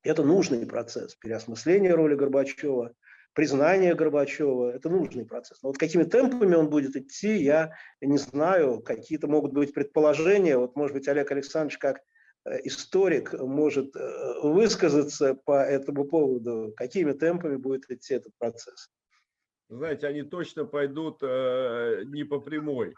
Это 0.02 0.22
нужный 0.22 0.66
процесс 0.66 1.14
переосмысления 1.16 1.94
роли 1.94 2.14
Горбачева, 2.14 2.92
признания 3.34 3.94
Горбачева. 3.94 4.72
Это 4.72 4.90
нужный 4.90 5.24
процесс. 5.24 5.62
Но 5.62 5.70
вот 5.70 5.78
какими 5.78 6.04
темпами 6.04 6.54
он 6.54 6.68
будет 6.70 6.96
идти, 6.96 7.36
я 7.36 7.72
не 8.00 8.18
знаю. 8.18 8.80
Какие-то 8.80 9.28
могут 9.28 9.52
быть 9.52 9.72
предположения. 9.72 10.58
Вот, 10.58 10.76
может 10.76 10.94
быть, 10.94 11.08
Олег 11.08 11.30
Александрович, 11.30 11.78
как 11.78 12.00
историк 12.64 13.32
может 13.34 13.94
э, 13.96 14.40
высказаться 14.42 15.34
по 15.34 15.62
этому 15.62 16.04
поводу, 16.04 16.72
какими 16.76 17.12
темпами 17.12 17.56
будет 17.56 17.90
идти 17.90 18.14
этот 18.14 18.32
процесс? 18.38 18.88
Знаете, 19.68 20.06
они 20.06 20.22
точно 20.22 20.64
пойдут 20.64 21.18
э, 21.22 22.02
не 22.06 22.24
по 22.24 22.40
прямой. 22.40 22.94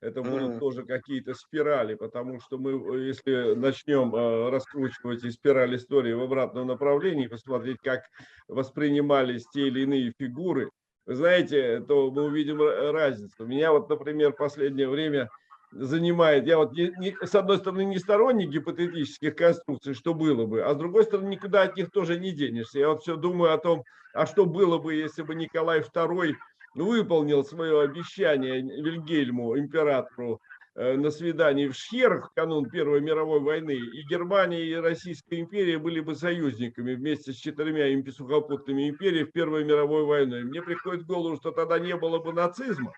Это 0.00 0.22
будут 0.22 0.52
mm. 0.52 0.58
тоже 0.60 0.84
какие-то 0.84 1.34
спирали, 1.34 1.94
потому 1.94 2.40
что 2.40 2.56
мы, 2.56 2.98
если 3.00 3.54
начнем 3.54 4.14
раскручивать 4.48 5.24
и 5.24 5.30
спираль 5.30 5.74
истории 5.74 6.12
в 6.12 6.22
обратном 6.22 6.68
направлении, 6.68 7.26
посмотреть, 7.26 7.78
как 7.82 8.02
воспринимались 8.46 9.44
те 9.52 9.66
или 9.66 9.80
иные 9.80 10.12
фигуры, 10.16 10.70
вы 11.04 11.14
знаете, 11.16 11.80
то 11.80 12.10
мы 12.12 12.26
увидим 12.26 12.60
разницу. 12.62 13.44
Меня 13.44 13.72
вот, 13.72 13.88
например, 13.88 14.34
в 14.34 14.36
последнее 14.36 14.88
время 14.88 15.30
занимает. 15.72 16.46
Я 16.46 16.58
вот 16.58 16.72
не, 16.72 16.92
не, 16.98 17.16
с 17.20 17.34
одной 17.34 17.58
стороны 17.58 17.84
не 17.84 17.98
сторонник 17.98 18.50
гипотетических 18.50 19.34
конструкций, 19.36 19.94
что 19.94 20.14
было 20.14 20.46
бы, 20.46 20.62
а 20.62 20.74
с 20.74 20.76
другой 20.76 21.04
стороны 21.04 21.28
никуда 21.28 21.62
от 21.62 21.76
них 21.76 21.90
тоже 21.90 22.18
не 22.18 22.32
денешься. 22.32 22.78
Я 22.78 22.88
вот 22.88 23.02
все 23.02 23.16
думаю 23.16 23.52
о 23.52 23.58
том, 23.58 23.84
а 24.14 24.26
что 24.26 24.46
было 24.46 24.78
бы, 24.78 24.94
если 24.94 25.22
бы 25.22 25.34
Николай 25.34 25.80
II 25.80 26.34
выполнил 26.74 27.44
свое 27.44 27.82
обещание 27.82 28.62
Вильгельму, 28.62 29.58
императору, 29.58 30.40
э, 30.74 30.96
на 30.96 31.10
свидании 31.10 31.68
в 31.68 31.74
Шхерах 31.74 32.30
в 32.30 32.34
канун 32.34 32.70
Первой 32.70 33.00
мировой 33.00 33.40
войны, 33.40 33.72
и 33.72 34.02
Германия 34.08 34.64
и 34.64 34.74
Российская 34.74 35.40
империя 35.40 35.78
были 35.78 36.00
бы 36.00 36.14
союзниками 36.14 36.94
вместе 36.94 37.32
с 37.32 37.36
четырьмя 37.36 38.02
сухопутными 38.12 38.88
империями 38.88 39.26
в 39.26 39.32
Первой 39.32 39.64
мировой 39.64 40.04
войне. 40.04 40.44
Мне 40.44 40.62
приходит 40.62 41.02
в 41.02 41.06
голову, 41.06 41.36
что 41.36 41.50
тогда 41.50 41.78
не 41.78 41.96
было 41.96 42.18
бы 42.18 42.32
нацизма, 42.32 42.92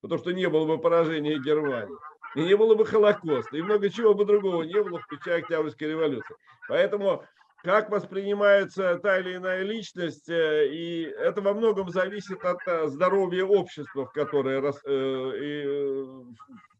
потому 0.00 0.20
что 0.20 0.32
не 0.32 0.48
было 0.48 0.66
бы 0.66 0.78
поражения 0.78 1.38
Германии 1.38 1.96
и 2.34 2.42
не 2.42 2.56
было 2.56 2.74
бы 2.74 2.84
Холокоста, 2.86 3.56
и 3.56 3.62
много 3.62 3.90
чего 3.90 4.14
бы 4.14 4.24
другого 4.24 4.62
не 4.62 4.82
было, 4.82 5.00
включая 5.00 5.40
Октябрьскую 5.40 5.90
революцию. 5.90 6.36
Поэтому 6.68 7.24
как 7.62 7.90
воспринимается 7.90 8.98
та 9.02 9.18
или 9.18 9.36
иная 9.36 9.62
личность, 9.62 10.28
э, 10.30 10.68
и 10.68 11.02
это 11.02 11.42
во 11.42 11.52
многом 11.52 11.90
зависит 11.90 12.42
от 12.44 12.58
э, 12.66 12.88
здоровья 12.88 13.44
общества, 13.44 14.06
в 14.06 14.12
которое, 14.12 14.62
э, 14.86 16.06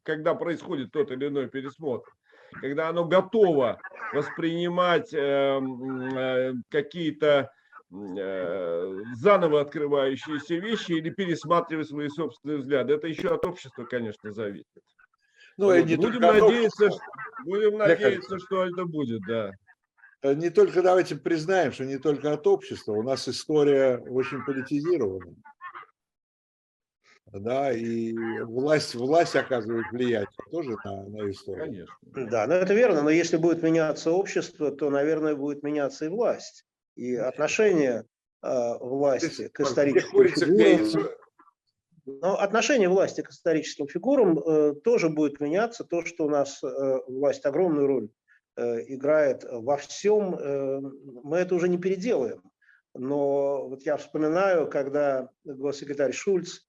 когда 0.02 0.34
происходит 0.34 0.92
тот 0.92 1.10
или 1.10 1.28
иной 1.28 1.48
пересмотр. 1.48 2.08
Когда 2.60 2.88
оно 2.88 3.04
готово 3.04 3.78
воспринимать 4.12 5.10
какие-то 6.68 7.52
заново 7.90 9.60
открывающиеся 9.60 10.54
вещи 10.56 10.92
или 10.92 11.10
пересматривать 11.10 11.88
свои 11.88 12.08
собственные 12.08 12.58
взгляды. 12.58 12.94
Это 12.94 13.08
еще 13.08 13.34
от 13.34 13.44
общества, 13.44 13.84
конечно, 13.84 14.32
зависит. 14.32 14.66
Ну, 15.56 15.66
вот. 15.66 15.84
не 15.84 15.96
будем 15.96 16.20
надеяться, 16.20 16.90
что, 16.90 17.00
будем 17.44 17.78
надеяться, 17.78 18.38
что 18.38 18.64
это 18.64 18.84
будет, 18.84 19.20
да. 19.26 19.50
Э, 20.22 20.34
не 20.34 20.50
только 20.50 20.82
давайте 20.82 21.16
признаем, 21.16 21.72
что 21.72 21.84
не 21.84 21.98
только 21.98 22.32
от 22.32 22.46
общества, 22.46 22.92
у 22.92 23.02
нас 23.02 23.28
история 23.28 23.98
очень 23.98 24.44
политизирована. 24.44 25.34
да, 27.32 27.72
и 27.72 28.14
власть, 28.42 28.94
власть 28.94 29.36
оказывает 29.36 29.86
влияние 29.90 30.28
тоже 30.50 30.76
на, 30.84 31.04
на 31.08 31.30
историю. 31.30 31.64
Конечно. 31.64 32.30
Да, 32.30 32.46
ну 32.46 32.54
это 32.54 32.72
верно, 32.72 33.02
но 33.02 33.10
если 33.10 33.36
будет 33.36 33.62
меняться 33.62 34.12
общество, 34.12 34.70
то, 34.70 34.90
наверное, 34.90 35.34
будет 35.34 35.62
меняться 35.64 36.04
и 36.04 36.08
власть. 36.08 36.64
И 36.96 37.14
отношение 37.16 38.04
э, 38.42 38.78
власти 38.80 39.48
к 39.48 39.60
историческим 39.60 40.28
фигурам. 40.28 41.10
Но 42.06 42.38
отношение 42.40 42.88
власти 42.88 43.20
к 43.20 43.30
историческим 43.30 43.86
фигурам 43.86 44.38
э, 44.38 44.74
тоже 44.82 45.08
будет 45.08 45.40
меняться. 45.40 45.84
То, 45.84 46.04
что 46.04 46.24
у 46.24 46.30
нас 46.30 46.62
э, 46.62 46.98
власть 47.06 47.46
огромную 47.46 47.86
роль 47.86 48.08
э, 48.56 48.82
играет 48.94 49.44
во 49.44 49.76
всем, 49.76 50.34
э, 50.34 50.80
мы 51.22 51.38
это 51.38 51.54
уже 51.54 51.68
не 51.68 51.78
переделаем. 51.78 52.42
Но 52.94 53.68
вот 53.68 53.82
я 53.84 53.96
вспоминаю, 53.96 54.68
когда 54.68 55.28
госсекретарь 55.44 56.12
Шульц 56.12 56.60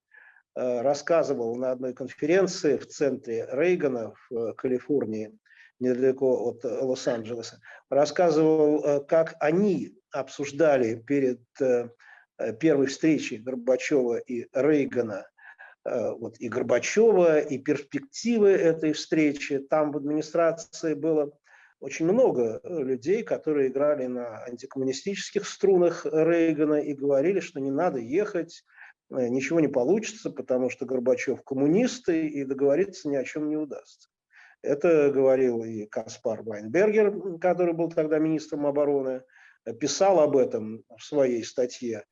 э, 0.56 0.82
рассказывал 0.82 1.56
на 1.56 1.72
одной 1.72 1.94
конференции 1.94 2.78
в 2.78 2.88
центре 2.88 3.48
Рейгана 3.52 4.14
в 4.30 4.36
э, 4.36 4.54
Калифорнии, 4.54 5.38
недалеко 5.80 6.50
от 6.50 6.64
Лос-Анджелеса, 6.64 7.60
рассказывал, 7.90 9.04
как 9.06 9.36
они 9.40 10.00
обсуждали 10.12 10.96
перед 10.96 11.42
первой 12.60 12.88
встречей 12.88 13.38
Горбачева 13.38 14.18
и 14.18 14.48
Рейгана 14.54 15.28
вот 15.84 16.40
и 16.40 16.48
Горбачева, 16.48 17.40
и 17.40 17.58
перспективы 17.58 18.50
этой 18.50 18.94
встречи. 18.94 19.58
Там 19.58 19.92
в 19.92 19.98
администрации 19.98 20.94
было 20.94 21.32
очень 21.82 22.06
много 22.06 22.62
э, 22.64 22.84
людей, 22.84 23.24
которые 23.24 23.70
играли 23.70 24.06
на 24.06 24.44
антикоммунистических 24.44 25.48
струнах 25.48 26.06
Рейгана 26.06 26.76
и 26.76 26.94
говорили, 26.94 27.40
что 27.40 27.60
не 27.60 27.72
надо 27.72 27.98
ехать, 27.98 28.64
э, 29.10 29.28
ничего 29.28 29.60
не 29.60 29.68
получится, 29.68 30.30
потому 30.30 30.70
что 30.70 30.86
Горбачев 30.86 31.44
коммунисты 31.44 32.28
и 32.28 32.46
договориться 32.46 33.10
ни 33.10 33.16
о 33.16 33.24
чем 33.24 33.50
не 33.50 33.58
удастся. 33.58 34.10
Это 34.62 35.10
говорил 35.10 35.64
и 35.64 35.88
Каспар 35.88 36.44
Вайнбергер, 36.44 37.40
который 37.40 37.74
был 37.74 37.90
тогда 37.90 38.20
министром 38.20 38.68
обороны, 38.68 39.24
писал 39.80 40.20
об 40.20 40.38
этом 40.38 40.84
в 40.98 41.04
своей 41.04 41.44
статье. 41.44 42.06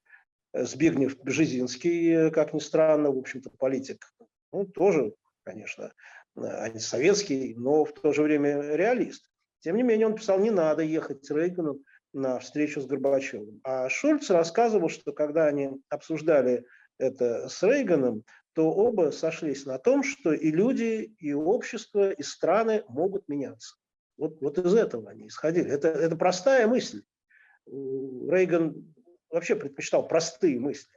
Збигнев 0.53 1.17
Бжезинский, 1.21 2.31
как 2.31 2.53
ни 2.53 2.59
странно, 2.59 3.11
в 3.11 3.17
общем-то, 3.17 3.51
политик, 3.51 4.11
ну, 4.51 4.65
тоже, 4.65 5.13
конечно, 5.43 5.93
антисоветский, 6.35 7.53
но 7.55 7.85
в 7.85 7.93
то 7.93 8.13
же 8.13 8.23
время 8.23 8.75
реалист. 8.75 9.29
Тем 9.59 9.75
не 9.75 9.83
менее, 9.83 10.07
он 10.07 10.15
писал, 10.15 10.39
не 10.39 10.51
надо 10.51 10.83
ехать 10.83 11.29
Рейгану 11.29 11.79
на 12.13 12.39
встречу 12.39 12.81
с 12.81 12.85
Горбачевым. 12.85 13.59
А 13.63 13.89
Шульц 13.89 14.29
рассказывал, 14.29 14.89
что 14.89 15.11
когда 15.11 15.45
они 15.45 15.69
обсуждали 15.89 16.65
это 16.97 17.47
с 17.49 17.61
Рейганом, 17.61 18.23
то 18.53 18.71
оба 18.71 19.11
сошлись 19.11 19.65
на 19.65 19.77
том, 19.77 20.03
что 20.03 20.33
и 20.33 20.51
люди, 20.51 21.13
и 21.19 21.33
общество, 21.33 22.11
и 22.11 22.23
страны 22.23 22.83
могут 22.87 23.27
меняться. 23.27 23.75
Вот, 24.17 24.41
вот 24.41 24.57
из 24.57 24.73
этого 24.73 25.11
они 25.11 25.27
исходили. 25.27 25.69
Это, 25.69 25.89
это 25.89 26.15
простая 26.15 26.67
мысль. 26.67 27.03
Рейган 27.71 28.93
вообще 29.29 29.55
предпочитал 29.55 30.07
простые 30.07 30.59
мысли. 30.59 30.91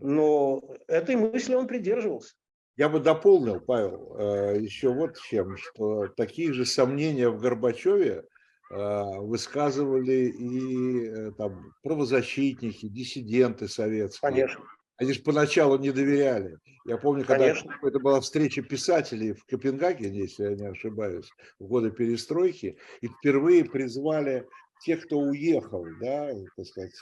Но 0.00 0.62
этой 0.86 1.16
мысли 1.16 1.54
он 1.54 1.66
придерживался. 1.66 2.34
Я 2.76 2.88
бы 2.88 3.00
дополнил, 3.00 3.60
Павел, 3.60 4.16
э, 4.18 4.60
еще 4.60 4.92
вот 4.92 5.18
чем, 5.18 5.56
что 5.58 6.08
такие 6.08 6.52
же 6.54 6.64
сомнения 6.64 7.28
в 7.28 7.38
Горбачеве 7.38 8.24
э, 8.70 9.02
высказывали 9.18 10.30
и 10.30 11.06
э, 11.06 11.32
там 11.32 11.74
правозащитники, 11.82 12.88
диссиденты 12.88 13.68
советские. 13.68 14.30
Конечно. 14.30 14.64
Они 14.96 15.12
же 15.12 15.20
поначалу 15.20 15.78
не 15.78 15.90
доверяли. 15.90 16.58
Я 16.86 16.96
помню, 16.96 17.24
когда 17.24 17.48
это 17.48 17.98
была 17.98 18.20
встреча 18.20 18.62
писателей 18.62 19.32
в 19.34 19.44
Копенгагене, 19.44 20.20
если 20.20 20.44
я 20.44 20.54
не 20.54 20.66
ошибаюсь, 20.66 21.30
в 21.58 21.66
годы 21.66 21.90
перестройки, 21.90 22.78
и 23.00 23.08
впервые 23.08 23.64
призвали 23.64 24.48
тех, 24.82 25.04
кто 25.06 25.18
уехал, 25.18 25.84
да, 26.00 26.32
так 26.56 26.66
сказать, 26.66 26.92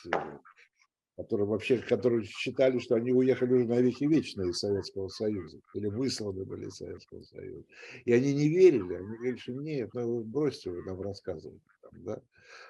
которые 1.16 1.48
вообще 1.48 1.78
которые 1.78 2.24
считали, 2.24 2.78
что 2.78 2.94
они 2.94 3.12
уехали 3.12 3.52
уже 3.52 3.66
на 3.66 3.80
веки 3.80 4.04
вечные 4.04 4.50
из 4.50 4.58
Советского 4.58 5.08
Союза 5.08 5.58
или 5.74 5.86
высланы 5.86 6.44
были 6.44 6.66
из 6.66 6.76
Советского 6.76 7.22
Союза. 7.22 7.64
И 8.04 8.12
они 8.12 8.32
не 8.32 8.48
верили, 8.48 8.94
они 8.94 9.16
говорили, 9.16 9.36
что 9.36 9.52
нет, 9.52 9.90
ну 9.92 10.22
бросьте 10.22 10.70
вы 10.70 10.82
нам 10.84 11.00
рассказывать. 11.00 11.60
Там, 11.82 12.04
да? 12.04 12.22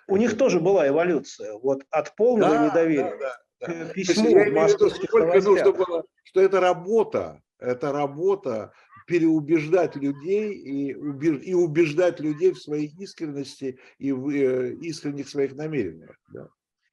У 0.09 0.15
Это... 0.15 0.21
них 0.21 0.37
тоже 0.37 0.61
была 0.61 0.89
эволюция, 0.89 1.55
вот 1.59 1.83
от 1.91 2.17
полного 2.17 2.55
да, 2.55 2.69
недоверия 2.69 3.19
да, 3.19 3.41
да, 3.61 3.67
к 3.67 3.93
письму 3.95 4.31
в 4.31 4.53
московских 4.53 5.09
сколько 5.09 5.41
нужно 5.41 5.73
было, 5.73 6.05
что 6.25 6.41
это 6.41 6.61
работа, 6.61 7.43
это 7.61 7.93
работа 7.93 8.73
переубеждать 9.07 9.97
людей 9.97 10.53
и, 10.55 10.95
убеж... 10.95 11.41
и 11.43 11.55
убеждать 11.55 12.21
людей 12.21 12.53
в 12.53 12.63
своей 12.63 12.93
искренности 12.99 13.79
и 13.99 14.13
в 14.13 14.29
э, 14.31 14.75
искренних 14.75 15.29
своих 15.29 15.55
намерениях. 15.57 16.17
Да? 16.33 16.49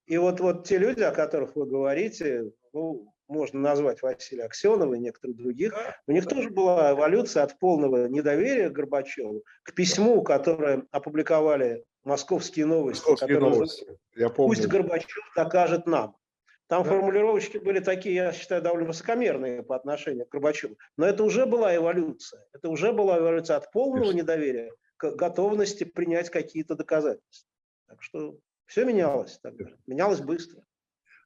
И 0.07 0.17
вот, 0.17 0.39
вот 0.39 0.65
те 0.65 0.77
люди, 0.77 1.01
о 1.01 1.11
которых 1.11 1.55
вы 1.55 1.67
говорите, 1.67 2.51
ну, 2.73 3.13
можно 3.27 3.59
назвать 3.59 4.01
Василия 4.01 4.45
Аксенова 4.45 4.93
и 4.93 4.99
некоторых 4.99 5.35
других, 5.35 5.75
у 6.07 6.11
них 6.11 6.25
тоже 6.27 6.49
была 6.49 6.93
эволюция 6.93 7.43
от 7.43 7.59
полного 7.59 8.07
недоверия 8.07 8.69
к 8.69 8.73
Горбачеву 8.73 9.43
к 9.63 9.73
письму, 9.73 10.21
которое 10.23 10.83
опубликовали 10.91 11.83
московские 12.03 12.65
новости. 12.65 13.01
Московские 13.01 13.39
новости. 13.39 13.85
Я 14.15 14.29
помню. 14.29 14.55
Пусть 14.55 14.67
Горбачев 14.67 15.31
докажет 15.35 15.85
нам. 15.85 16.15
Там 16.67 16.83
да. 16.83 16.89
формулировочки 16.89 17.57
были 17.57 17.79
такие, 17.79 18.15
я 18.15 18.33
считаю, 18.33 18.61
довольно 18.61 18.87
высокомерные 18.87 19.63
по 19.63 19.75
отношению 19.75 20.25
к 20.25 20.29
Горбачеву. 20.29 20.77
Но 20.97 21.05
это 21.05 21.23
уже 21.23 21.45
была 21.45 21.75
эволюция. 21.75 22.45
Это 22.53 22.69
уже 22.69 22.91
была 22.91 23.19
эволюция 23.19 23.57
от 23.57 23.71
полного 23.71 23.99
Конечно. 23.99 24.17
недоверия 24.17 24.71
к 24.97 25.11
готовности 25.11 25.85
принять 25.85 26.29
какие-то 26.29 26.75
доказательства. 26.75 27.49
Так 27.87 28.03
что 28.03 28.37
все 28.65 28.83
менялось 28.83 29.39
тогда, 29.41 29.69
менялось 29.85 30.19
быстро. 30.19 30.61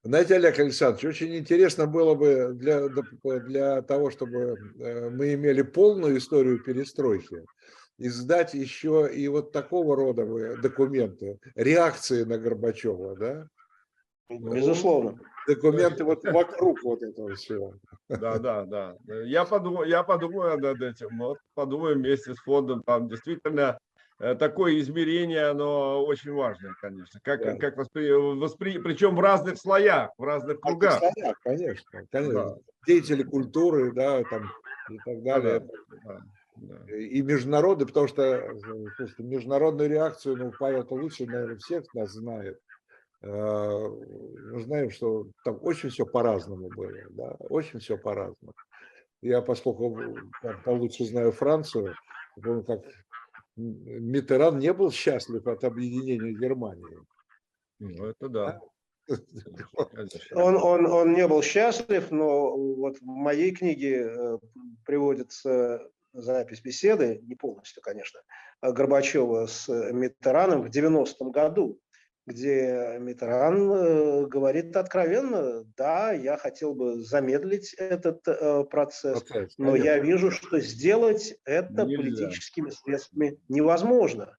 Знаете, 0.04 0.36
Олег 0.36 0.60
Александрович, 0.60 1.06
очень 1.06 1.36
интересно 1.38 1.86
было 1.86 2.16
бы 2.16 2.54
для, 2.54 2.88
для 2.90 3.82
того, 3.84 4.10
чтобы 4.10 4.58
э, 4.80 5.10
мы 5.10 5.36
имели 5.36 5.62
полную 5.62 6.18
историю 6.18 6.60
перестройки, 6.60 7.46
издать 8.00 8.56
еще 8.56 9.10
и 9.14 9.28
вот 9.28 9.52
такого 9.52 9.96
рода 9.96 10.58
документы, 10.58 11.40
реакции 11.56 12.24
на 12.24 12.40
Горбачева, 12.40 13.16
да? 13.16 13.48
Безусловно. 14.30 15.20
Документы 15.48 16.04
вот 16.04 16.24
вокруг 16.24 16.84
вот 16.84 17.02
этого 17.02 17.36
всего. 17.36 17.74
Да, 18.10 18.38
да, 18.38 18.66
да. 18.66 18.96
Я 19.24 19.46
подумаю, 19.46 19.90
я 19.90 20.04
подумаю 20.04 20.60
над 20.60 20.82
этим. 20.82 21.18
Вот, 21.18 21.38
подумаю 21.54 21.96
вместе 21.96 22.34
с 22.34 22.38
фондом. 22.40 22.84
Там 22.84 23.08
действительно 23.08 23.78
Э, 24.22 24.36
такое 24.36 24.80
измерение, 24.80 25.48
оно 25.48 26.06
очень 26.06 26.32
важное, 26.32 26.76
конечно. 26.80 27.20
Как, 27.24 27.42
да. 27.42 27.56
как 27.56 27.76
воспри... 27.76 28.12
Воспри... 28.12 28.78
Причем 28.78 29.16
в 29.16 29.20
разных 29.20 29.58
слоях, 29.58 30.12
в 30.16 30.24
разных 30.24 30.62
кругах. 30.62 30.98
В 30.98 31.12
слоях, 31.12 31.40
конечно. 31.44 32.04
конечно. 32.12 32.34
Да. 32.34 32.56
Деятели 32.86 33.24
культуры, 33.24 33.92
да, 33.94 34.24
там 34.26 34.52
и 34.92 35.00
так 35.04 35.24
далее. 35.24 35.68
Да, 36.04 36.22
да. 36.56 36.96
И 36.96 37.24
международные, 37.24 37.88
потому 37.88 38.08
что 38.08 38.56
слушайте, 38.96 39.24
международную 39.24 39.90
реакцию, 39.90 40.38
ну, 40.38 40.52
Павел-то 40.58 40.94
лучше, 40.94 41.26
наверное, 41.26 41.58
всех 41.58 41.92
нас 41.96 42.12
знает. 42.12 42.60
Э, 43.24 43.28
мы 43.28 44.62
знаем, 44.62 44.90
что 44.90 45.28
там 45.44 45.60
очень 45.62 45.90
все 45.90 46.06
по-разному 46.06 46.70
было, 46.70 46.92
да, 47.12 47.36
очень 47.50 47.80
все 47.80 47.98
по-разному. 47.98 48.54
Я, 49.22 49.42
поскольку 49.42 49.96
получше 50.66 51.06
знаю 51.06 51.32
Францию, 51.32 51.94
помню, 52.42 52.64
как 52.64 52.82
Митеран 53.56 54.58
не 54.58 54.74
был 54.74 54.92
счастлив 54.92 55.46
от 55.46 55.64
объединения 55.64 56.34
Германии. 56.34 56.98
Ну, 57.80 58.06
это 58.06 58.30
да. 58.30 58.60
Он, 60.34 60.56
он, 60.56 60.86
он 60.86 61.14
не 61.14 61.28
был 61.28 61.42
счастлив, 61.42 62.12
но 62.12 62.56
вот 62.56 62.98
в 63.00 63.04
моей 63.04 63.52
книге 63.52 64.06
э, 64.06 64.38
приводится 64.86 65.90
запись 66.14 66.62
беседы, 66.62 67.20
не 67.24 67.36
полностью, 67.36 67.82
конечно, 67.82 68.22
Горбачева 68.62 69.48
с 69.48 69.68
Митераном 69.92 70.62
в 70.62 70.68
90-м 70.68 71.32
году 71.32 71.82
где 72.28 72.98
Митран 73.00 73.72
э, 73.72 74.26
говорит 74.28 74.76
откровенно, 74.76 75.64
да, 75.76 76.12
я 76.12 76.38
хотел 76.38 76.76
бы 76.76 77.00
замедлить 77.00 77.74
этот 77.74 78.28
э, 78.28 78.64
процесс, 78.66 79.24
процесс 79.24 79.58
но 79.58 79.76
я 79.76 79.98
вижу, 79.98 80.30
что 80.30 80.60
сделать 80.60 81.36
это 81.46 81.84
Нельзя. 81.84 81.98
политическими 81.98 82.70
средствами 82.70 83.40
невозможно. 83.50 84.38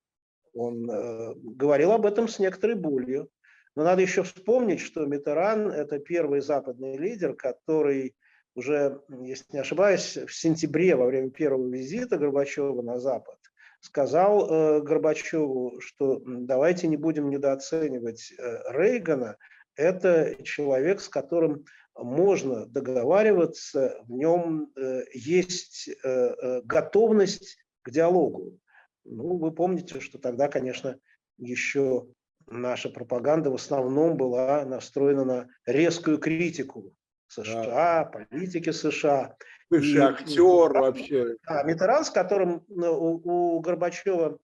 Он 0.54 0.88
э, 0.88 1.34
говорил 1.34 1.92
об 1.92 2.06
этом 2.06 2.28
с 2.28 2.38
некоторой 2.38 2.76
болью. 2.76 3.28
Но 3.74 3.84
надо 3.84 4.02
еще 4.02 4.22
вспомнить, 4.22 4.80
что 4.80 5.06
Митеран– 5.06 5.70
это 5.70 5.98
первый 5.98 6.40
западный 6.40 6.98
лидер, 6.98 7.34
который 7.34 8.14
уже, 8.54 9.00
если 9.08 9.46
не 9.54 9.60
ошибаюсь, 9.60 10.18
в 10.18 10.32
сентябре 10.32 10.94
во 10.94 11.06
время 11.06 11.30
первого 11.30 11.66
визита 11.68 12.18
Горбачева 12.18 12.82
на 12.82 13.00
Запад 13.00 13.38
сказал 13.82 14.48
э, 14.48 14.80
Горбачеву, 14.80 15.80
что 15.80 16.22
давайте 16.24 16.86
не 16.86 16.96
будем 16.96 17.28
недооценивать 17.30 18.32
э, 18.32 18.72
Рейгана. 18.72 19.36
Это 19.74 20.36
человек, 20.44 21.00
с 21.00 21.08
которым 21.08 21.64
можно 21.96 22.66
договариваться, 22.66 24.00
в 24.06 24.12
нем 24.12 24.70
э, 24.76 25.02
есть 25.12 25.88
э, 25.88 25.94
э, 26.04 26.62
готовность 26.62 27.58
к 27.82 27.90
диалогу. 27.90 28.58
Ну, 29.04 29.36
вы 29.38 29.50
помните, 29.50 29.98
что 29.98 30.18
тогда, 30.18 30.48
конечно, 30.48 30.98
еще 31.38 32.06
наша 32.46 32.88
пропаганда 32.88 33.50
в 33.50 33.56
основном 33.56 34.16
была 34.16 34.64
настроена 34.64 35.24
на 35.24 35.48
резкую 35.66 36.18
критику 36.18 36.94
США, 37.26 37.64
да. 37.64 38.04
политики 38.04 38.70
США. 38.70 39.36
Бывший 39.72 39.94
и, 39.94 39.98
актер 39.98 40.72
вообще. 40.78 41.36
Да, 41.48 41.62
Митеран, 41.62 42.04
с 42.04 42.10
которым 42.10 42.62
ну, 42.68 42.92
у, 42.92 43.56
у 43.56 43.60
Горбачева 43.60 44.38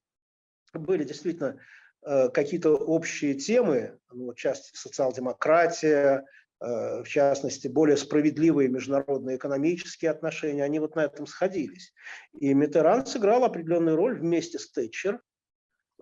были 0.72 1.04
действительно 1.04 1.60
э, 2.06 2.30
какие-то 2.30 2.74
общие 2.74 3.34
темы, 3.34 3.98
ну, 4.10 4.32
часть 4.32 4.74
социал-демократия, 4.74 6.24
э, 6.60 7.02
в 7.02 7.06
частности, 7.06 7.68
более 7.68 7.98
справедливые 7.98 8.70
международные 8.70 9.36
экономические 9.36 10.12
отношения, 10.12 10.64
они 10.64 10.78
вот 10.78 10.96
на 10.96 11.04
этом 11.04 11.26
сходились. 11.26 11.92
И 12.40 12.54
Митеран 12.54 13.04
сыграл 13.04 13.44
определенную 13.44 13.96
роль 13.96 14.18
вместе 14.18 14.58
с 14.58 14.70
Тэтчер 14.70 15.20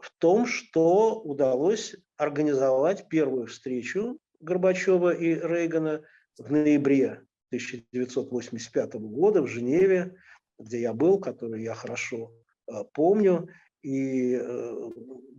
в 0.00 0.12
том, 0.18 0.46
что 0.46 1.20
удалось 1.20 1.96
организовать 2.16 3.08
первую 3.08 3.46
встречу 3.46 4.20
Горбачева 4.38 5.12
и 5.12 5.34
Рейгана 5.34 6.02
в 6.38 6.52
ноябре 6.52 7.25
1985 7.50 8.94
года 8.94 9.42
в 9.42 9.46
Женеве, 9.46 10.16
где 10.58 10.80
я 10.80 10.92
был, 10.92 11.18
который 11.20 11.62
я 11.62 11.74
хорошо 11.74 12.32
э, 12.66 12.72
помню. 12.92 13.48
И 13.82 14.34
э, 14.34 14.90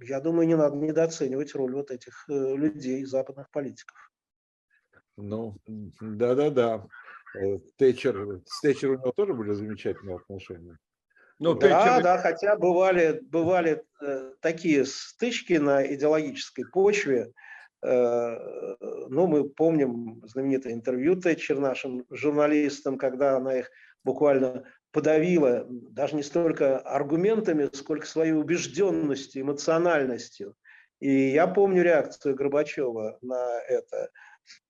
я 0.04 0.22
думаю, 0.22 0.48
не 0.48 0.56
надо 0.56 0.76
недооценивать 0.78 1.54
роль 1.56 1.74
вот 1.74 1.92
этих 1.92 2.26
э, 2.30 2.56
людей, 2.56 3.04
западных 3.04 3.50
политиков. 3.52 3.98
Ну, 5.18 5.58
да-да-да. 6.00 6.88
Тэтчер, 7.78 8.42
с 8.46 8.62
Тэтчер 8.62 8.92
у 8.92 8.94
него 8.94 9.12
тоже 9.12 9.34
были 9.34 9.52
замечательные 9.54 10.16
отношения. 10.16 10.78
Ну, 11.40 11.56
да, 11.56 11.84
Тэтчер... 11.84 12.04
да, 12.04 12.18
хотя 12.20 12.56
бывали, 12.56 13.20
бывали 13.22 13.84
такие 14.40 14.86
стычки 14.86 15.54
на 15.54 15.86
идеологической 15.94 16.66
почве. 16.66 17.34
Э, 17.84 18.76
ну, 19.10 19.28
мы 19.28 19.50
помним 19.50 20.22
знаменитое 20.26 20.74
интервью 20.74 21.16
Тэтчер 21.16 21.60
нашим 21.60 22.06
журналистам, 22.10 22.98
когда 22.98 23.38
она 23.38 23.60
их 23.60 23.70
буквально 24.04 24.66
подавила 24.92 25.66
даже 25.70 26.16
не 26.16 26.24
столько 26.24 26.80
аргументами, 26.80 27.70
сколько 27.74 28.08
своей 28.08 28.34
убежденностью, 28.34 29.44
эмоциональностью. 29.44 30.56
И 31.00 31.30
я 31.30 31.46
помню 31.46 31.84
реакцию 31.84 32.36
Горбачева 32.36 33.20
на 33.22 33.62
это. 33.68 34.10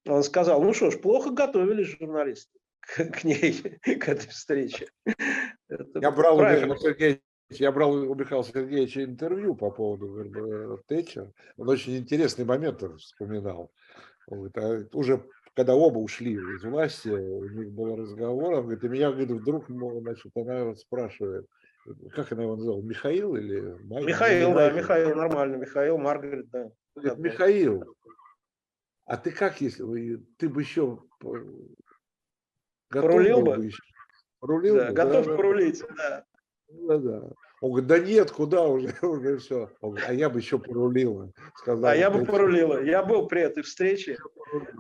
Он 0.05 0.23
сказал, 0.23 0.61
ну 0.61 0.73
что 0.73 0.91
ж, 0.91 0.99
плохо 0.99 1.29
готовились 1.29 1.97
журналисты 1.97 2.59
к 2.81 3.23
ней, 3.23 3.53
к 3.81 4.09
этой 4.09 4.27
встрече. 4.27 4.89
Я 5.95 6.11
брал 6.11 6.39
у 6.39 6.41
Сергеевича 6.41 7.21
я 7.49 7.71
брал 7.71 7.93
у 7.93 8.15
Михаила 8.15 8.43
Сергеевича 8.43 9.03
интервью 9.03 9.55
по 9.55 9.71
поводу 9.71 10.23
э, 10.23 10.77
Тэтчер. 10.87 11.31
Он 11.57 11.69
очень 11.69 11.97
интересный 11.97 12.45
момент 12.45 12.81
вспоминал. 12.99 13.71
А 14.29 14.35
уже 14.93 15.23
когда 15.57 15.73
оба 15.73 15.97
ушли 15.97 16.33
из 16.33 16.63
власти, 16.63 17.09
у 17.09 17.49
них 17.49 17.71
был 17.71 17.95
разговор, 17.95 18.53
он 18.53 18.61
говорит, 18.63 18.83
и 18.83 18.89
меня 18.89 19.09
говорит, 19.09 19.31
вдруг 19.31 19.65
значит, 19.67 20.31
она 20.35 20.75
спрашивает, 20.75 21.47
как 22.13 22.31
она 22.31 22.43
его 22.43 22.57
называла, 22.57 22.81
Михаил 22.83 23.35
или 23.35 23.61
Маргарет? 23.85 24.07
Михаил, 24.07 24.53
да, 24.53 24.69
Михаил, 24.69 25.15
нормально, 25.15 25.55
Михаил, 25.55 25.97
Маргарет, 25.97 26.47
да. 26.49 26.69
Говорит, 26.95 27.17
Михаил, 27.17 27.95
а 29.05 29.17
ты 29.17 29.31
как, 29.31 29.59
если 29.61 30.17
ты 30.37 30.47
бы 30.47 30.61
еще 30.61 31.01
готов 32.91 33.11
Порулил 33.11 33.41
бы? 33.41 33.55
бы 33.55 33.65
еще? 33.65 33.81
Рулил 34.41 34.75
да, 34.75 34.89
бы, 34.89 34.93
готов 34.93 35.25
да, 35.25 35.35
порулить, 35.35 35.83
да. 35.97 36.25
Да, 36.69 36.97
да. 36.97 37.29
Он 37.61 37.71
говорит, 37.71 37.87
да 37.87 37.99
нет, 37.99 38.31
куда 38.31 38.67
уже, 38.67 38.93
уже 39.01 39.37
все. 39.37 39.71
Он 39.81 39.91
говорит, 39.91 40.09
а 40.09 40.13
я 40.13 40.29
бы 40.29 40.39
еще 40.39 40.59
порулила. 40.59 41.31
Сказал, 41.55 41.91
а 41.91 41.95
я 41.95 42.11
бы 42.11 42.25
порулила. 42.25 42.83
Я 42.83 43.03
был 43.03 43.27
при 43.27 43.41
этой 43.41 43.63
встрече. 43.63 44.17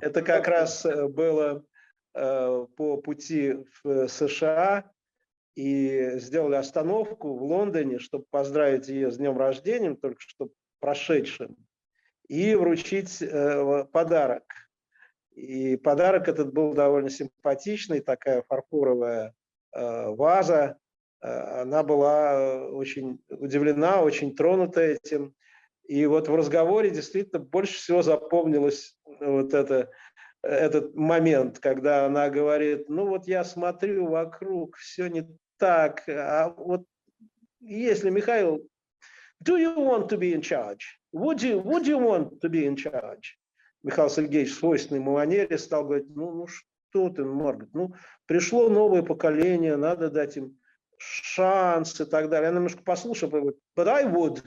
Это 0.01 0.21
как 0.21 0.47
раз 0.47 0.85
э, 0.85 1.07
было 1.07 1.65
э, 2.13 2.65
по 2.75 2.97
пути 2.97 3.55
в 3.83 3.89
э, 3.89 4.07
США. 4.07 4.91
И 5.55 6.19
сделали 6.19 6.53
остановку 6.53 7.35
в 7.35 7.41
Лондоне, 7.41 7.97
чтобы 7.97 8.25
поздравить 8.29 8.89
ее 8.89 9.09
с 9.09 9.17
днем 9.17 9.39
рождения, 9.39 9.95
только 9.95 10.21
что 10.21 10.49
прошедшим, 10.79 11.55
и 12.27 12.53
вручить 12.53 13.23
э, 13.23 13.85
подарок. 13.91 14.43
И 15.31 15.75
подарок 15.77 16.27
этот 16.27 16.53
был 16.53 16.73
довольно 16.73 17.09
симпатичный, 17.09 18.01
такая 18.01 18.43
фарфоровая 18.47 19.33
э, 19.73 20.09
ваза 20.09 20.77
она 21.21 21.83
была 21.83 22.67
очень 22.67 23.19
удивлена, 23.29 24.01
очень 24.01 24.35
тронута 24.35 24.81
этим. 24.81 25.33
И 25.87 26.05
вот 26.05 26.27
в 26.27 26.35
разговоре 26.35 26.89
действительно 26.89 27.39
больше 27.39 27.75
всего 27.75 28.01
запомнилось 28.01 28.97
вот 29.19 29.53
это, 29.53 29.89
этот 30.43 30.95
момент, 30.95 31.59
когда 31.59 32.05
она 32.05 32.29
говорит, 32.29 32.89
ну 32.89 33.07
вот 33.07 33.27
я 33.27 33.43
смотрю 33.43 34.07
вокруг, 34.07 34.75
все 34.77 35.07
не 35.07 35.27
так, 35.57 36.03
а 36.07 36.49
вот 36.49 36.83
если 37.59 38.09
Михаил, 38.09 38.67
do 39.43 39.57
you 39.57 39.75
want 39.75 40.09
to 40.09 40.17
be 40.17 40.33
in 40.33 40.41
charge? 40.41 40.99
Would 41.13 41.41
you, 41.41 41.61
would 41.63 41.87
you 41.87 41.97
want 41.97 42.39
to 42.41 42.49
be 42.49 42.65
in 42.65 42.75
charge? 42.75 43.37
Михаил 43.83 44.09
Сергеевич 44.09 44.51
в 44.51 44.59
свойственной 44.59 44.99
манере 44.99 45.57
стал 45.57 45.85
говорить, 45.85 46.07
ну, 46.13 46.31
ну 46.31 46.47
что 46.47 47.09
ты, 47.09 47.23
Маргарет, 47.23 47.73
ну 47.73 47.93
пришло 48.25 48.69
новое 48.69 49.01
поколение, 49.01 49.77
надо 49.77 50.09
дать 50.09 50.37
им 50.37 50.59
шанс 50.97 51.99
и 51.99 52.05
так 52.05 52.29
далее. 52.29 52.49
Она 52.49 52.57
немножко 52.57 52.83
послушала, 52.83 53.29
говорит, 53.31 53.59
but 53.75 53.87
I 53.87 54.05
would. 54.05 54.43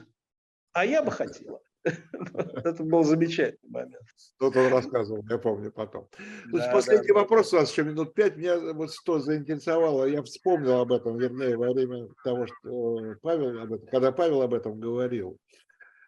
А 0.72 0.84
я 0.84 1.03
бы 1.03 1.11
хотела. 1.11 1.61
Это 1.84 2.84
был 2.84 3.05
замечательный 3.05 3.70
момент. 3.70 4.05
Тут 4.38 4.57
он 4.57 4.70
рассказывал, 4.70 5.24
я 5.28 5.38
помню 5.38 5.72
потом. 5.72 6.09
Да, 6.53 6.70
последний 6.72 7.09
да, 7.09 7.14
вопрос 7.14 7.53
у 7.53 7.57
вас 7.57 7.70
еще 7.70 7.84
минут 7.84 8.12
пять. 8.14 8.36
Меня 8.36 8.74
вот 8.74 8.92
что 8.92 9.18
заинтересовало, 9.18 10.05
я 10.05 10.22
вспомнил 10.22 10.80
об 10.80 10.92
этом, 10.92 11.16
вернее, 11.16 11.57
во 11.57 11.72
время 11.72 12.09
того, 12.22 12.46
что 12.46 13.14
Павел 13.22 13.62
об 13.62 13.72
этом, 13.72 13.86
когда 13.88 14.12
Павел 14.12 14.42
об 14.42 14.53
этом 14.53 14.78
говорил. 14.78 15.38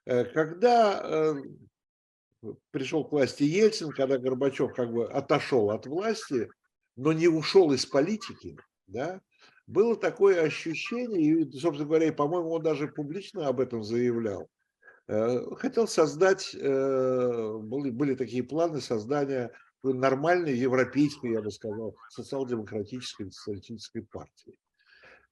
Э, 0.04 0.24
когда 0.24 1.00
э, 1.02 1.34
пришел 2.70 3.04
к 3.04 3.12
власти 3.12 3.44
Ельцин, 3.44 3.92
когда 3.92 4.18
Горбачев 4.18 4.74
как 4.74 4.92
бы 4.92 5.06
отошел 5.06 5.70
от 5.70 5.86
власти, 5.86 6.50
но 6.96 7.12
не 7.12 7.28
ушел 7.28 7.72
из 7.72 7.86
политики, 7.86 8.58
да, 8.86 9.20
было 9.66 9.96
такое 9.96 10.42
ощущение, 10.42 11.42
и, 11.42 11.58
собственно 11.58 11.88
говоря, 11.88 12.12
по-моему, 12.12 12.50
он 12.50 12.62
даже 12.62 12.88
публично 12.88 13.46
об 13.48 13.60
этом 13.60 13.82
заявлял, 13.82 14.48
э, 15.08 15.54
хотел 15.56 15.86
создать, 15.86 16.54
э, 16.54 17.58
были, 17.58 17.90
были 17.90 18.14
такие 18.14 18.42
планы 18.42 18.80
создания 18.80 19.52
нормальной 19.82 20.54
европейской, 20.54 21.32
я 21.32 21.42
бы 21.42 21.50
сказал, 21.50 21.96
социал-демократической 22.10 23.30
социалистической 23.30 24.02
партии. 24.02 24.58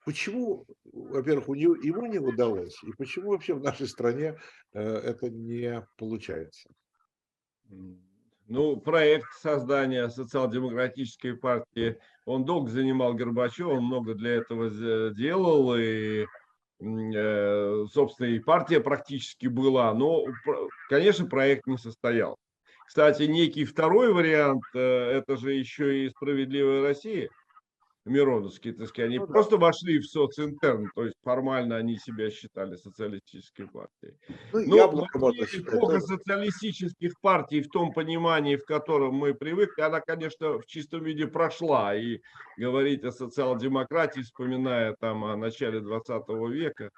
Почему, 0.04 0.66
во-первых, 0.92 1.48
у 1.50 1.54
него, 1.54 1.74
ему 1.76 2.06
не 2.06 2.18
удалось, 2.18 2.82
и 2.82 2.92
почему 2.96 3.30
вообще 3.30 3.54
в 3.54 3.62
нашей 3.62 3.86
стране 3.86 4.38
э, 4.72 4.80
это 4.80 5.28
не 5.28 5.86
получается? 5.98 6.70
Ну, 8.48 8.80
проект 8.80 9.28
создания 9.40 10.08
социал-демократической 10.08 11.36
партии, 11.36 12.00
он 12.30 12.44
долго 12.44 12.70
занимал 12.70 13.14
Горбачев, 13.14 13.66
он 13.66 13.84
много 13.84 14.14
для 14.14 14.36
этого 14.36 14.70
делал, 15.12 15.74
и, 15.76 16.26
э, 16.80 17.84
собственно, 17.92 18.28
и 18.28 18.38
партия 18.38 18.80
практически 18.80 19.48
была, 19.48 19.92
но, 19.94 20.24
конечно, 20.88 21.26
проект 21.26 21.66
не 21.66 21.76
состоял. 21.76 22.36
Кстати, 22.86 23.24
некий 23.24 23.64
второй 23.64 24.12
вариант, 24.12 24.62
э, 24.74 24.78
это 24.78 25.36
же 25.36 25.52
еще 25.52 26.04
и 26.04 26.10
«Справедливая 26.10 26.82
Россия», 26.82 27.28
Мироновские, 28.06 28.72
так 28.72 28.88
сказать, 28.88 29.10
они 29.10 29.18
ну, 29.18 29.26
просто 29.26 29.58
да. 29.58 29.66
вошли 29.66 29.98
в 29.98 30.06
социнтерн, 30.06 30.90
то 30.94 31.04
есть 31.04 31.16
формально 31.22 31.76
они 31.76 31.98
себя 31.98 32.30
считали 32.30 32.76
социалистической 32.76 33.68
партией. 33.68 34.16
Ну, 34.54 34.64
Но 34.66 35.06
эпоха 35.14 36.00
социалистических 36.00 37.12
партий 37.20 37.60
в 37.60 37.68
том 37.68 37.92
понимании, 37.92 38.56
в 38.56 38.64
котором 38.64 39.16
мы 39.16 39.34
привыкли, 39.34 39.82
она, 39.82 40.00
конечно, 40.00 40.58
в 40.58 40.66
чистом 40.66 41.04
виде 41.04 41.26
прошла. 41.26 41.94
И 41.94 42.20
говорить 42.56 43.04
о 43.04 43.12
социал-демократии, 43.12 44.22
вспоминая 44.22 44.96
там 44.98 45.24
о 45.24 45.36
начале 45.36 45.80
20 45.80 46.28
века, 46.50 46.90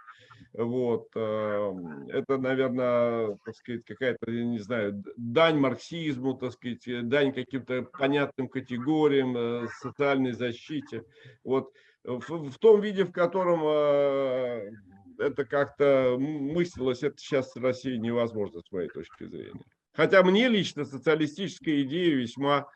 вот, 0.53 1.09
эм, 1.15 2.09
это, 2.09 2.39
наверное, 2.39 3.39
так 3.45 3.55
сказать, 3.57 3.85
какая-то, 3.85 4.31
я 4.31 4.45
не 4.45 4.59
знаю, 4.59 5.03
дань 5.17 5.59
марксизму, 5.59 6.35
так 6.35 6.53
сказать, 6.53 6.87
э, 6.89 7.03
дань 7.03 7.33
каким-то 7.33 7.83
понятным 7.83 8.49
категориям, 8.49 9.37
э, 9.37 9.69
социальной 9.81 10.33
защите. 10.33 11.05
Вот 11.45 11.73
в, 12.05 12.51
в 12.51 12.59
том 12.59 12.81
виде, 12.81 13.05
в 13.05 13.13
котором 13.13 13.63
э, 13.65 14.71
это 15.19 15.45
как-то 15.45 16.17
мыслилось, 16.19 17.03
это 17.03 17.17
сейчас 17.19 17.55
в 17.55 17.63
России 17.63 17.97
невозможно, 17.97 18.61
с 18.61 18.73
моей 18.73 18.89
точки 18.89 19.25
зрения. 19.25 19.65
Хотя 19.95 20.23
мне 20.23 20.49
лично 20.49 20.85
социалистическая 20.85 21.83
идея 21.83 22.15
весьма 22.15 22.67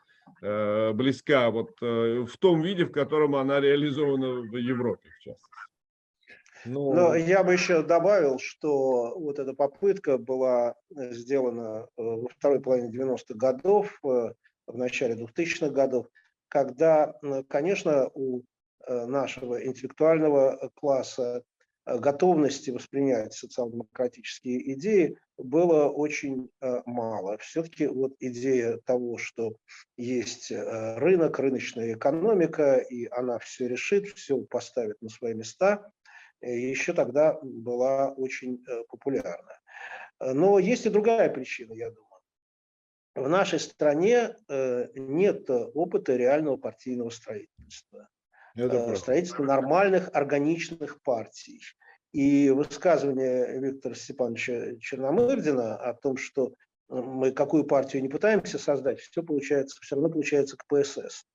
э, 0.41 0.91
близка 0.93 1.49
вот 1.49 1.71
э, 1.81 2.25
в 2.27 2.37
том 2.37 2.61
виде, 2.61 2.85
в 2.85 2.91
котором 2.91 3.35
она 3.35 3.59
реализована 3.59 4.41
в 4.41 4.55
Европе, 4.55 5.09
в 5.17 5.23
частности. 5.23 5.66
Ну, 6.65 6.93
Но 6.93 7.15
я 7.15 7.43
бы 7.43 7.53
еще 7.53 7.83
добавил, 7.83 8.39
что 8.39 9.17
вот 9.17 9.39
эта 9.39 9.53
попытка 9.53 10.17
была 10.17 10.75
э, 10.95 11.13
сделана 11.13 11.87
э, 11.97 12.01
во 12.01 12.29
второй 12.29 12.61
половине 12.61 12.89
90-х 12.89 13.35
годов, 13.35 13.99
э, 14.03 14.33
в 14.67 14.77
начале 14.77 15.15
2000-х 15.15 15.69
годов, 15.69 16.07
когда, 16.49 17.13
конечно, 17.47 18.09
у 18.13 18.43
нашего 18.87 19.65
интеллектуального 19.65 20.71
класса 20.75 21.43
готовности 21.85 22.69
воспринять 22.71 23.33
социал-демократические 23.33 24.73
идеи 24.73 25.17
было 25.37 25.89
очень 25.89 26.49
мало. 26.85 27.37
Все-таки 27.37 27.87
вот 27.87 28.13
идея 28.19 28.77
того, 28.85 29.17
что 29.17 29.55
есть 29.95 30.51
рынок, 30.51 31.39
рыночная 31.39 31.93
экономика, 31.93 32.75
и 32.75 33.07
она 33.07 33.39
все 33.39 33.67
решит, 33.67 34.07
все 34.07 34.37
поставит 34.37 35.01
на 35.01 35.09
свои 35.09 35.33
места, 35.33 35.89
еще 36.41 36.93
тогда 36.93 37.39
была 37.41 38.11
очень 38.11 38.63
э, 38.67 38.83
популярна. 38.89 39.59
Э, 40.19 40.33
Но 40.33 40.59
есть 40.59 40.85
и 40.85 40.89
другая 40.89 41.29
причина, 41.29 41.73
я 41.73 41.89
думаю. 41.89 42.07
В 43.15 43.29
нашей 43.29 43.59
стране 43.59 44.35
э, 44.47 44.87
нет 44.95 45.49
опыта 45.49 46.15
реального 46.15 46.57
партийного 46.57 47.09
строительства 47.09 48.09
это 48.57 48.75
э, 48.75 48.79
правда. 48.79 48.95
строительство 48.95 49.43
нормальных 49.43 50.09
органичных 50.13 51.01
партий. 51.01 51.61
И 52.13 52.49
высказывание 52.49 53.59
Виктора 53.59 53.95
Степановича 53.95 54.77
Черномырдина 54.79 55.75
о 55.75 55.93
том, 55.93 56.17
что 56.17 56.47
э, 56.47 56.95
мы 56.95 57.31
какую 57.31 57.65
партию 57.65 58.01
не 58.01 58.09
пытаемся 58.09 58.57
создать, 58.57 58.99
все 58.99 59.23
получается, 59.23 59.77
все 59.81 59.95
равно 59.95 60.09
получается 60.09 60.57
КПСС. 60.57 61.25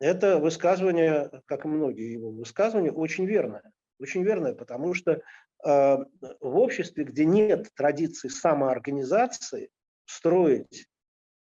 Это 0.00 0.38
высказывание, 0.38 1.30
как 1.46 1.64
и 1.64 1.68
многие 1.68 2.12
его 2.12 2.30
высказывания, 2.30 2.90
очень 2.90 3.26
верное. 3.26 3.62
Очень 3.98 4.24
верное, 4.24 4.54
потому 4.54 4.94
что 4.94 5.12
э, 5.12 5.20
в 5.64 6.56
обществе, 6.56 7.04
где 7.04 7.24
нет 7.24 7.68
традиции 7.74 8.28
самоорганизации, 8.28 9.70
строить 10.04 10.88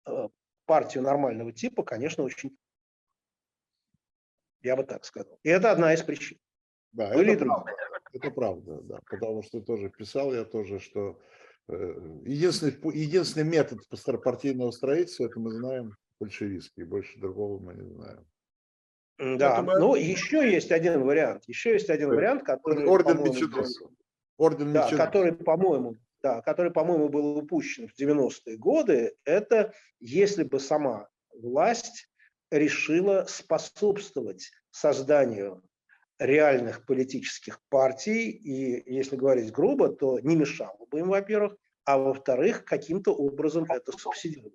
э, 0.07 0.29
партию 0.67 1.03
нормального 1.03 1.53
типа, 1.53 1.83
конечно, 1.83 2.25
очень 2.25 2.57
я 4.63 4.77
бы 4.77 4.85
так 4.85 5.05
сказал. 5.05 5.39
И 5.43 5.49
это 5.49 5.71
одна 5.71 5.95
из 5.95 6.03
причин. 6.03 6.39
Да, 6.93 7.15
Были 7.15 7.31
и 7.31 7.35
это 7.35 7.45
правда. 7.45 7.73
Это 8.13 8.31
правда, 8.31 8.81
да. 8.83 9.01
Потому 9.09 9.43
что 9.43 9.61
тоже 9.61 9.89
писал 9.89 10.35
я 10.35 10.45
тоже, 10.45 10.81
что 10.81 11.21
э, 11.69 11.75
единственный, 12.25 12.77
единственный 12.95 13.49
метод 13.49 13.81
пар- 13.89 14.19
партийного 14.19 14.71
строительства, 14.73 15.27
это 15.27 15.39
мы 15.39 15.53
знаем, 15.53 15.97
большевистский. 16.19 16.85
Больше 16.85 17.19
другого 17.21 17.63
мы 17.63 17.75
не 17.75 17.89
знаем. 17.89 18.27
Да, 19.21 19.63
ну 19.63 19.95
еще 19.97 20.51
есть 20.51 20.73
один 20.73 21.03
вариант. 21.03 21.45
Еще 21.47 21.73
есть 21.75 21.91
один 21.91 22.11
Ой, 22.11 22.17
вариант, 22.17 22.43
который, 22.43 22.87
Орден. 22.87 23.19
Орден 24.39 24.73
да, 24.73 24.89
который, 24.97 25.33
по-моему, 25.33 25.97
да, 26.23 26.41
который, 26.41 26.73
по-моему, 26.73 27.11
был 27.11 27.37
упущен 27.37 27.87
в 27.89 28.01
90-е 28.01 28.57
годы, 28.57 29.15
это 29.25 29.75
если 29.99 30.45
бы 30.45 30.59
сама 30.59 31.09
власть 31.35 32.09
решила 32.51 33.27
способствовать 33.29 34.51
созданию 34.71 35.63
реальных 36.19 36.87
политических 36.87 37.61
партий, 37.69 38.31
и 38.31 38.91
если 38.93 39.17
говорить 39.17 39.53
грубо, 39.53 39.91
то 39.91 40.19
не 40.21 40.37
мешало 40.37 40.87
бы 40.91 41.01
им, 41.01 41.09
во-первых, 41.09 41.57
а 41.85 41.99
во-вторых, 41.99 42.65
каким-то 42.65 43.15
образом 43.15 43.65
это 43.69 43.93
субсидировало. 43.93 44.53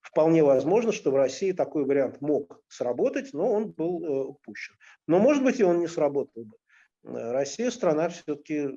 Вполне 0.00 0.42
возможно, 0.42 0.92
что 0.92 1.10
в 1.10 1.16
России 1.16 1.52
такой 1.52 1.84
вариант 1.84 2.20
мог 2.20 2.62
сработать, 2.68 3.32
но 3.32 3.52
он 3.52 3.72
был 3.72 4.04
э, 4.04 4.24
упущен. 4.26 4.74
Но, 5.06 5.18
может 5.18 5.42
быть, 5.42 5.60
и 5.60 5.64
он 5.64 5.80
не 5.80 5.88
сработал 5.88 6.44
бы. 6.44 6.56
Э, 7.04 7.32
Россия 7.32 7.70
страна 7.70 8.08
все-таки 8.08 8.70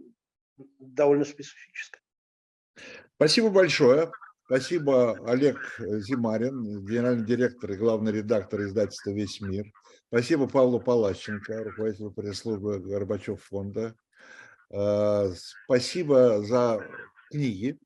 довольно 0.79 1.23
специфическая. 1.23 2.01
Спасибо 3.15 3.49
большое. 3.49 4.11
Спасибо, 4.45 5.17
Олег 5.29 5.77
Зимарин, 5.79 6.83
генеральный 6.85 7.25
директор 7.25 7.71
и 7.71 7.77
главный 7.77 8.11
редактор 8.11 8.63
издательства 8.63 9.11
«Весь 9.11 9.39
мир». 9.39 9.71
Спасибо 10.07 10.45
Павлу 10.45 10.81
Палащенко, 10.81 11.63
руководителю 11.63 12.11
пресс-службы 12.11 12.79
Горбачев 12.79 13.41
фонда. 13.41 13.95
Э, 14.69 15.31
Спасибо 15.65 16.41
за 16.43 16.85
книги. 17.29 17.79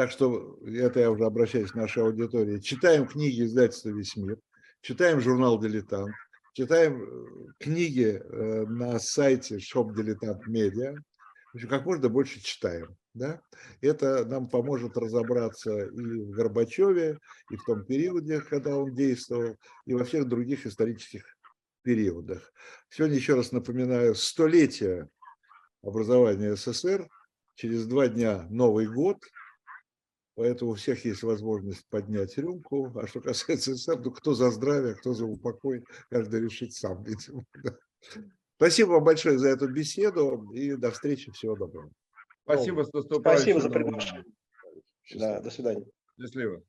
Так 0.00 0.10
что 0.10 0.58
это 0.64 1.00
я 1.00 1.10
уже 1.10 1.26
обращаюсь 1.26 1.72
к 1.72 1.74
нашей 1.74 2.02
аудитории. 2.02 2.58
Читаем 2.58 3.06
книги 3.06 3.44
издательства 3.44 3.90
«Весь 3.90 4.16
мир», 4.16 4.38
читаем 4.80 5.20
журнал 5.20 5.60
«Дилетант», 5.60 6.14
читаем 6.54 7.02
э, 7.02 7.52
книги 7.58 8.18
э, 8.18 8.64
на 8.64 8.98
сайте 8.98 9.58
Shop 9.58 9.94
Дилетант 9.94 10.46
Медиа. 10.46 10.94
В 11.52 11.66
как 11.66 11.84
можно 11.84 12.08
больше 12.08 12.40
читаем. 12.40 12.96
Да? 13.12 13.42
Это 13.82 14.24
нам 14.24 14.48
поможет 14.48 14.96
разобраться 14.96 15.78
и 15.78 16.00
в 16.00 16.30
Горбачеве, 16.30 17.18
и 17.50 17.56
в 17.56 17.64
том 17.64 17.84
периоде, 17.84 18.40
когда 18.40 18.78
он 18.78 18.94
действовал, 18.94 19.58
и 19.84 19.92
во 19.92 20.04
всех 20.04 20.26
других 20.28 20.64
исторических 20.64 21.24
периодах. 21.82 22.54
Сегодня, 22.88 23.16
еще 23.16 23.34
раз 23.34 23.52
напоминаю, 23.52 24.14
столетие 24.14 25.10
образования 25.82 26.56
СССР. 26.56 27.06
Через 27.54 27.86
два 27.86 28.08
дня 28.08 28.46
Новый 28.48 28.86
год. 28.86 29.18
Поэтому 30.40 30.70
у 30.70 30.74
всех 30.74 31.04
есть 31.04 31.22
возможность 31.22 31.86
поднять 31.90 32.38
рюмку. 32.38 32.90
А 32.98 33.06
что 33.06 33.20
касается 33.20 33.74
СССР, 33.74 34.00
ну 34.02 34.10
кто 34.10 34.32
за 34.32 34.50
здравие, 34.50 34.94
кто 34.94 35.12
за 35.12 35.26
упокой, 35.26 35.84
каждый 36.08 36.40
решит 36.40 36.72
сам, 36.72 37.04
видимо. 37.04 37.44
да. 37.62 37.76
Спасибо 38.56 38.92
вам 38.92 39.04
большое 39.04 39.38
за 39.38 39.50
эту 39.50 39.70
беседу 39.70 40.50
и 40.54 40.76
до 40.76 40.92
встречи. 40.92 41.30
Всего 41.32 41.56
доброго. 41.56 41.90
Спасибо, 42.44 42.86
наступающим 42.90 43.20
Спасибо 43.20 43.60
за 43.60 43.68
приглашение. 43.68 44.24
Да, 45.16 45.40
до 45.42 45.50
свидания. 45.50 45.84
Счастливо. 46.18 46.62